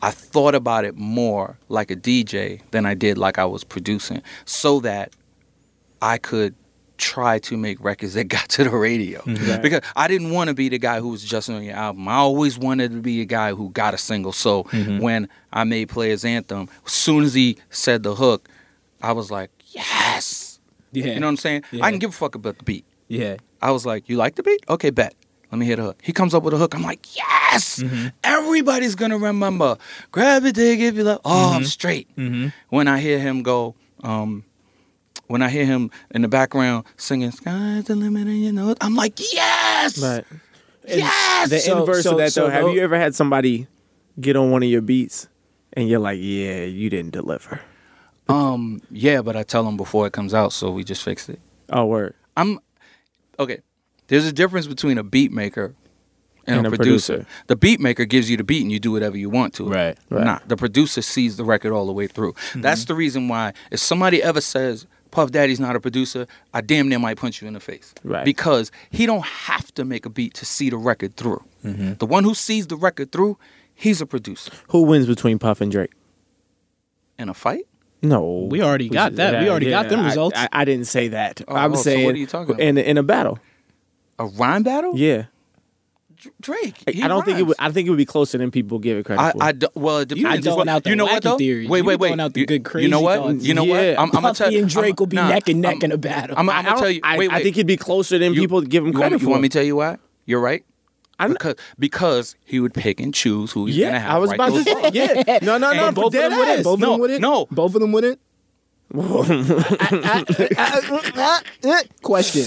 [0.01, 4.21] I thought about it more like a DJ than I did like I was producing
[4.45, 5.13] so that
[6.01, 6.53] I could
[6.97, 9.21] try to make records that got to the radio.
[9.25, 9.61] Right.
[9.61, 12.07] Because I didn't want to be the guy who was just on your album.
[12.07, 14.31] I always wanted to be a guy who got a single.
[14.33, 15.01] So Mhm.
[15.01, 18.49] when I made Players Anthem, as soon as he said the hook,
[19.01, 20.59] I was like, yes.
[20.91, 21.63] yeah You know what I'm saying?
[21.71, 21.85] Yeah.
[21.85, 22.85] I can give a fuck about the beat.
[23.07, 24.63] yeah I was like, "You like the beat?
[24.69, 25.15] Okay, bet.
[25.51, 26.75] Let me hear the hook." He comes up with a hook.
[26.75, 27.79] I'm like, "Yes!
[27.79, 28.11] Mhm.
[28.23, 29.77] Everybody's gonna remember.
[30.11, 31.21] Grab it, dig if you love.
[31.25, 32.47] Oh, I'm straight." mm-hmm.
[32.69, 34.43] When I hear him go, um,
[35.27, 38.77] when I hear him in the background singing "Sky's the limit," and you know, it,"
[38.81, 39.97] I'm like, "Yes!
[39.99, 40.25] Right.
[40.87, 43.67] Yes!" The So- inverse so- of that so though, have you ever had somebody
[44.19, 45.27] get on one of your beats
[45.73, 47.61] and you're like, yeah, you didn't deliver?
[48.29, 51.39] um, yeah, but I tell them before it comes out, so we just fixed it.
[51.69, 52.13] Oh, word.
[52.35, 52.59] I'm
[53.39, 53.59] okay.
[54.07, 55.75] There's a difference between a beat maker
[56.45, 57.13] and, And a, a producer.
[57.13, 57.29] producer.
[57.47, 59.67] The beat maker gives you the beat and you do whatever you want to.
[59.67, 59.75] it.
[59.75, 59.97] Right.
[60.09, 60.23] Right.
[60.23, 62.33] Nah, the producer sees the record all the way through.
[62.55, 66.87] That's the reason why if somebody ever says Puff Daddy's not a producer, I damn
[66.89, 67.93] near might punch you in the face.
[68.03, 68.23] Right.
[68.25, 71.43] Because he don't have to make a beat to see the record through.
[71.65, 71.93] Mm-hmm.
[71.95, 73.37] The one who sees the record through,
[73.73, 74.51] he's a producer.
[74.69, 75.91] Who wins between Puff and Drake?
[77.19, 77.65] In a fight?
[78.03, 79.41] No, We already got that.
[79.41, 80.37] We already got them results.
[80.37, 81.41] I, I didn't say that.
[81.47, 82.61] Oh, I'm oh, so saying what are you talking about?
[82.61, 83.39] in in a battle.
[84.19, 84.97] A rhyme battle?
[84.97, 85.25] Yeah,
[86.41, 86.75] Drake.
[86.89, 87.55] he I don't think it would.
[87.59, 89.43] I think it would be closer than people give it credit I, for.
[89.43, 90.45] I do, well, it You depends.
[90.45, 91.37] be throwing out the you know what though?
[91.37, 91.69] theories.
[91.69, 92.07] Wait, wait, be wait.
[92.09, 93.19] throwing out the you, good, you crazy know what?
[93.19, 93.45] thoughts.
[93.45, 93.73] You know Yeah.
[93.91, 93.99] what?
[93.99, 95.83] I'm, I'm gonna Puffy tell and Drake I'm- will be nah, neck and neck I'm-
[95.83, 96.35] in a battle.
[96.39, 96.99] I'm, I I'm gonna tell you.
[97.03, 99.15] I, Wait, I think it'd be closer than You- people give him You want, credit
[99.15, 99.23] me, for.
[99.25, 99.97] you want me to tell you why?
[100.25, 100.65] You're right.
[101.19, 104.11] I know- because because he would pick and choose who he's yeah, gonna have.
[104.15, 104.89] I was about to say.
[104.93, 105.91] Yeah, no, no, no.
[105.91, 106.63] Both of them wouldn't.
[106.63, 107.21] Both of No, them wouldn't.
[107.21, 107.45] no.
[107.51, 108.19] Both of them wouldn't.
[112.01, 112.45] question.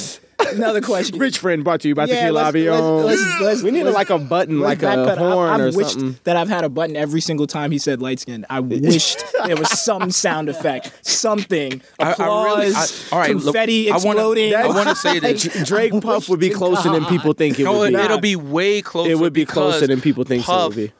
[0.52, 1.18] Another question.
[1.18, 2.70] Rich friend brought to you by Tequila let's- Lobby.
[2.70, 2.82] let's-
[3.20, 5.18] let's- let's- we need let's- like a button, like a backpedal.
[5.18, 6.18] I- horn I've or wished something.
[6.24, 8.44] that I've had a button every single time he said light skin.
[8.50, 13.30] I wished there was some sound effect, something, I- applause, I really- I- all right,
[13.30, 14.54] confetti I wanna- exploding.
[14.54, 15.42] I wanna say this.
[15.64, 17.98] Drake Puff would be wish to closer than people think it No, would be.
[18.00, 19.10] it'll be way closer.
[19.10, 20.92] It would be closer than people think so it Puff would be.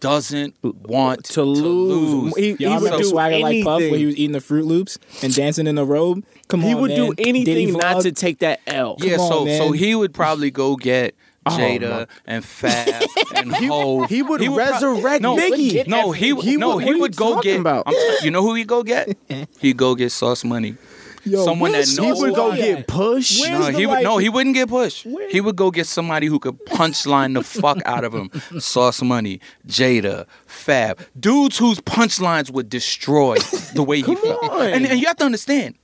[0.00, 2.34] doesn't want To lose.
[2.36, 3.98] He, he Y'all would remember do Swagger like Puff when anything.
[4.00, 6.24] he was eating the Fruit Loops and dancing in the robe?
[6.48, 7.14] Come He on, would do man.
[7.16, 8.96] Diddy anything not to take that L.
[9.00, 11.14] Yeah, Come so on, so he would probably go get
[11.48, 13.04] Oh, Jada my- and Fab
[13.36, 14.08] and Hov.
[14.10, 15.86] he would prob- resurrect no, Biggie.
[15.86, 17.60] No, he, He no would- he are would you go talking get.
[17.60, 17.84] about?
[17.86, 19.16] I'm t- you know who he go get?
[19.60, 20.76] He'd go get Sauce Money.
[21.24, 22.20] someone that where's- He knows.
[22.20, 22.56] would go why?
[22.56, 23.40] get pushed.
[23.40, 25.06] Where's No, the, he would like- no, he wouldn't get pushed.
[25.06, 28.28] Where- He would go get somebody who could punchline the fuck out of him.
[28.58, 33.36] Sauce Money, Jada, Fab, dudes whose punchlines would destroy
[33.74, 34.42] the way he felt.
[34.62, 35.76] And, and you have to understand,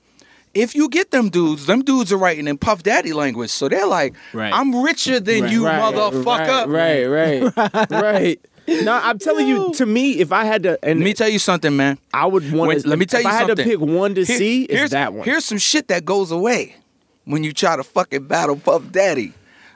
[0.54, 3.86] if you get them dudes, them dudes are writing in Puff Daddy language, so they're
[3.86, 4.52] like, Right.
[4.52, 7.90] "I'm richer than Right, you, Right, motherfucker." Right, right, right.
[7.90, 8.40] right.
[8.84, 9.72] No, I'm telling you.
[9.74, 11.98] To me, if I had to, and Let me tell you something, man.
[12.14, 12.68] I would want.
[12.68, 13.56] Wait, to, let me tell if you I had something.
[13.64, 15.24] to pick one to Here- see, here's, it's that one.
[15.24, 16.76] Here's some shit that goes away
[17.24, 19.32] when you try to fucking battle Puff Daddy.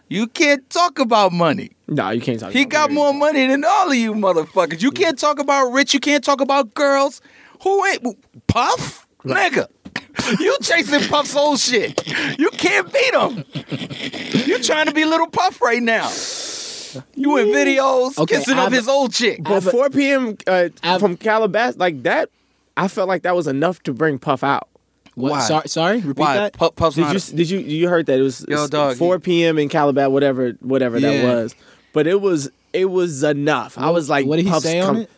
[0.09, 1.71] You can't talk about money.
[1.89, 2.53] no, you can't talk.
[2.53, 2.95] He about got me.
[2.95, 4.81] more money than all of you motherfuckers.
[4.81, 5.93] You can't talk about rich.
[5.93, 7.21] You can't talk about girls.
[7.65, 8.07] Who ain't
[8.47, 9.05] Puff?
[9.25, 9.67] Nigga.
[10.41, 12.07] You chasing Puff's old shit.
[12.39, 13.45] You can't beat him.
[14.47, 16.09] You trying to be little Puff right now.
[17.15, 19.43] You in videos Okay, kissing up I've- his old chick.
[19.43, 20.37] But 4 p.m.
[20.47, 20.69] Uh,
[20.99, 22.31] from Calabasas, like that,
[22.77, 24.69] I felt like that was enough to bring Puff out.
[25.15, 25.33] What?
[25.33, 25.41] Why?
[25.41, 25.97] Sorry, sorry.
[26.01, 26.37] Repeat Why?
[26.37, 26.53] that.
[26.55, 27.15] Puff, Puff's Did not.
[27.31, 29.59] you did you you heard that it was Yo, dog, 4 p.m.
[29.59, 31.55] in Calabasas, whatever whatever that was.
[31.93, 33.79] But it was it was enough.
[33.79, 35.11] I was like, what did he Puff's say on come- it?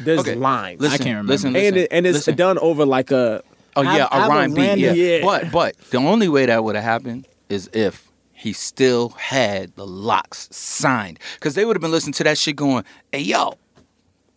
[0.00, 1.32] There's Okay, lines, listen, I can't remember.
[1.32, 2.36] Listen, and it, and it's listen.
[2.36, 3.42] done over like a
[3.78, 4.78] Oh Have- yeah, a have a rhyme beat.
[4.78, 4.92] Yeah.
[4.92, 5.24] Yeah.
[5.24, 9.86] but but the only way that would have happened is if he still had the
[9.86, 13.54] LOX signed, because they would have been listening to that shit, going, "Hey yo,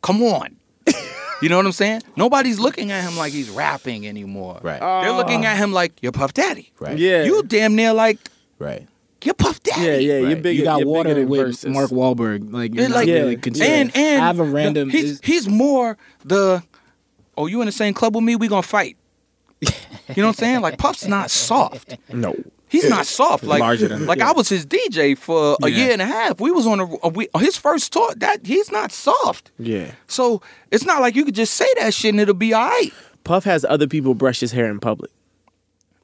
[0.02, 0.58] come on."
[1.42, 2.02] you know what I'm saying?
[2.16, 4.60] Nobody's looking at him like he's rapping anymore.
[4.64, 4.80] Right.
[4.80, 5.64] They're looking at uh.
[5.64, 6.72] him like you're Puff Daddy.
[6.80, 6.98] Right.
[6.98, 7.24] yeah.
[7.24, 8.18] You damn near like
[8.60, 8.88] Right.
[9.24, 9.82] you're Puff Daddy.
[9.86, 10.20] yeah, yeah.
[10.20, 10.42] You're Right.
[10.42, 10.60] bigger.
[10.60, 11.72] you got you're water bigger than with verses.
[11.72, 12.52] Mark Wahlberg.
[12.52, 13.40] Like you're It's not like- really Yeah.
[13.42, 13.92] considering.
[13.94, 14.90] and I have a random.
[14.90, 16.64] He's he's more the.
[17.38, 18.36] Oh, you in the same club with me?
[18.36, 18.98] We gonna fight.
[19.62, 19.68] You
[20.18, 20.62] know what I'm saying?
[20.62, 21.96] Like Puff's not soft.
[22.12, 22.36] No.
[22.68, 23.44] He's not soft.
[23.44, 24.30] Like, Larger than- like yeah.
[24.30, 25.78] I was his DJ for a Yeah.
[25.78, 26.40] year and a half.
[26.40, 28.14] We was on a, a we, his first tour.
[28.16, 29.52] That he's not soft.
[29.60, 29.92] Yeah.
[30.08, 32.92] So it's not like you could just say that shit and it'll be all right.
[33.24, 35.12] Puff has other people brush his hair in public.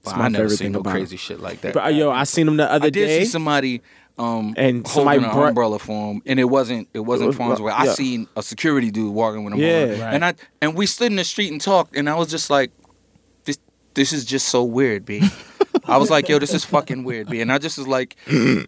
[0.03, 1.19] It's But my I never seen no crazy him.
[1.19, 1.73] shit like that.
[1.73, 3.19] But uh, yo, I seen him the other I did day.
[3.19, 3.81] see somebody
[4.19, 7.37] um And holding somebody an brought- umbrella for him, and it wasn't it wasn't was-
[7.37, 9.59] Fonz where I seen a security dude walking with him.
[9.59, 9.79] Yeah.
[9.85, 10.01] holding.
[10.01, 10.13] Right.
[10.15, 12.71] and I and we stood in the street and talked, and I was just like,
[13.97, 15.21] this is just so weird, b.
[15.85, 17.41] I was like, yo, this is fucking weird, b.
[17.41, 18.15] And I just was like,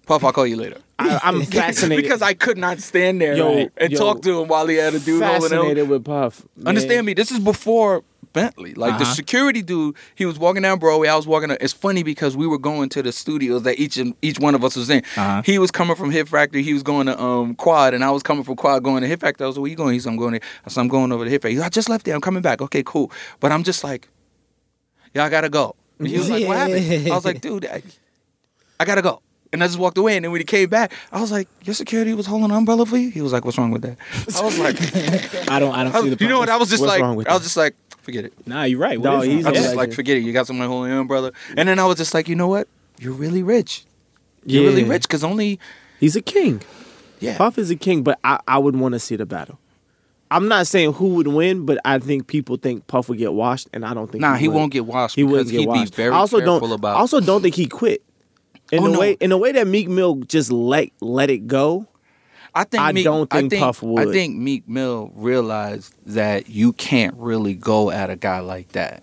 [0.05, 0.77] Puff, I'll call you later.
[0.99, 4.47] I, I'm fascinated because I could not stand there Yo, and yo, talk to him
[4.49, 5.59] while he had a dude over there.
[5.59, 6.45] fascinated with Puff.
[6.57, 6.67] man.
[6.67, 7.13] Understand me?
[7.13, 8.73] This is before Bentley.
[8.73, 9.13] Like the Uh-huh.
[9.15, 11.07] security dude, he was walking down Broadway.
[11.07, 11.49] I was walking.
[11.59, 14.63] It's funny because we were going to the studios that each and each one of
[14.63, 14.99] us was in.
[15.17, 15.41] Uh-huh.
[15.45, 16.61] He was coming from Hit Factory.
[16.63, 19.19] He was going to um Quad, and I was coming from Quad going to Hit
[19.19, 19.45] Factory.
[19.45, 21.23] I was like, "Where you going?" He's, "I'm going." To, I said, "I'm going over
[21.25, 22.13] to Hit Factory." He's, "I just left there.
[22.15, 23.11] I'm coming back." Okay, cool.
[23.39, 24.07] But I'm just like,
[25.13, 27.81] "Yeah, I gotta go." And he was like, "What happened?" I was like, "Dude, I,
[28.79, 29.21] I gotta go."
[29.51, 30.15] And I just walked away.
[30.15, 32.85] And then when he came back, I was like, "Your security was holding an umbrella
[32.85, 33.97] for you?" He was like, "What's wrong with that?"
[34.37, 34.79] I was like,
[35.51, 35.73] I don't.
[35.75, 36.23] I don't I see was- the.
[36.23, 36.49] you know what?
[36.49, 38.33] I was just What's like, wrong with I was just like, forget it.
[38.47, 38.99] Nah, you're right.
[38.99, 39.53] What No, is he's I wrong?
[39.55, 40.21] was just like, forget it.
[40.23, 41.31] You got someone holding your umbrella.
[41.57, 42.67] And then I was just like, you know what?
[42.99, 43.85] You're really rich.
[44.45, 45.59] You're really rich because only,
[45.99, 46.61] He's a king.
[47.19, 47.37] yeah.
[47.37, 49.59] Puff is a king, but I, I would want to see the battle.
[50.31, 53.67] I'm not saying who would win, but I think people think Puff would get washed,
[53.73, 54.21] and I don't think.
[54.21, 54.55] Nah, he would.
[54.57, 55.91] won't get washed He because wouldn't get he'd washed.
[55.91, 56.71] be very I also don't.
[56.71, 56.95] about.
[56.97, 58.03] Also don't think he quit.
[58.71, 58.99] In Oh, the no.
[58.99, 61.87] way, in the way that Meek Mill just let let it go.
[62.53, 64.07] I think I Meek, don't think I think, Puff would.
[64.07, 69.01] I think Meek Mill realized that you can't really go at a guy like that.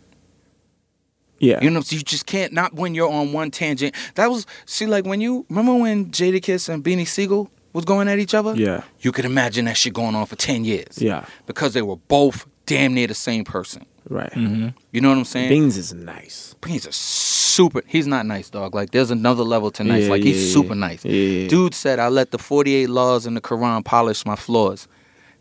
[1.39, 2.53] Yeah, You know, so you just can't.
[2.55, 3.94] Not when you're on one tangent.
[4.15, 8.19] That was see, like when you remember when Jadakiss and Beanie Sigel was going at
[8.19, 8.55] each other.
[8.57, 11.01] yeah, You could imagine that shit going on for ten years.
[11.01, 11.27] yeah.
[11.47, 13.85] Because they were both damn near the same person.
[14.09, 14.32] Right.
[14.32, 14.69] Mm-hmm.
[14.93, 15.48] You know what I'm saying?
[15.48, 16.55] Beans is nice.
[16.66, 17.82] He's a super.
[17.86, 18.74] He's not nice, dog.
[18.74, 20.05] Like there's another level to nice.
[20.05, 21.05] Yeah, like he's yeah, super nice.
[21.05, 21.48] Yeah.
[21.48, 24.89] Dude said, "I let the 48 laws in the Quran polish my flaws,"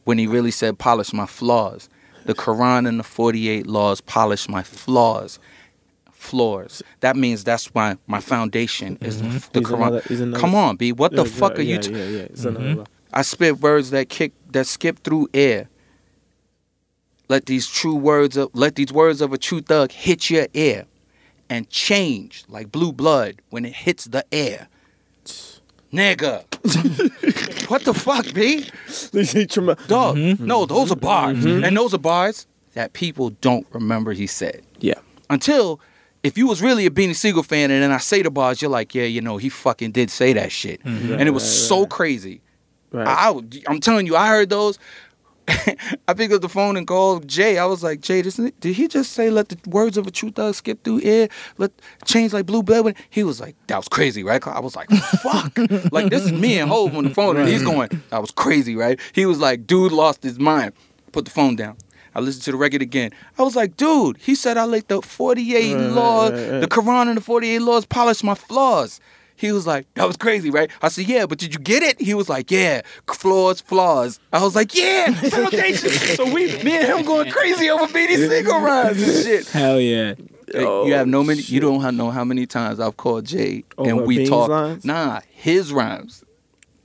[0.04, 1.90] when he really said, "Polish my flaws."
[2.26, 5.38] The Quran and the 48 laws polish my flaws.
[6.26, 6.82] Floors.
[7.00, 9.38] That means that's why my foundation is the, mm-hmm.
[9.54, 10.02] the Mm-hmm.
[10.10, 10.24] He's Quran.
[10.24, 10.92] another- Come on, B.
[10.92, 11.78] What the Yeah, fuck yeah, are you?
[11.80, 12.28] T- yeah, yeah.
[12.28, 12.66] Mm-hmm.
[12.68, 12.88] Level.
[13.14, 15.70] I spit words that kick that skip through air.
[17.30, 20.86] Let these true words of let these words of a true thug hit your ear
[21.50, 24.68] and change like blue blood when it hits the air.
[25.94, 26.44] Nigga.
[27.70, 28.64] what the fuck, B?
[29.88, 30.18] Dog.
[30.18, 30.46] Mm-hmm.
[30.46, 31.46] No, those are bars.
[31.46, 34.62] And those are bars that people don't remember he said.
[34.80, 35.00] Yeah.
[35.30, 35.80] Until
[36.26, 38.72] if you was really a Beanie Sigel fan and then I say the bars, you're
[38.72, 40.84] like, yeah, you know, he fucking did say that shit.
[40.84, 41.14] Mm-hmm.
[41.14, 42.42] and it was so crazy.
[42.92, 43.08] Right.
[43.08, 44.80] I, I, I'm telling you, I heard those.
[46.08, 47.60] I picked up the phone and called Jay.
[47.60, 50.32] I was like, Jay, this, did he just say let the words of a true
[50.32, 51.30] thug uh, skip through air,
[51.60, 51.72] let
[52.06, 52.86] change like blue blood?
[52.86, 54.46] when-" He was like, that was crazy, right?
[54.48, 55.56] I was like, fuck.
[55.92, 58.76] like this is me and Hov on the phone, and he's going, that was crazy,
[58.76, 59.00] right?
[59.14, 60.74] He was like, dude lost his mind.
[61.12, 61.78] Put the phone down.
[62.16, 63.12] I listened to the record again.
[63.38, 66.60] I was like, dude, he said I let the 48 Right, right, laws, right, right.
[66.62, 69.00] the Quran and the 48 laws polish my flaws.
[69.38, 70.72] He was like, that was crazy, right?
[70.82, 72.00] I said, yeah, but did you get it?
[72.00, 74.18] He was like, yeah, flaws, flaws.
[74.32, 76.16] I was like, yeah, simultaneous.
[76.16, 79.48] so we, me and him going crazy over Beanie Sigel rhymes and shit.
[79.50, 80.16] Hell yeah.
[80.52, 81.42] Hey, you oh, have no many.
[81.42, 84.50] You don't have know how many times I've called Jay and we Beans talk.
[84.50, 84.86] lines?
[84.86, 86.24] Nah, his rhymes.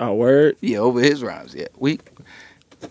[0.01, 0.57] Oh, word.
[0.61, 1.55] Yeah, over his rhymes.
[1.55, 2.01] Yeah, we.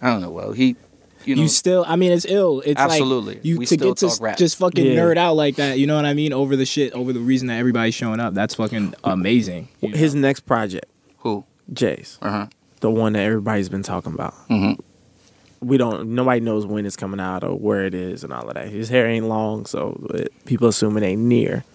[0.01, 0.29] I don't know.
[0.29, 0.75] Well, he,
[1.25, 2.61] you know, You still, I mean, it's ill.
[2.65, 3.35] It's Absolutely.
[3.35, 4.37] like you We to still get to talk s- rap.
[4.37, 4.95] just fucking Yeah.
[4.95, 5.77] nerd out like that.
[5.79, 6.33] You know what I mean?
[6.33, 8.33] Over the shit, over the reason that everybody's showing up.
[8.33, 9.67] That's fucking amazing.
[9.81, 9.97] you know?
[9.97, 10.85] His next project,
[11.19, 11.43] who?
[11.73, 12.45] Jay's, Uh huh.
[12.79, 14.33] the one that everybody's been talking about.
[14.49, 14.79] Mhm.
[15.61, 16.15] We don't.
[16.15, 18.69] Nobody knows when it's coming out or where it is and all of that.
[18.69, 21.65] His hair ain't long, so it, people assume it ain't near.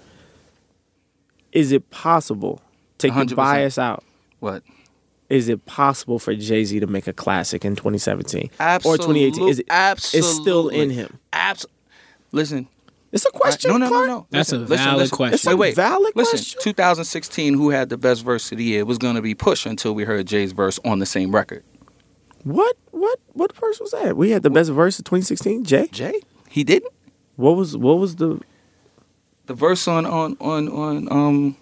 [1.53, 2.61] Is it possible?
[2.99, 3.37] Take 100%.
[3.37, 4.03] bias out.
[4.41, 4.63] What?
[5.31, 9.05] Is it possible for Jay Z to make a classic in 2017 Absolutely.
[9.05, 9.49] or 2018?
[9.49, 9.67] Is it?
[9.71, 10.29] Absolutely.
[10.29, 11.19] It's still in him.
[11.33, 11.67] Abs-
[12.33, 12.69] Listen.
[13.13, 13.71] It's a question.
[13.71, 14.09] no, no, no, Clark.
[14.09, 14.27] no.
[14.31, 15.17] That's Listen, a listen, valid listen.
[15.17, 15.35] question.
[15.35, 15.77] It's a Wait, wait.
[15.77, 16.61] valid listen, question.
[16.63, 19.95] 2016, who had the best verse of the year was going to be Push until
[19.95, 21.63] we heard Jay's verse on the same record.
[22.43, 22.77] What?
[22.91, 23.21] What?
[23.33, 24.17] What verse was that?
[24.17, 25.65] We had the best verse of 2016.
[25.65, 25.87] Jay.
[25.93, 26.21] Jay?
[26.51, 26.93] He didn't?
[27.37, 27.77] What was?
[27.77, 28.41] What was the?
[29.47, 31.57] The verse on on on on um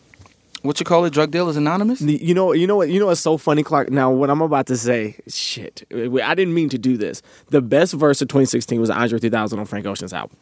[0.63, 1.13] what you call it?
[1.13, 2.01] Drug Dealers Anonymous?
[2.01, 2.89] You know, you know what?
[2.89, 3.91] You know what's so funny, Clark.
[3.91, 7.23] Now, what I'm about to say, shit, I didn't mean to do this.
[7.49, 10.37] The best verse of 2016 was Andre 3000 on Frank Ocean's album.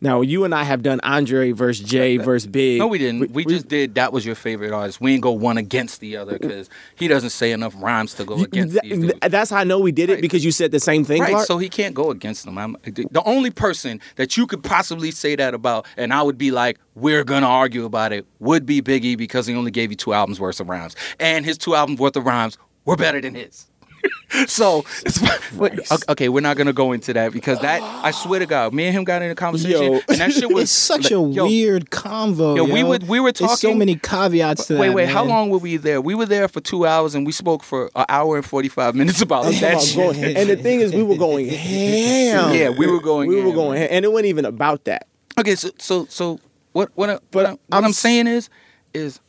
[0.00, 2.78] Now, you and I have done Andre versus Jay versus Big.
[2.78, 3.32] No, we didn't.
[3.32, 3.96] We, just did.
[3.96, 5.00] That was your favorite artist.
[5.00, 8.34] We ain't go one against the other because he doesn't say enough rhymes to go
[8.44, 9.18] against Th- these dudes.
[9.20, 10.22] th- that's how I know we did it Right.
[10.22, 11.46] because you said the same thing, Right, Clark.
[11.46, 12.58] so he can't go against them.
[12.58, 16.50] I'm, the only person that you could possibly say that about, and I would be
[16.52, 20.12] like, we're gonna argue about it, would be Biggie because he only gave you two
[20.12, 23.66] albums worth of rhymes, and his two albums worth of rhymes were better than his.
[24.46, 28.72] so, it's, okay, we're not gonna go into that because that, I swear to God,
[28.74, 30.00] me and him got in a conversation, Yo.
[30.08, 32.56] and that shit was it's such a yo, weird convo.
[32.56, 34.94] yo, Yo, we would- we were There's so many caveats to Wait, that.
[34.94, 35.28] wait, how man.
[35.34, 36.00] long were we there?
[36.00, 39.22] We were there for two hours and we spoke for an hour and 45 minutes
[39.22, 40.36] about I'm that about shit.
[40.36, 42.54] and the thing is, we were going ham.
[42.54, 45.06] Yeah, we were going We were going ham, and it wasn't even about that.
[45.38, 46.40] Okay, so so so
[46.72, 48.50] what what I, But what, I, what I'm I'm, saying is
[48.94, 49.20] is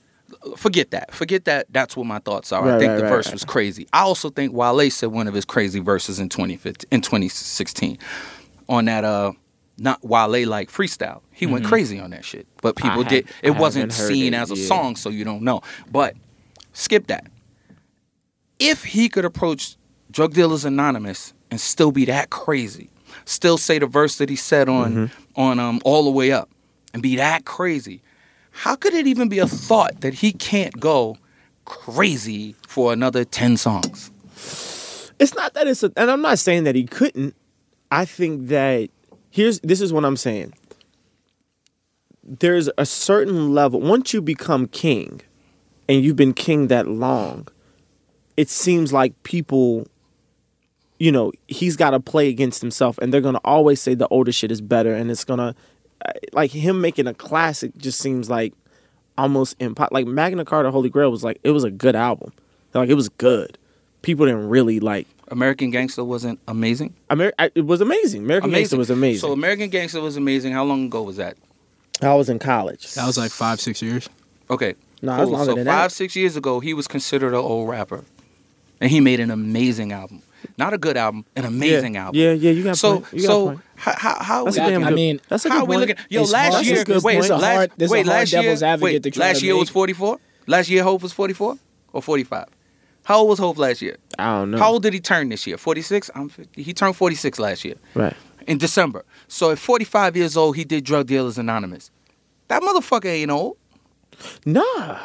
[0.58, 1.14] forget that.
[1.14, 1.68] Forget that.
[1.70, 2.64] That's what my thoughts are.
[2.68, 3.34] I think right, the right, verse right.
[3.34, 3.88] was crazy.
[3.94, 7.98] I also think Wale said one of his crazy verses in 2015 in 2016
[8.68, 9.32] on that uh
[9.78, 11.22] not Wale like freestyle.
[11.32, 12.48] He went crazy on that shit.
[12.62, 14.68] But people ha- did I it wasn't seen it, as a yeah.
[14.68, 15.62] song, so you don't know.
[15.92, 16.16] But
[16.74, 17.28] skip that.
[18.60, 19.78] If he could approach
[20.12, 22.90] Drug Dealers Anonymous and still be that crazy,
[23.26, 25.42] still say the verse that he said on Mm-hmm.
[25.42, 26.50] on um all the way up
[26.94, 28.02] and be that crazy,
[28.60, 31.18] how could it even be a thought that he can't go
[31.64, 34.12] crazy for another 10 songs?
[35.18, 37.36] It's not that it's a, and I'm not saying that he couldn't.
[37.90, 38.90] I think that
[39.32, 40.54] here's this is what I'm saying.
[42.22, 45.22] There's a certain level once you become king,
[45.88, 47.48] and you've been king that long,
[48.36, 49.88] it seems like people,
[51.00, 54.34] you know, he's got to play against himself, and they're gonna always say the older
[54.34, 55.54] shit is better, and it's gonna, uh,
[56.34, 58.54] like him making a classic just seems like
[59.18, 62.32] almost impo- like Magna Carta Holy Grail was like it was a good album,
[62.74, 63.58] like it was good.
[64.02, 66.94] People didn't really like American Gangster wasn't amazing.
[67.12, 68.24] Amer- I, it was amazing.
[68.24, 69.22] American Gangster was amazing.
[69.22, 70.54] So American Gangster was amazing.
[70.54, 71.38] How long ago was that?
[72.02, 72.94] I was in college.
[72.94, 74.10] That was like five, six years.
[74.50, 74.76] Okay.
[75.02, 75.92] No, it was longer so than five, that.
[75.92, 78.04] six years ago, he was considered an old rapper,
[78.82, 80.22] and he made an amazing album.
[80.58, 82.06] Not a good album, an amazing yeah.
[82.06, 82.20] album.
[82.22, 83.14] Yeah, yeah, you got So, point.
[83.14, 85.60] You got so how how how That's we a damn I mean, that's a how
[85.60, 85.96] good are we looking?
[86.10, 87.26] Yo, It's last hard- year, that's wait, point.
[87.26, 88.42] It's a last, hard- wait, last year,
[88.80, 90.20] wait, last year was 44.
[90.48, 91.58] Last year, Hov was 44
[91.94, 92.46] or 45.
[93.04, 93.98] How old was Hov last year?
[94.18, 94.58] I don't know.
[94.58, 95.58] How old did he turn this year?
[95.58, 96.12] 46.
[96.16, 96.62] I'm 50.
[96.62, 98.16] He turned 46 last year Right.
[98.48, 99.06] in December.
[99.28, 101.90] So at 45 years old, he did Drug Dealers Anonymous.
[102.50, 103.58] That motherfucker ain't old.
[104.46, 104.98] Nah.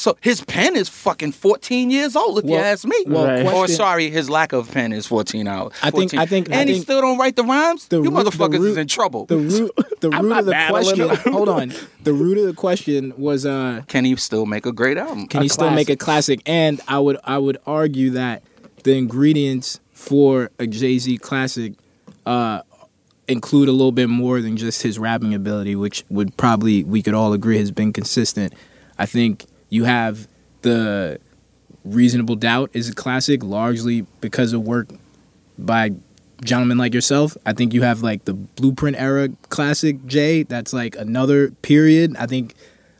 [0.00, 2.96] So his pen is fucking 14 years old, if you ask me.
[3.06, 3.46] well, Right.
[3.52, 5.74] Or sorry, his lack of pen is 14 hours.
[5.82, 6.18] I think- 14.
[6.20, 7.86] I think- I and he still don't write the rhymes.
[7.88, 9.26] the you root- the motherfuckers is in trouble.
[9.26, 9.70] The root,
[10.00, 11.08] the root of the question.
[11.30, 11.74] hold on.
[12.02, 15.26] The root of the question was, uh, Can he still make a great album?
[15.26, 16.40] can he still make a classic?
[16.46, 18.42] And I would, I would argue that
[18.84, 21.74] the ingredients for a Jay Z classic
[22.24, 22.62] uh,
[23.28, 27.12] include a little bit more than just his rapping ability, which would probably we could
[27.12, 28.54] all agree has been consistent.
[28.98, 30.28] I think you have
[30.62, 31.18] the
[31.84, 34.88] Reasonable Doubt is a classic largely because of work
[35.58, 35.92] by
[36.44, 37.36] gentlemen like yourself.
[37.46, 40.42] I think you have like the Blueprint era classic Jay.
[40.42, 42.16] That's like another period.
[42.18, 42.54] I think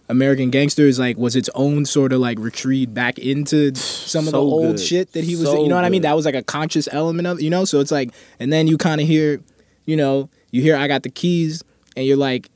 [0.08, 4.32] American Gangster is like was its own sort of like retreat back into some of
[4.32, 4.80] the So old good.
[4.80, 5.44] shit that he was.
[5.44, 6.02] So you know what I mean?
[6.02, 7.64] That was like a conscious element of you know.
[7.64, 9.40] So it's like, and then you kind of hear
[9.86, 11.62] you know, you hear I got the keys
[11.96, 12.48] and you're like,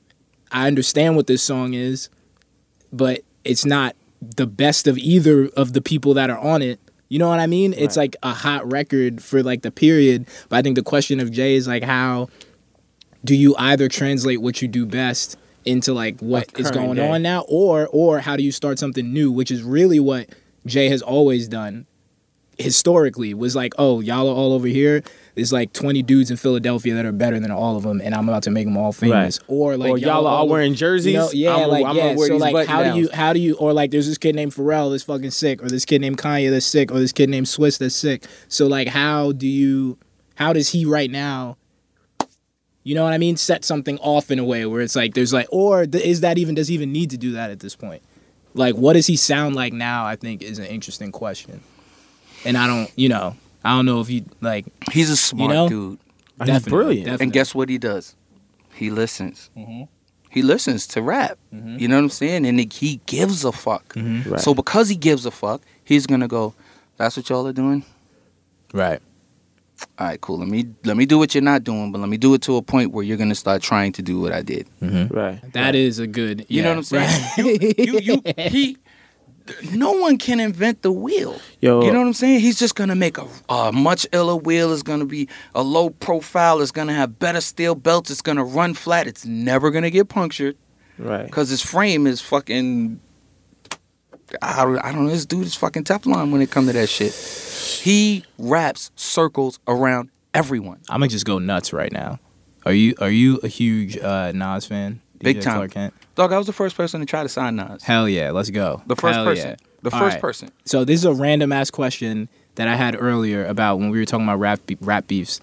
[0.52, 2.08] I understand what this song is,
[2.92, 3.96] but it's not
[4.36, 6.80] the best of either of the people that are on it.
[7.08, 7.74] You know what I mean?
[7.74, 10.26] It's like a hot record for like the period.
[10.48, 12.28] But I think the question of Jay is like how
[13.24, 17.08] do you either translate what you do best into like what is going day.
[17.08, 20.28] on now or or how do you start something new, which is really what
[20.66, 21.86] Jay has always done
[22.58, 25.02] historically was like, oh, y'all are all over here.
[25.34, 28.28] There's like 20 dudes in Philadelphia that are better than all of them, and I'm
[28.28, 29.40] about to make them all famous.
[29.48, 31.06] Or like or y'all are all wearing jerseys.
[31.06, 32.14] you know, yeah, I'm, like I'm yeah.
[32.14, 34.92] So like, how do you how do you or like there's this kid named Pharrell
[34.92, 37.78] that's fucking sick, or this kid named Kanye that's sick, or this kid named Swizz
[37.78, 38.24] that's sick.
[38.48, 39.98] So like, how do you
[40.36, 41.56] how does he right now?
[42.84, 43.36] You know what I mean?
[43.36, 46.38] Set something off in a way where it's like there's like, or th- is that
[46.38, 48.02] even does he even need to do that at this point?
[48.52, 50.04] Like, what does he sound like now?
[50.04, 51.60] I think is an interesting question,
[52.44, 54.66] and I don't, you know, I don't know if you like.
[54.92, 55.68] He's a smart know?
[55.68, 55.98] dude.
[56.44, 57.06] He's brilliant.
[57.06, 57.24] definitely.
[57.24, 58.14] And guess what he does?
[58.74, 59.50] He listens.
[59.56, 59.88] Mhm.
[60.30, 61.38] He listens to rap.
[61.54, 61.80] Mhm.
[61.80, 62.44] You know what I'm saying?
[62.44, 63.94] And he gives a fuck.
[63.94, 64.28] Mhm.
[64.30, 64.40] Right.
[64.40, 66.54] So because he gives a fuck, he's gonna go.
[66.96, 67.84] That's what y'all are doing.
[68.72, 69.00] right?
[69.98, 70.38] All right, cool.
[70.38, 72.56] Let me let me do what you're not doing, but let me do it to
[72.56, 74.66] a point where you're gonna start trying to do what I did.
[74.80, 75.40] right.
[75.52, 76.46] That is a good.
[76.48, 77.22] You know what I'm saying?
[77.38, 77.78] right.
[77.78, 78.76] You, you, you, he.
[79.72, 81.38] No one can invent the wheel.
[81.60, 82.40] Yo, You know what I'm saying?
[82.40, 84.72] He's just gonna make a, a much iller wheel.
[84.72, 86.62] It's gonna be a low profile.
[86.62, 88.10] It's gonna have better steel belts.
[88.10, 89.06] It's gonna run flat.
[89.06, 90.56] It's never gonna get punctured
[90.98, 91.26] right.
[91.26, 93.00] because his frame is fucking.
[94.42, 95.10] I, don't- I don't know.
[95.10, 97.12] This dude is fucking Teflon when it comes to that shit.
[97.82, 100.80] He wraps circles around everyone.
[100.88, 102.18] I'm gonna just go nuts right now.
[102.64, 105.00] Are you are you a huge uh, Nas fan?
[105.18, 105.54] Big DJ time.
[105.56, 105.94] Clark Kent?
[106.14, 107.82] Dog, I was the first person to try to sign Nas.
[107.82, 108.82] Hell yeah, let's go.
[108.86, 109.50] The first Hell person.
[109.50, 109.56] yeah.
[109.82, 110.20] The All first right.
[110.20, 110.50] person.
[110.64, 114.04] So this is a random ass question that I had earlier about when we were
[114.06, 115.40] talking about rap be- rap beefs,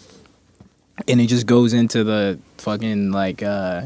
[1.07, 3.83] and it just goes into the fucking like uh,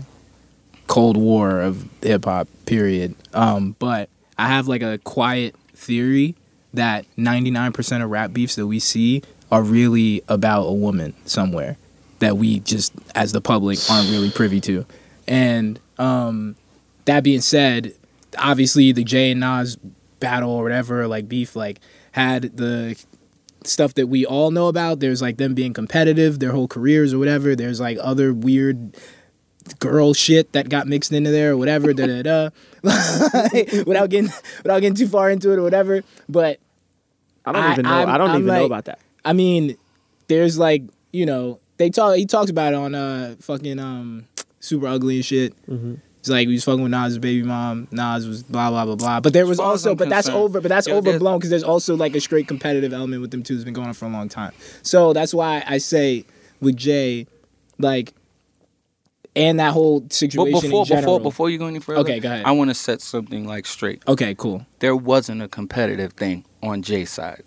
[0.88, 3.16] Cold War of hip hop period.
[3.34, 6.36] Um, but I have like a quiet theory
[6.74, 11.78] that 99% of rap beefs that we see are really about a woman somewhere
[12.20, 14.86] that we just as the public aren't really privy to.
[15.27, 16.56] And um,
[17.06, 17.93] that being said,
[18.38, 19.77] obviously the Jay and Nas
[20.19, 21.80] battle or whatever, like beef, like
[22.11, 23.02] had the
[23.64, 24.99] stuff that we all know about.
[24.99, 27.56] There's like them being competitive, their whole careers or whatever.
[27.56, 28.95] There's like other weird
[29.80, 31.91] girl shit that got mixed into there or whatever.
[31.93, 32.49] da da da.
[33.85, 34.30] without getting
[34.64, 36.03] without getting too far into it or whatever.
[36.30, 36.60] But
[37.45, 37.91] I don't I- even know.
[37.91, 38.99] I'm- I don't I'm even know about that.
[39.23, 39.76] I mean,
[40.27, 42.15] there's like you know they talk.
[42.15, 44.27] He talks about it on uh fucking um
[44.65, 45.53] super ugly and shit.
[45.67, 45.95] Mm-hmm.
[46.19, 47.87] It's like we was fucking with Nas' baby mom.
[47.91, 49.19] Nas was blah blah blah blah.
[49.19, 50.59] But there was As far as also, I'm but that's over.
[50.59, 53.53] But that's Yo, overblown because there's also like a straight competitive element with them too.
[53.53, 54.51] It's been going on for a long time.
[54.81, 56.25] So that's why I say
[56.61, 57.27] with Jay,
[57.77, 58.15] like,
[59.35, 61.19] and that whole But situation before in general.
[61.19, 62.45] before before you go any further, Okay, go ahead.
[62.45, 64.01] I want to set something like straight.
[64.07, 64.65] okay, cool.
[64.79, 67.43] There wasn't a competitive thing on Jay's side.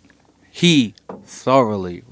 [0.50, 2.04] He thoroughly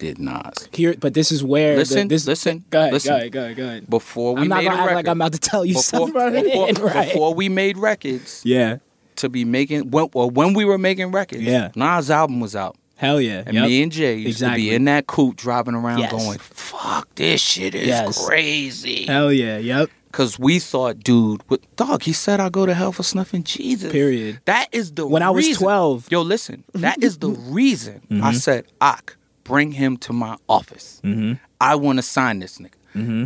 [0.00, 0.68] respected Nas.
[0.72, 3.10] Here, but this is where the- Listen, this, listen, Go ahead, listen.
[3.12, 3.90] go ahead, go ahead, go ahead.
[3.90, 5.74] Before we I'm not made gonna a act record, like I'm about to tell you
[5.74, 7.08] before, something before, right?
[7.08, 8.78] before we made records yeah,
[9.16, 11.70] to be making when, well, when we were making records, Yeah.
[11.74, 12.76] Nas album was out.
[12.96, 13.42] hell yeah.
[13.46, 13.64] And Yep.
[13.68, 14.62] me and Jay used Exactly.
[14.64, 16.10] to be in that coupe driving around Yes.
[16.12, 18.24] going, fuck, this shit is Yes.
[18.26, 19.04] crazy.
[19.06, 19.58] Hell yeah.
[19.58, 19.90] Yep.
[20.06, 23.92] Because we thought, dude, what, dog, he said I'll go to hell for snuffing Jesus.
[23.92, 24.40] Period.
[24.46, 26.06] That is the When I was 12.
[26.10, 27.28] Yo, listen, that is the
[27.58, 28.34] reason I Mhm.
[28.36, 31.00] said, Ak, bring him to my office.
[31.04, 31.34] Mm-hmm.
[31.60, 32.72] I want to sign this nigga.
[32.94, 33.24] Mm-hmm.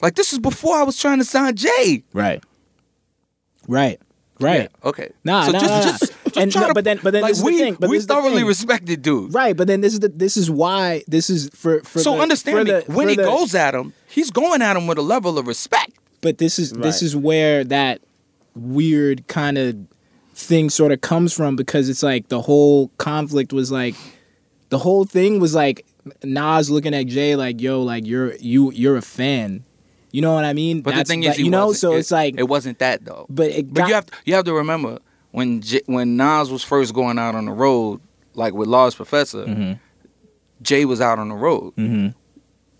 [0.00, 2.02] Like, this is before I was trying to sign Jay.
[2.12, 2.42] Right.
[3.68, 4.00] Right.
[4.40, 4.62] Right.
[4.82, 5.10] Yeah, okay.
[5.22, 5.82] Nah, so nah, just, nah, nah.
[5.84, 7.58] just, just And try no, to- but then- but then like, this is the we,
[7.58, 8.46] thing, but we this thoroughly thing.
[8.46, 9.32] respected dude.
[9.32, 9.56] Right.
[9.56, 12.58] But then this is the this is why this is for for So the, understand
[12.58, 12.70] for me.
[12.80, 15.46] the- when he the- goes at him, he's going at him with a level of
[15.46, 15.92] respect.
[16.22, 18.00] But this is this is where that
[18.56, 19.76] weird kind of
[20.34, 23.94] thing sort of comes from because it's like the whole conflict was like
[24.72, 25.84] the whole thing was like
[26.24, 29.64] Nas looking at Jay like yo like you're you you're a fan.
[30.12, 30.80] You know what I mean?
[30.80, 33.26] But That's- the thing is, you know, so It- it's like it wasn't that though.
[33.28, 34.98] but it But you have you have to remember
[35.30, 38.00] when J- when Nas was first going out on the road,
[38.34, 39.78] like with Large Professor, Mhm.
[40.62, 41.74] Jay was out on the road.
[41.76, 42.14] Mhm.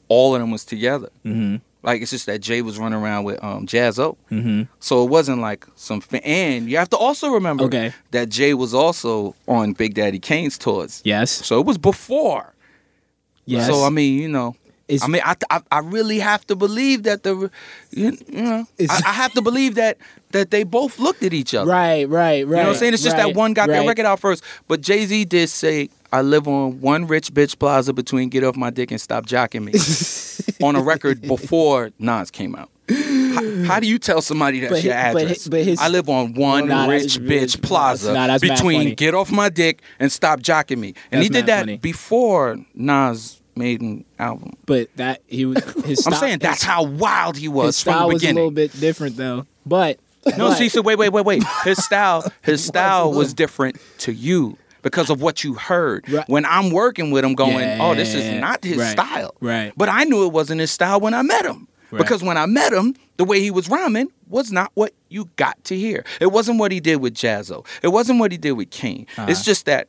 [0.09, 1.11] All of them was together.
[1.27, 1.61] Mhm.
[1.83, 4.69] Like it's just that Jay was running around with um, Jaz-O, Mhm.
[4.79, 6.01] so it wasn't like some.
[6.01, 7.93] Fa- and you have to also remember Okay.
[8.13, 11.31] that Jay was also on Big Daddy Kane's tours, Yes.
[11.31, 12.55] so it was before.
[13.47, 13.67] Yes.
[13.67, 14.55] So I mean, you know,
[14.93, 17.51] It's- I mean, I, I I really have to believe that the,
[17.91, 19.99] you, know, I, I have to believe that
[20.33, 21.71] that they both looked at each other.
[21.71, 22.41] Right, right, right.
[22.41, 22.95] You know what I'm saying?
[22.95, 23.81] It's just right, that one got right.
[23.81, 24.43] that record out first.
[24.69, 28.57] But Jay Z did say, "I live on one rich bitch plaza between get off
[28.57, 29.73] my dick and stop jocking me."
[30.67, 32.71] on a record before Nas came out.
[32.89, 35.49] How, how do you tell somebody that's But your hi- but hi- address?
[35.49, 39.49] but his- I live on one Nah, rich bitch plaza Nah, between get off my
[39.49, 40.95] dick and stop jocking me.
[41.11, 41.79] And That's he did that funny.
[41.79, 44.53] before Nas made an album.
[44.67, 46.07] But that he was his.
[46.07, 48.79] I'm saying that's his, how wild he his was from style was a little bit
[48.79, 49.47] different though.
[49.67, 49.99] But
[50.37, 51.45] No, but- see, so wait, wait, wait, wait.
[51.65, 56.09] His style, his style was different to you because of what you heard.
[56.11, 56.29] Right.
[56.29, 58.91] When I'm working with him, going, "Oh, this is not his Right.
[58.93, 59.73] style." Right.
[59.77, 61.69] But I knew it wasn't his style when I met him.
[61.91, 61.99] Right.
[61.99, 65.63] Because when I met him, the way he was rhyming was not what you got
[65.65, 66.05] to hear.
[66.21, 67.65] It wasn't what he did with Jaz-O.
[67.83, 69.07] It wasn't what he did with King.
[69.11, 69.43] It's uh-huh.
[69.45, 69.89] just that,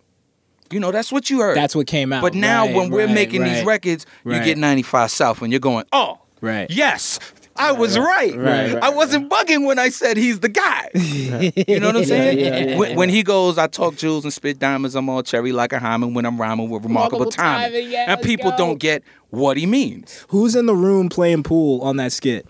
[0.71, 1.55] you know, that's what you heard.
[1.57, 2.21] That's what came out.
[2.21, 5.51] But now Right, when we're right, making these right, records, you get 95 South and
[5.51, 6.69] you're going, oh, Right.
[6.69, 7.19] yes,
[7.55, 8.35] I was right.
[8.35, 10.89] Right, I wasn't bugging when I said he's the guy.
[11.67, 12.39] You know what I'm saying?
[12.39, 14.95] yeah, yeah, when, when he goes, I talk jewels and spit diamonds.
[14.95, 17.71] I'm all cherry like a hymen when I'm rhyming with remarkable, Remarkable timing.
[17.73, 18.57] timing, yeah, and people go.
[18.57, 20.25] don't get what he means.
[20.29, 22.47] Who's in the room playing pool on that skit?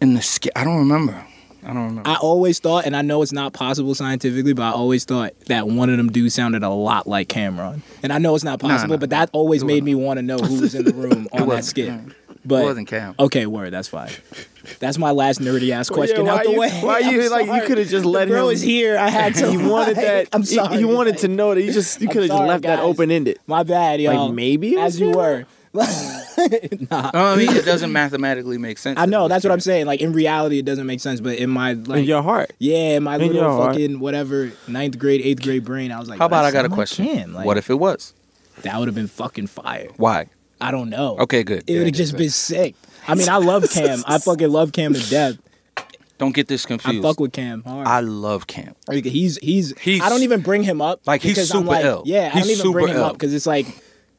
[0.00, 1.24] In the skit, I don't remember.
[1.64, 2.08] I don't remember.
[2.10, 5.66] I always thought, and I know it's not possible scientifically, but I always thought that
[5.68, 7.80] one of them dudes sounded a lot like Cam'ron.
[8.02, 10.36] And I know it's not possible, nah, but that always made me want to know
[10.38, 11.88] who was in the room on that skit.
[11.88, 12.00] it
[12.44, 13.14] But wasn't Cam.
[13.18, 14.10] okay, word, that's fine.
[14.78, 16.70] That's my last nerdy ass question yeah, out the you- way.
[16.80, 18.96] why you- I'm like, you coulda just The let bro him- is here.
[18.98, 19.50] I had to.
[19.50, 20.28] He wanted that.
[20.32, 20.78] I'm sorry.
[20.78, 21.20] He, wanted guys.
[21.22, 21.62] to know that.
[21.62, 23.38] You just you could have just sorry, left that open ended.
[23.46, 24.26] My bad, y'all.
[24.26, 25.46] Like maybe it as you were.
[26.90, 28.98] nah, I mean, it doesn't mathematically make sense.
[28.98, 29.86] I know that's what I'm saying.
[29.86, 32.52] Like in reality, it doesn't make sense, but in my like, in your heart.
[32.58, 33.72] yeah, in my in little your heart.
[33.72, 36.68] fucking whatever ninth grade, eighth grade brain, I was like, How about I got a
[36.68, 37.06] question?
[37.06, 37.34] Cam.
[37.34, 38.14] Like, what if it was?
[38.62, 39.88] that would have been fucking fire?
[39.96, 40.26] Why?
[40.60, 41.18] I don't know.
[41.18, 41.64] Okay, good.
[41.66, 42.18] It Yeah, would have just yeah.
[42.18, 42.74] been sick.
[43.08, 44.02] I mean, I love Cam.
[44.06, 45.36] I fucking love Cam to death.
[46.16, 46.86] Don't get this confused.
[46.86, 47.08] I confused.
[47.08, 47.88] fuck with Cam hard.
[47.88, 48.74] I love Cam.
[48.86, 51.00] Like, he's he's He's- I don't even bring him up.
[51.04, 52.02] Like, he's because I'm super like, ill.
[52.06, 53.04] Yeah, I don't even bring him ill.
[53.04, 53.66] up because it's like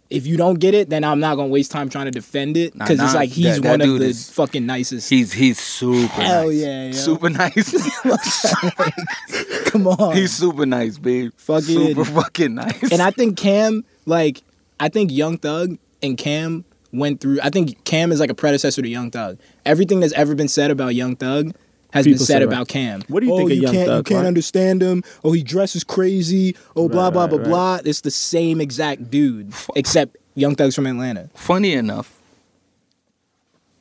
[0.09, 2.75] if you don't get it, then I'm not gonna waste time trying to defend it
[2.75, 5.09] Nah, because it's like he's that- that one of the is- fucking nicest.
[5.09, 6.55] He's he's super Hell nice.
[6.57, 6.91] yeah, yo.
[6.93, 7.71] Super nice.
[9.65, 11.31] Come on, he's super nice, babe.
[11.37, 11.65] Fucking-
[11.95, 12.91] super fucking nice.
[12.91, 14.43] and I think Cam, like,
[14.79, 17.39] I think Young Thug and Cam went through.
[17.43, 19.37] I think Cam is like a predecessor to Young Thug.
[19.65, 21.53] Everything that's ever been said about Young Thug
[21.95, 23.01] has People been said about Cam.
[23.07, 24.27] What do you oh, think of you Young can't, Thug, You can't Clark?
[24.27, 25.03] understand him.
[25.23, 26.55] Oh, he dresses crazy.
[26.75, 27.47] Oh, blah Right, blah right, blah right.
[27.47, 27.79] blah.
[27.85, 31.29] It's the same exact dude, except Young Thug's from Atlanta.
[31.33, 32.11] funny enough,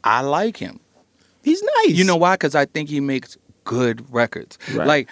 [0.03, 0.81] I like him.
[1.43, 1.91] He's nice.
[1.95, 2.35] You know why?
[2.35, 4.59] Because I think he makes good records.
[4.75, 4.87] Right.
[4.87, 5.09] Like,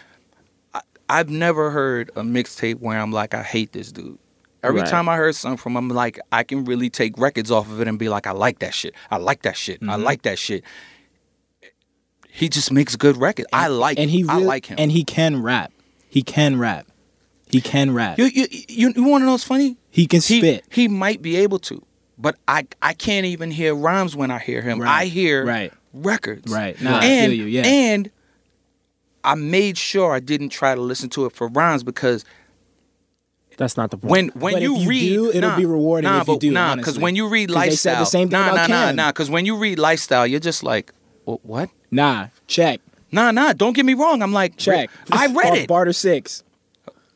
[0.74, 4.18] I, I've never heard a mixtape where I'm like, I hate this dude.
[4.62, 4.88] Every Right.
[4.88, 7.80] time I heard something from him, I'm like, I can really take records off of
[7.80, 8.94] it and be like, I like that shit.
[9.10, 9.82] I like that shit.
[9.82, 10.04] I Mm-hmm.
[10.04, 10.62] like that shit.
[12.34, 13.46] He just makes good records.
[13.52, 13.98] I like.
[13.98, 14.76] and he I like him.
[14.78, 15.70] and he can rap.
[16.08, 16.86] He can rap.
[17.50, 18.18] He can rap.
[18.18, 19.76] you you you, you want to know what's funny?
[19.90, 20.64] he can spit.
[20.70, 21.82] he might be able to,
[22.16, 24.80] but I I can't even hear rhymes when I hear him.
[24.80, 25.02] Right.
[25.02, 25.72] I hear Right.
[25.92, 26.50] records.
[26.50, 26.80] Right.
[26.80, 27.66] Nah, I and, feel you, yeah.
[27.66, 28.10] And
[29.22, 32.24] I made sure I didn't try to listen to it for rhymes because
[33.58, 34.10] That's not the point.
[34.10, 36.34] when when But you, if you read, do, it'll nah, be rewarding nah, if you
[36.34, 38.52] but, do, Nah, because when you read 'Cause they said lifestyle, the same thing nah,
[38.52, 38.96] about nah, nah, Cam.
[38.96, 39.08] nah.
[39.12, 41.70] Because when you read lifestyle, you're just like, "Wh- what?
[41.90, 42.80] Nah, check.
[43.10, 43.52] Nah, nah.
[43.52, 44.22] Don't get me wrong.
[44.22, 44.90] I'm like, Check.
[45.10, 45.68] I read it.
[45.68, 46.42] Barter six.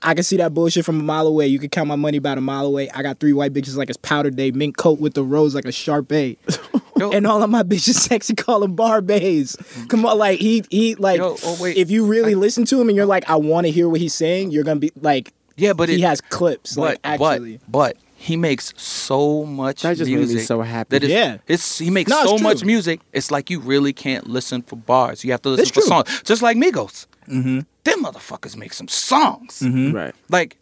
[0.02, 1.46] I can see that bullshit from a mile away.
[1.46, 2.90] You can count my money about a mile away.
[2.90, 5.64] I got three white bitches like it's powder day, mink coat with the rose like
[5.64, 6.36] a Shar-Pei.
[6.98, 7.10] Yo.
[7.10, 9.56] and all of my bitches sexy call them Barbays.
[9.88, 11.76] Come on, like he he like Yo, oh, wait.
[11.76, 14.14] if you really listen to him and you're like, I want to hear what he's
[14.14, 16.74] saying, you're gonna be like yeah, but he it, has clips.
[16.74, 17.60] but like actually.
[17.68, 17.96] but but
[18.26, 20.88] he makes so much That just made me music so happy.
[20.90, 21.38] that it's, Yeah.
[21.46, 23.00] it's he makes No, so much music.
[23.12, 25.24] It's like you really can't listen for bars.
[25.24, 25.88] You have to listen It's for true.
[25.88, 27.06] songs, just like Migos.
[27.28, 27.60] Mm-hmm.
[27.84, 29.62] Them motherfuckers make some songs.
[29.62, 30.14] right.
[30.28, 30.56] Like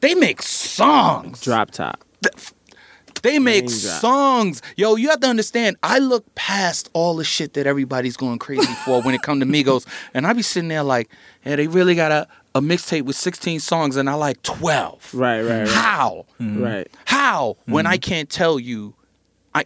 [0.00, 1.40] they make songs.
[1.42, 2.04] Drop top.
[3.22, 4.00] They make Name drop.
[4.00, 4.62] songs.
[4.76, 8.72] Yo, you have to understand, I look past all the shit that everybody's going crazy
[8.84, 9.86] for when it come to Migos.
[10.14, 11.10] And I be sitting there like,
[11.44, 12.28] yeah, they really got a,
[12.58, 15.14] a mixtape with 16 songs and I like 12.
[15.14, 15.68] Right, right, right.
[15.68, 16.26] How?
[16.38, 16.88] Right.
[17.06, 17.56] How?
[17.66, 18.94] When I can't tell you
[19.54, 19.64] I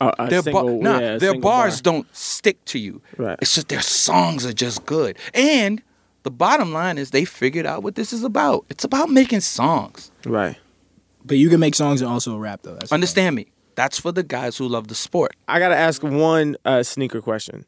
[0.00, 1.92] A, a their, single, bar, nah, yeah, their bars bar.
[1.92, 3.02] don't stick to you.
[3.16, 3.38] Right.
[3.40, 5.18] It's just their songs are just good.
[5.32, 5.82] And
[6.22, 8.64] the bottom line is they figured out what this is about.
[8.70, 10.10] It's about making songs.
[10.24, 10.56] Right.
[11.24, 12.74] But you can make songs and also rap though.
[12.74, 13.46] That's the Understand me?
[13.74, 15.34] That's for the guys who love the sport.
[15.48, 17.66] I gotta ask one uh, sneaker question.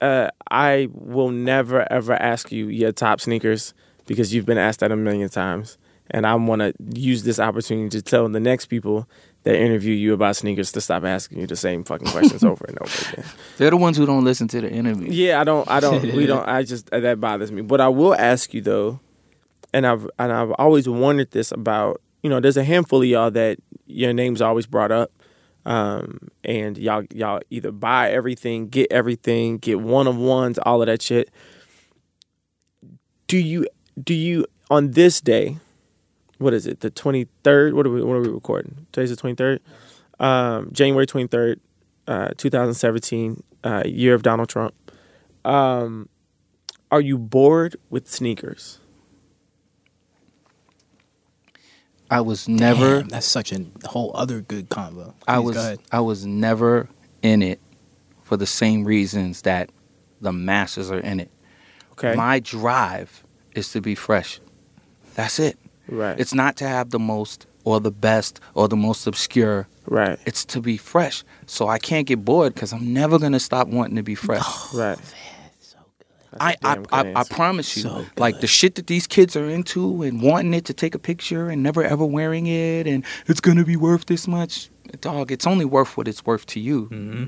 [0.00, 3.74] Uh, I will never ever ask you your top sneakers
[4.08, 5.78] because you've been asked that a million times,
[6.10, 9.06] and I want to use this opportunity to tell the next people
[9.44, 12.78] that interview you about sneakers to stop asking you the same fucking questions over and
[12.80, 13.24] over again.
[13.58, 15.12] They're the ones who don't listen to the interview.
[15.12, 16.48] Yeah, I don't, I don't, we don't.
[16.48, 17.62] I just that bothers me.
[17.62, 18.98] But I will ask you though,
[19.72, 22.40] and I've and I've always wondered this about you know.
[22.40, 25.12] There's a handful of y'all that your name's always brought up.
[25.66, 30.86] um, and y'all y'all either buy everything, get everything, get one of ones, all of
[30.86, 31.30] that shit.
[33.26, 33.66] Do you
[34.02, 35.58] do you on this day?
[36.38, 36.80] What is it?
[36.80, 37.74] The twenty third.
[37.74, 38.02] What are we?
[38.02, 38.86] What are we recording?
[38.92, 39.60] Today's the twenty third.
[40.20, 41.60] Um, January twenty third,
[42.06, 44.74] uh, two thousand seventeen, uh, year of Donald Trump.
[45.44, 46.08] Um,
[46.90, 48.78] are you bored with sneakers?
[52.10, 53.00] I was never.
[53.00, 55.14] Damn, that's such a whole other good combo.
[55.26, 55.78] I was.
[55.90, 56.88] I was never
[57.22, 57.60] in it
[58.22, 59.70] for the same reasons that
[60.20, 61.30] the masses are in it.
[61.92, 63.24] Okay, My drive
[63.58, 64.40] is to be fresh.
[65.14, 65.58] That's it.
[65.88, 69.66] right, It's not to have the most or the best or the most obscure.
[69.86, 71.24] right, It's to be fresh.
[71.46, 74.46] So I can't get bored because I'm never gonna stop wanting to be fresh.
[74.74, 74.98] right.
[76.40, 77.34] I, That's a I, damn good I, I answer.
[77.34, 80.74] promise you, So like the shit that these kids are into and wanting it to
[80.74, 84.68] take a picture and never ever wearing it and it's gonna be worth this much.
[85.00, 86.86] Dog, it's only worth what it's worth to you.
[86.86, 87.24] Mm-hmm.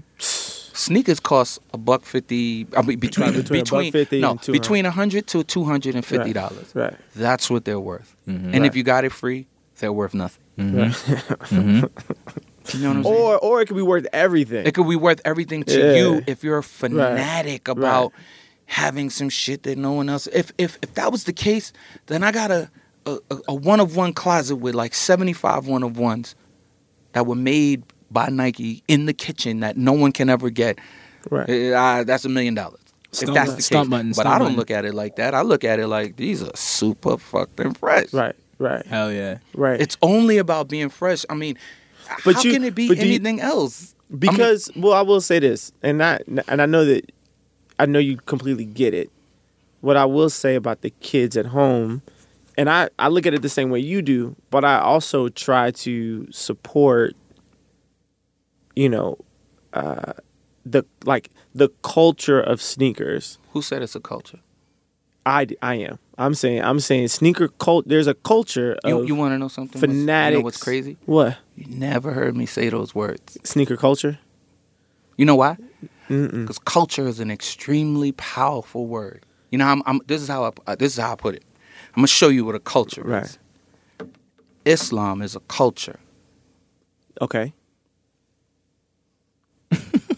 [0.81, 2.67] Sneakers cost a buck fifty.
[2.77, 4.61] I mean, between Between a buck between, 50 no and 200.
[4.61, 6.71] between a hundred to two hundred and fifty dollars.
[6.75, 6.95] Right.
[7.15, 8.17] That's what they're worth.
[8.27, 8.35] Mhm.
[8.37, 8.65] And Right.
[8.65, 9.47] if you got it free,
[9.79, 10.43] they're worth nothing.
[10.59, 11.85] Mm-hmm.
[12.75, 13.17] You know what I'm saying?
[13.17, 14.65] Or or it could be worth everything.
[14.67, 15.95] It could be worth everything to Yeah.
[16.01, 18.23] you if you're a fanatic about Right.
[18.67, 20.29] having some shit that no one else.
[20.33, 21.73] If if if that was the case,
[22.07, 22.71] then I got a
[23.07, 26.35] a, a one of one closet with like seventy five one of ones
[27.13, 30.79] that were made by Nike in the kitchen that no one can ever get.
[31.31, 31.73] right.
[31.75, 32.81] Ah, that's a million dollars.
[33.13, 34.57] If Stunt that's button, the stunt case, button, but stunt I don't button.
[34.57, 35.35] look at it like that.
[35.35, 38.13] I look at it like these are super fucking fresh.
[38.13, 38.37] Right.
[38.59, 38.87] Right.
[38.87, 39.39] Hell yeah.
[39.55, 39.81] Right.
[39.81, 41.25] It's only about being fresh.
[41.31, 41.57] I mean,
[42.25, 43.95] But how you- can it be but do you- anything else?
[44.09, 47.11] I mean, because well, I will say this, and not and I know that
[47.79, 49.11] I know you completely get it.
[49.81, 52.03] What I will say about the kids at home,
[52.59, 55.71] and I I look at it the same way you do, but I also try
[55.71, 57.15] to support.
[58.81, 59.19] You know,
[59.75, 60.15] uh,
[60.65, 63.39] the like the culture of sneakers.
[63.53, 64.41] who said it's a culture?
[65.27, 65.99] I, I am.
[66.17, 67.87] I'm saying I'm saying sneaker cult.
[67.87, 69.79] There's a culture You, of you want to know something?
[69.79, 70.33] Fanatics.
[70.33, 70.97] You know what's crazy?
[71.05, 73.37] What You never heard me say those words.
[73.45, 74.19] sneaker culture?
[75.19, 75.59] You know why?
[76.09, 79.27] Because culture is an extremely powerful word.
[79.51, 81.45] You know, I'm, I'm, this is how I, uh, this is how I put it.
[81.95, 83.25] I'm gonna show you what a culture Right.
[83.25, 83.39] is.
[84.65, 86.01] Islam is a culture.
[87.21, 87.53] Okay.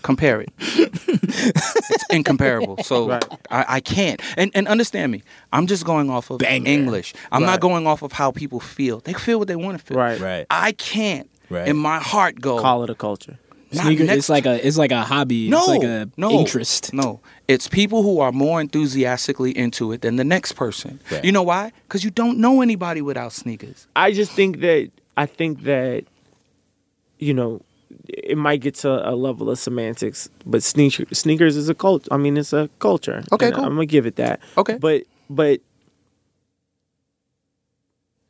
[0.02, 0.48] Compare it.
[0.58, 2.78] it's incomparable.
[2.82, 3.24] So Right.
[3.50, 4.20] I, I can't.
[4.36, 5.22] And and understand me.
[5.52, 6.68] I'm just going off of Banger.
[6.68, 7.14] English.
[7.30, 7.50] I'm Right.
[7.50, 9.00] not going off of how people feel.
[9.00, 9.96] They feel what they want to feel.
[9.98, 10.18] Right.
[10.20, 10.46] Right.
[10.50, 11.68] I can't Right.
[11.68, 12.58] in my heart go.
[12.60, 13.38] Call it a culture.
[13.72, 15.48] not Sneaker, next it's like a it's like a hobby.
[15.48, 16.92] No, it's like a no, interest.
[16.92, 20.98] No, it's people who are more enthusiastically into it than the next person.
[21.10, 21.24] Right.
[21.24, 21.72] You know why?
[21.86, 23.86] Because you don't know anybody without sneakers.
[23.94, 26.04] I just think that I think that
[27.18, 27.60] you know
[28.08, 32.08] it might get to a level of semantics, but sneaker, sneakers is a cult.
[32.10, 33.22] I mean, it's a culture.
[33.32, 33.64] Okay, cool.
[33.64, 34.40] I'm gonna give it that.
[34.56, 34.76] Okay.
[34.78, 35.60] But but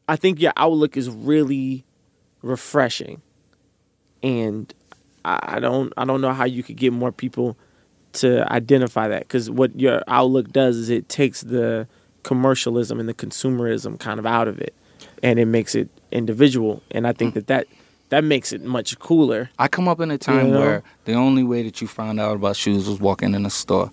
[0.08, 1.84] I think your outlook is really
[2.42, 3.22] refreshing,
[4.22, 4.72] and
[5.24, 7.56] I, I don't I don't know how you could get more people
[8.14, 11.88] to identify that because what your outlook does is it takes the
[12.24, 14.74] commercialism and the consumerism kind of out of it,
[15.22, 16.82] and it makes it individual.
[16.90, 17.16] And I Mm.
[17.18, 17.66] think that that
[18.12, 19.48] that makes it much cooler.
[19.58, 20.60] I come up in a time You know?
[20.60, 23.90] where the only way that you found out about shoes was walking in a store.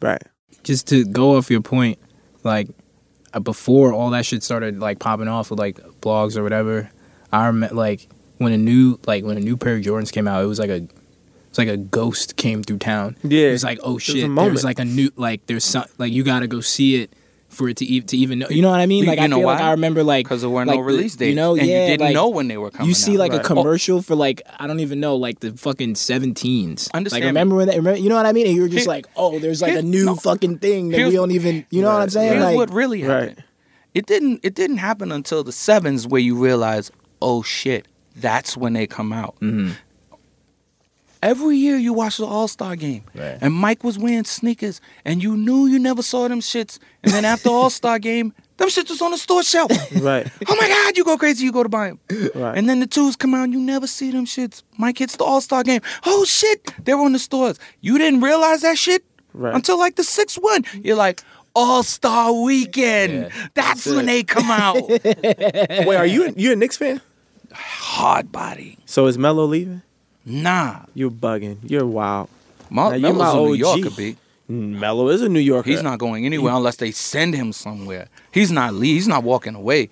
[0.00, 0.22] Right.
[0.64, 1.98] just to go off your point,
[2.44, 2.68] like
[3.34, 6.90] uh, before all that shit started like popping off with like blogs or whatever,
[7.30, 10.42] I remember like when a new like when a new pair of Jordans came out,
[10.42, 10.88] it was like a
[11.50, 13.18] it's like a ghost came through town.
[13.22, 13.48] Yeah.
[13.48, 14.54] it was like oh was a shit, moment.
[14.54, 17.12] there's like a new like there's some like you got to go see it
[17.50, 18.48] for it to e- to even know.
[18.48, 19.04] You know what I mean?
[19.04, 19.60] Like you I know feel like?
[19.60, 21.28] I remember like Because there were like no release dates.
[21.30, 23.18] You know, and yeah, you didn't like, know when they were coming you see out.
[23.18, 23.40] like Right.
[23.40, 26.90] a commercial for like I don't even know like the fucking 17s.
[26.94, 27.26] Understand Like me.
[27.26, 27.76] remember when that?
[27.76, 28.46] Remember, you know what I mean?
[28.46, 30.14] And you were just Here- like, oh, there's like here- a new no.
[30.16, 31.66] fucking thing that Here's- we don't even.
[31.70, 32.32] You know what I'm saying?
[32.32, 33.28] Here's Like, what really Right.
[33.30, 33.44] happened.
[33.94, 34.40] It didn't.
[34.44, 39.12] It didn't happen until the sevens where you realize, oh shit, that's when they come
[39.12, 39.34] out.
[39.40, 39.72] Mhm.
[41.22, 43.36] Every year you watch the All Star game, Right.
[43.40, 46.78] and Mike was wearing sneakers, and you knew you never saw them shits.
[47.02, 49.70] And then after All Star game, them shits was on the store shelf.
[50.00, 50.26] Right.
[50.48, 52.00] oh my God, you go crazy, you go to buy them.
[52.34, 52.56] Right.
[52.56, 54.62] And then the twos come out, and you never see them shits.
[54.78, 55.82] Mike hits the All Star game.
[56.06, 57.58] Oh shit, they're on the stores.
[57.82, 59.54] You didn't realize that shit Right.
[59.54, 60.64] until like the sixth one.
[60.82, 61.22] You're like.
[61.52, 63.12] All Star Weekend.
[63.12, 63.28] Yeah.
[63.54, 64.76] That's That's when they come out.
[64.88, 67.00] Wait, are you you a Knicks fan?
[67.52, 68.78] Hard body.
[68.86, 69.82] So is Melo leaving?
[70.30, 70.80] Nah.
[70.94, 71.58] You're bugging.
[71.64, 72.28] You're wild.
[72.70, 73.58] Mel- Now, you're my a New OG.
[73.58, 74.16] Yorker, B.
[74.48, 75.70] Melo is a New Yorker.
[75.70, 78.08] He's not going anywhere unless they send him somewhere.
[78.32, 78.94] He's not leave.
[78.96, 79.90] He's not walking away.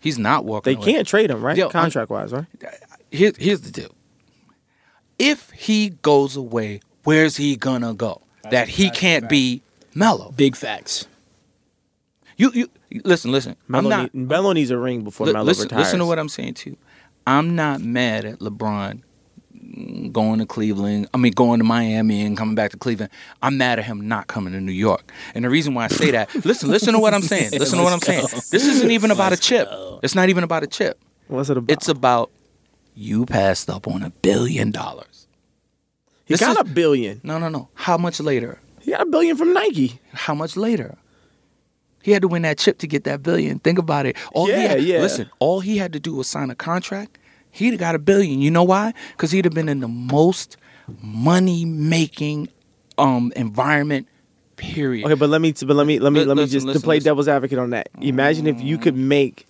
[0.00, 0.74] He's not walking away.
[0.74, 0.92] They away.
[0.96, 1.56] can't trade him, right?
[1.56, 2.44] Yo, Contract wise, right?
[3.10, 3.94] Here, here's the deal.
[5.18, 8.20] if he goes away, where's he gonna go?
[8.50, 9.30] that he that's a can't fact.
[9.30, 9.62] be
[9.94, 10.32] Melo.
[10.36, 11.06] Big facts.
[12.36, 12.68] You you
[13.04, 13.56] listen, listen.
[13.72, 15.84] I'm not need, Melo needs a ring before li- Melo listen, retires.
[15.86, 16.76] listen to what I'm saying to you.
[17.26, 19.00] I'm not mad at LeBron
[20.12, 21.08] going to Cleveland.
[21.14, 23.10] I mean, going to Miami and coming back to Cleveland.
[23.42, 25.12] I'm mad at him not coming to New York.
[25.34, 27.50] And the reason why I say that, listen, listen to what I'm saying.
[27.52, 28.26] Listen to what I'm saying.
[28.50, 29.68] This isn't even about a chip.
[30.02, 30.98] It's not even about a chip.
[31.28, 31.70] What's it about?
[31.72, 32.30] It's about
[32.94, 35.26] you passed up on a billion dollars.
[36.24, 37.20] he this got is- a billion.
[37.24, 37.68] No, no, no.
[37.74, 38.60] How much later?
[38.80, 40.00] He got a billion from Nike.
[40.12, 40.96] How much later?
[42.02, 43.58] He had to win that chip to get that billion.
[43.60, 44.14] Think about it.
[44.34, 45.00] All Yeah, had, yeah.
[45.00, 47.16] Listen, all he had to do was sign a contract.
[47.54, 48.40] He'd have got a billion.
[48.40, 48.92] You know why?
[49.12, 50.56] Because he'd have been in the most
[51.00, 52.48] money making
[52.98, 54.08] um environment.
[54.56, 55.04] Period.
[55.06, 56.80] Okay, but let me but let me let me Li- let me listen, just listen,
[56.80, 57.10] to play listen.
[57.10, 57.88] devil's advocate on that.
[58.00, 59.46] Imagine if you could make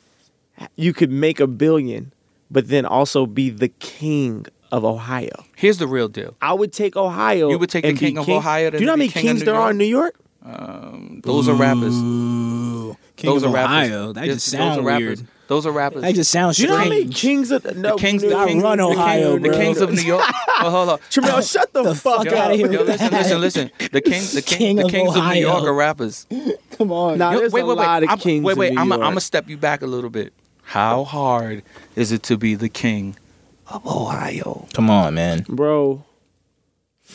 [0.77, 2.13] you could make a billion,
[2.51, 5.45] but then also be the king of Ohio.
[5.57, 6.37] Here's the real deal.
[6.43, 7.49] I would take Ohio.
[7.51, 9.23] You would take the and be king of Ohio Do you know how many king
[9.27, 10.15] kings there are in New York?
[10.45, 11.95] Um, Those are rappers.
[11.95, 13.91] Ooh, King Those of are rappers.
[13.91, 14.13] Ohio.
[14.13, 15.23] That Yes, just sounds are rappers.
[15.45, 15.49] Weird.
[15.49, 16.03] Those are rappers.
[16.03, 17.17] That just sounds Do you know how many strange.
[17.17, 20.03] kings of no, kings, the I kings, run the Ohio, king- the kings of New
[20.03, 20.25] York.
[20.61, 20.99] Oh, hold on.
[21.11, 22.33] Trammell, shut the, The fuck fuck up.
[22.33, 23.19] outta here Yo, with listen, that.
[23.41, 23.71] listen, listen.
[23.93, 26.27] The king, the king, King the of kings of New York are rappers.
[26.79, 27.19] Come on.
[27.19, 27.85] Nah, Yo, there's wait, a wait, wait.
[27.85, 28.79] lot of I'm, kings wait, wait.
[28.79, 30.33] I'm gonna step you back a little bit.
[30.63, 31.65] How hard
[31.97, 33.17] is it to be the king
[33.67, 34.67] of Ohio?
[34.73, 35.45] Come on, man.
[35.49, 36.05] bro.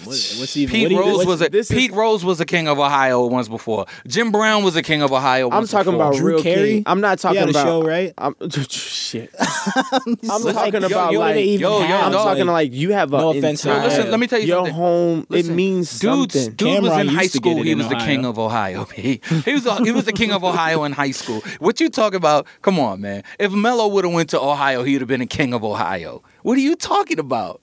[0.03, 0.07] What,
[0.37, 0.71] what's even?
[0.73, 2.77] Pete what you- Rose what's- was a this is- Pete Rose was a king of
[2.77, 3.85] Ohio once before.
[4.07, 5.49] Jim Brown was a king of Ohio.
[5.49, 6.07] I'm talking before.
[6.09, 6.69] about Drew real Carey?
[6.75, 6.83] king.
[6.85, 8.13] I'm not He talking had a about show, right?
[8.17, 8.35] I'm
[8.69, 9.33] shit.
[9.39, 12.45] I'm Listen, talking yo, about yo, like they even yo, yo, have, I'm dog, talking
[12.45, 14.73] like you have a No offense, entire, listen, let me tell you your something.
[14.75, 15.25] home.
[15.27, 16.53] Listen, it means dudes, something.
[16.53, 17.61] dude was in high used to get school.
[17.61, 18.85] it He in was the king of Ohio.
[18.95, 21.41] He, he was he was the king of Ohio in high school.
[21.59, 22.45] What you talking about?
[22.61, 23.23] Come on, man.
[23.39, 26.21] If Melo would have went to Ohio, he'd have been a king of Ohio.
[26.43, 27.59] What are you talking about?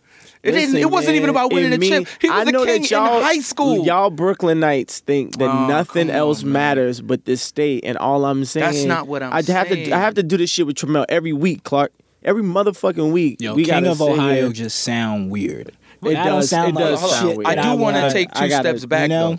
[0.46, 0.76] It didn't.
[0.76, 2.08] It wasn't even about winning it a chip.
[2.20, 3.84] He was I the know king that y'all, in high school.
[3.84, 8.44] Y'all Brooklynites think that Oh, nothing else on, matters but this state, and all I'm
[8.44, 8.64] saying.
[8.66, 9.86] That's not what I'm I have saying.
[9.90, 9.92] to.
[9.92, 11.92] I have to do this shit with Trammell every week, Clark.
[12.22, 13.40] Every motherfucking week.
[13.40, 14.48] Yo, we King of Ohio here.
[14.52, 15.68] just sound weird.
[15.68, 17.46] It that don't does- sound it like does shit sound.
[17.46, 19.38] I do want to take two gotta- steps back you know?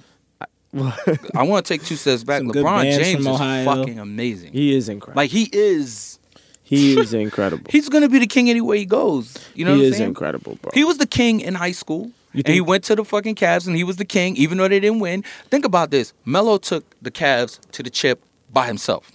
[0.74, 0.94] though.
[1.36, 2.40] I want to take two steps back.
[2.40, 4.54] Some LeBron James is fucking amazing.
[4.54, 5.20] He is incredible.
[5.22, 6.16] Like he is.
[6.68, 7.65] He is incredible.
[7.72, 9.35] He's gonna be the king anywhere he goes.
[9.56, 10.10] You know he what I'm is saying?
[10.10, 10.72] incredible, bro.
[10.73, 12.11] He was the king in high school.
[12.34, 14.80] And he went to the fucking Cavs and he was the king, even though they
[14.80, 15.23] didn't win.
[15.49, 16.14] Think about this.
[16.23, 18.22] Melo took the Cavs to the chip
[18.53, 19.11] by himself.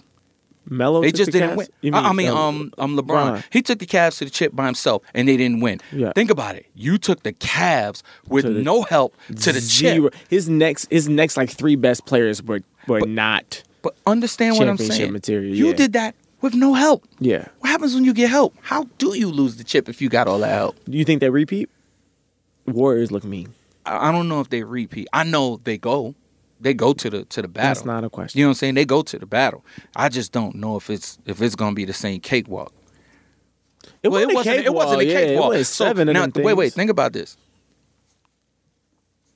[0.69, 1.01] Melo.
[1.01, 1.57] They took just the didn't Cavs?
[1.57, 1.67] win.
[1.81, 3.05] You I I mean, um, um, LeBron.
[3.05, 3.43] Bron.
[3.49, 5.79] He took the Cavs to the chip by himself, and they didn't win.
[5.93, 6.11] Yeah.
[6.15, 6.65] Think about it.
[6.75, 10.09] You took the Cavs with To the- no help to the zero.
[10.09, 10.19] chip.
[10.29, 13.63] His next, his next like three best players were were But- not.
[13.83, 15.11] But understand what I'm Championship saying.
[15.13, 15.73] material, You yeah.
[15.73, 17.07] did that with no help.
[17.19, 17.47] Yeah.
[17.59, 18.53] What happens when you get help?
[18.61, 20.77] How do you lose the chip if you got all that help?
[20.85, 21.69] Do you think they repeat?
[22.67, 23.53] Warriors look mean.
[23.85, 25.07] I I don't know if they repeat.
[25.13, 26.13] I know they go.
[26.59, 27.69] They go to the to the battle.
[27.69, 28.37] That's not a question.
[28.37, 28.75] You know what I'm saying?
[28.75, 29.65] They go to the battle.
[29.95, 32.73] I just don't know if it's if it's gonna be the same cakewalk.
[34.01, 34.65] It well, it wasn't.
[34.65, 35.55] It wasn't a yeah, cakewalk.
[35.55, 36.73] It was So, seven of now, wait, wait.
[36.73, 37.37] Think about this.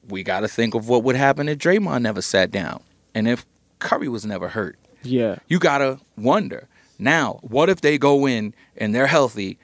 [0.09, 2.81] We got to think of what would happen if Draymond never sat down,
[3.13, 3.45] and if
[3.79, 4.77] Curry was never hurt.
[5.03, 5.37] Yeah.
[5.47, 6.67] You gotta wonder.
[6.99, 9.57] Now, what if they go in and they're healthy,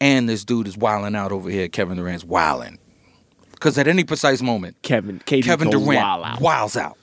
[0.00, 1.68] and this dude is wilding out over here?
[1.68, 2.78] Kevin Durant's wilding.
[3.52, 6.40] Because at any precise moment, Kevin, KD Kevin Durant wild out.
[6.40, 6.98] wilds out.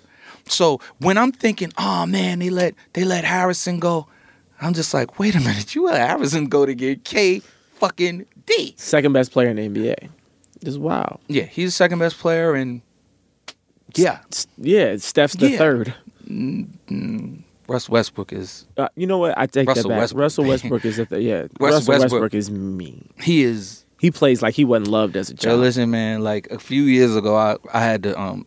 [0.48, 4.08] So when I'm thinking, oh man, they let they let Harrison go,
[4.62, 7.40] I'm just like, wait a minute, you let Harrison go to get K
[7.76, 8.76] fucking D.
[8.78, 10.10] Second best player in the NBA.
[10.64, 11.20] Just wow.
[11.28, 12.82] Yeah, he's the second best player, and
[13.96, 14.20] yeah,
[14.58, 15.58] Yeah, Steph's the Yeah.
[15.58, 15.94] third.
[16.30, 17.44] Mm, mm.
[17.72, 19.38] Russ Westbrook is Uh, you know what?
[19.38, 20.00] I take Russell that back.
[20.02, 20.22] Westbrook.
[20.22, 21.36] Russell Westbrook is the th- yeah.
[21.60, 22.02] Russell Russell Westbrook.
[22.02, 23.10] Westbrook is mean.
[23.22, 25.60] he is He plays like he wasn't loved as a Yo, child.
[25.62, 26.24] listen, man.
[26.24, 28.46] Like a few years ago, I, I had to um,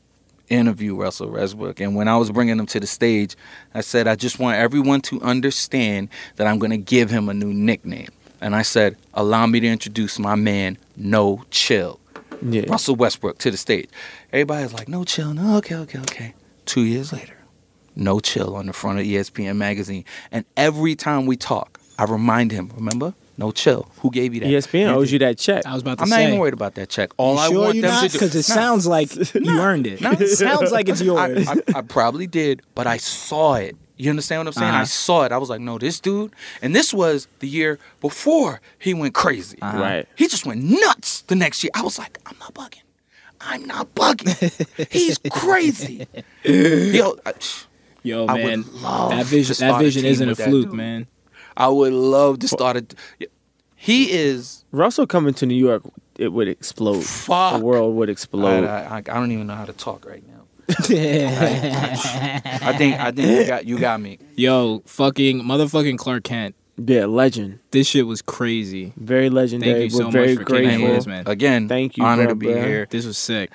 [0.48, 3.34] interview Russell Westbrook, and when I was bringing him to the stage,
[3.74, 7.34] I said, I just want everyone to understand that I'm going to give him a
[7.34, 8.08] new nickname.
[8.40, 11.98] And I said, allow me to introduce my man, No Chill,
[12.42, 12.64] yeah.
[12.68, 13.88] Russell Westbrook, to the stage.
[14.32, 16.34] Everybody's like, No Chill, no, okay, okay, okay.
[16.66, 17.36] Two years later,
[17.96, 22.50] No Chill on the front of ESPN magazine, and every time we talk, I remind
[22.52, 23.88] him, remember, No Chill.
[24.00, 24.48] Who gave you that?
[24.48, 25.64] ESPN owes you that check.
[25.66, 26.14] I was about to say.
[26.14, 27.10] I'm not even worried about that check.
[27.16, 28.02] All You I sure want you're them not?
[28.02, 28.54] to do Because it Nah.
[28.54, 30.00] sounds like you earned it.
[30.00, 30.12] Nah.
[30.18, 31.48] It sounds like it's yours.
[31.48, 33.76] I, I, I probably did, but I saw it.
[33.96, 34.70] You understand what I'm saying?
[34.72, 34.84] I Uh-huh.
[34.86, 35.30] saw it.
[35.30, 36.32] I was like, no, this dude.
[36.62, 39.56] And this was the year before he went crazy.
[39.62, 39.78] Uh-huh.
[39.78, 40.08] Right.
[40.16, 41.70] He just went nuts the next year.
[41.76, 42.82] I was like, I'm not bugging.
[43.40, 44.88] I'm not bugging.
[44.90, 46.08] He's crazy.
[46.44, 47.34] Yo, I,
[48.04, 50.74] Yo, I would man, love that vision, that vision team isn't a fluke, dude.
[50.74, 51.06] man.
[51.56, 52.86] I would love to start a.
[53.74, 55.82] He is Russell coming to New York,
[56.18, 57.02] it would explode.
[57.02, 57.58] fuck.
[57.58, 58.64] The world would explode.
[58.64, 60.34] I, I don't even know how to talk right now.
[60.68, 60.72] I
[62.78, 64.18] think I think you got you got me.
[64.36, 66.54] Yo, fucking motherfucking Clark Kent.
[66.76, 67.60] Yeah, legend.
[67.70, 68.92] This shit was crazy.
[68.96, 69.80] Very legendary.
[69.80, 70.88] Thank you so We're very much for kicking grateful.
[70.94, 71.22] this, man.
[71.26, 72.64] Again, Thank you, Honor bro, to be bro.
[72.64, 72.86] here.
[72.90, 73.50] This was sick.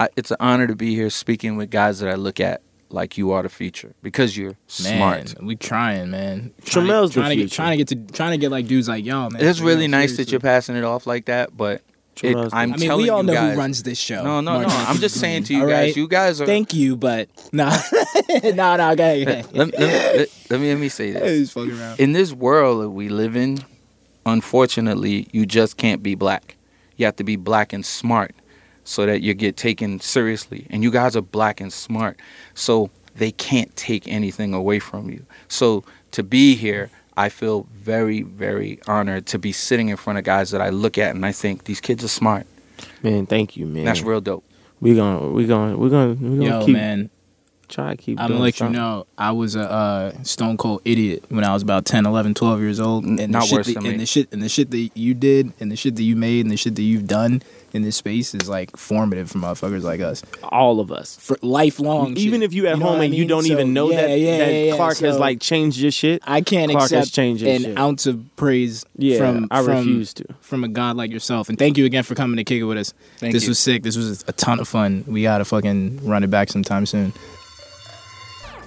[0.00, 3.18] I, it's an honor to be here speaking with guys that I look at like
[3.18, 5.34] you are the future because you're Man, smart.
[5.42, 6.52] we trying, man.
[6.64, 8.88] Trying, Trammell's the trying to get trying to get to trying to get like dudes
[8.88, 9.44] like y'all, man.
[9.44, 11.82] It's really real, nice that you're passing it off like that, but
[12.22, 13.52] it, I'm I mean, telling we all you know guys.
[13.54, 14.24] who runs this show.
[14.24, 14.74] no, no, Mark no.
[14.74, 15.88] I'm Anthony just saying to you All guys.
[15.88, 15.96] right?
[15.96, 16.46] You guys are.
[16.46, 17.76] Thank you, but nah,
[18.54, 18.90] nah, nah.
[18.92, 21.38] Okay, let, let, let, let me let me say this.
[21.38, 22.00] He's fucking around.
[22.00, 23.58] in this world that we live in,
[24.26, 26.56] unfortunately, you just can't be black.
[26.96, 28.34] You have to be black and smart
[28.88, 30.66] so that you get taken seriously.
[30.70, 32.18] And you guys are black and smart.
[32.54, 35.26] So they can't take anything away from you.
[35.46, 40.24] So to be here, I feel very, very honored to be sitting in front of
[40.24, 42.46] guys that I look at and I think these kids are smart.
[43.02, 43.84] Man, thank you, man.
[43.84, 44.44] That's real dope.
[44.80, 47.10] We gonna we gonna we gonna we gonna Yo, keep man,
[47.68, 48.18] try to keep.
[48.18, 51.52] I'm doing gonna let you know I was a uh, stone cold idiot when I
[51.52, 53.04] was about 10, 11, 12 years old.
[53.04, 53.98] And Not the shit worse that, than and me.
[53.98, 56.50] the shit and the shit that you did and the shit that you made and
[56.50, 57.42] the shit that you've done
[57.74, 60.22] in this space is like formative for motherfuckers like us.
[60.42, 61.18] All of us.
[61.20, 62.46] For lifelong Even shit.
[62.50, 64.18] if you at know home what I and you don't So, even know yeah, that,
[64.18, 64.76] yeah, that yeah, yeah.
[64.76, 66.22] Clark has like changed your shit.
[66.26, 67.78] I can't Clark has accept changed an shit.
[67.78, 70.24] ounce of praise Yeah, from I from, refuse to.
[70.40, 71.50] from a god like yourself.
[71.50, 72.94] And thank you again for coming to kick it with us.
[73.18, 73.50] Thank this you.
[73.50, 73.82] was sick.
[73.82, 75.04] This was a ton of fun.
[75.06, 77.12] We gotta fucking run it back sometime soon.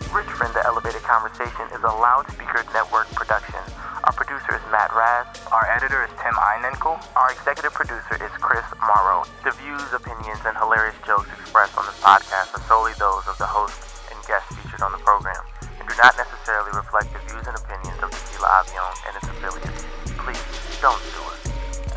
[0.09, 3.61] Rich Friend, the Elevated Conversation is a Loudspeaker Network production.
[4.01, 5.29] Our producer is Matt Raz.
[5.53, 6.97] Our editor is Tim Einenkel.
[7.13, 9.21] Our executive producer is Chris Morrow.
[9.45, 13.45] The views, opinions, and hilarious jokes expressed on this podcast are solely those of the
[13.45, 13.77] host
[14.09, 15.45] and guests featured on the program
[15.77, 19.85] and do not necessarily reflect the views and opinions of Tequila Avion and its affiliates.
[20.17, 20.41] Please
[20.81, 21.39] don't do it.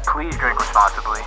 [0.05, 1.25] Please drink responsibly.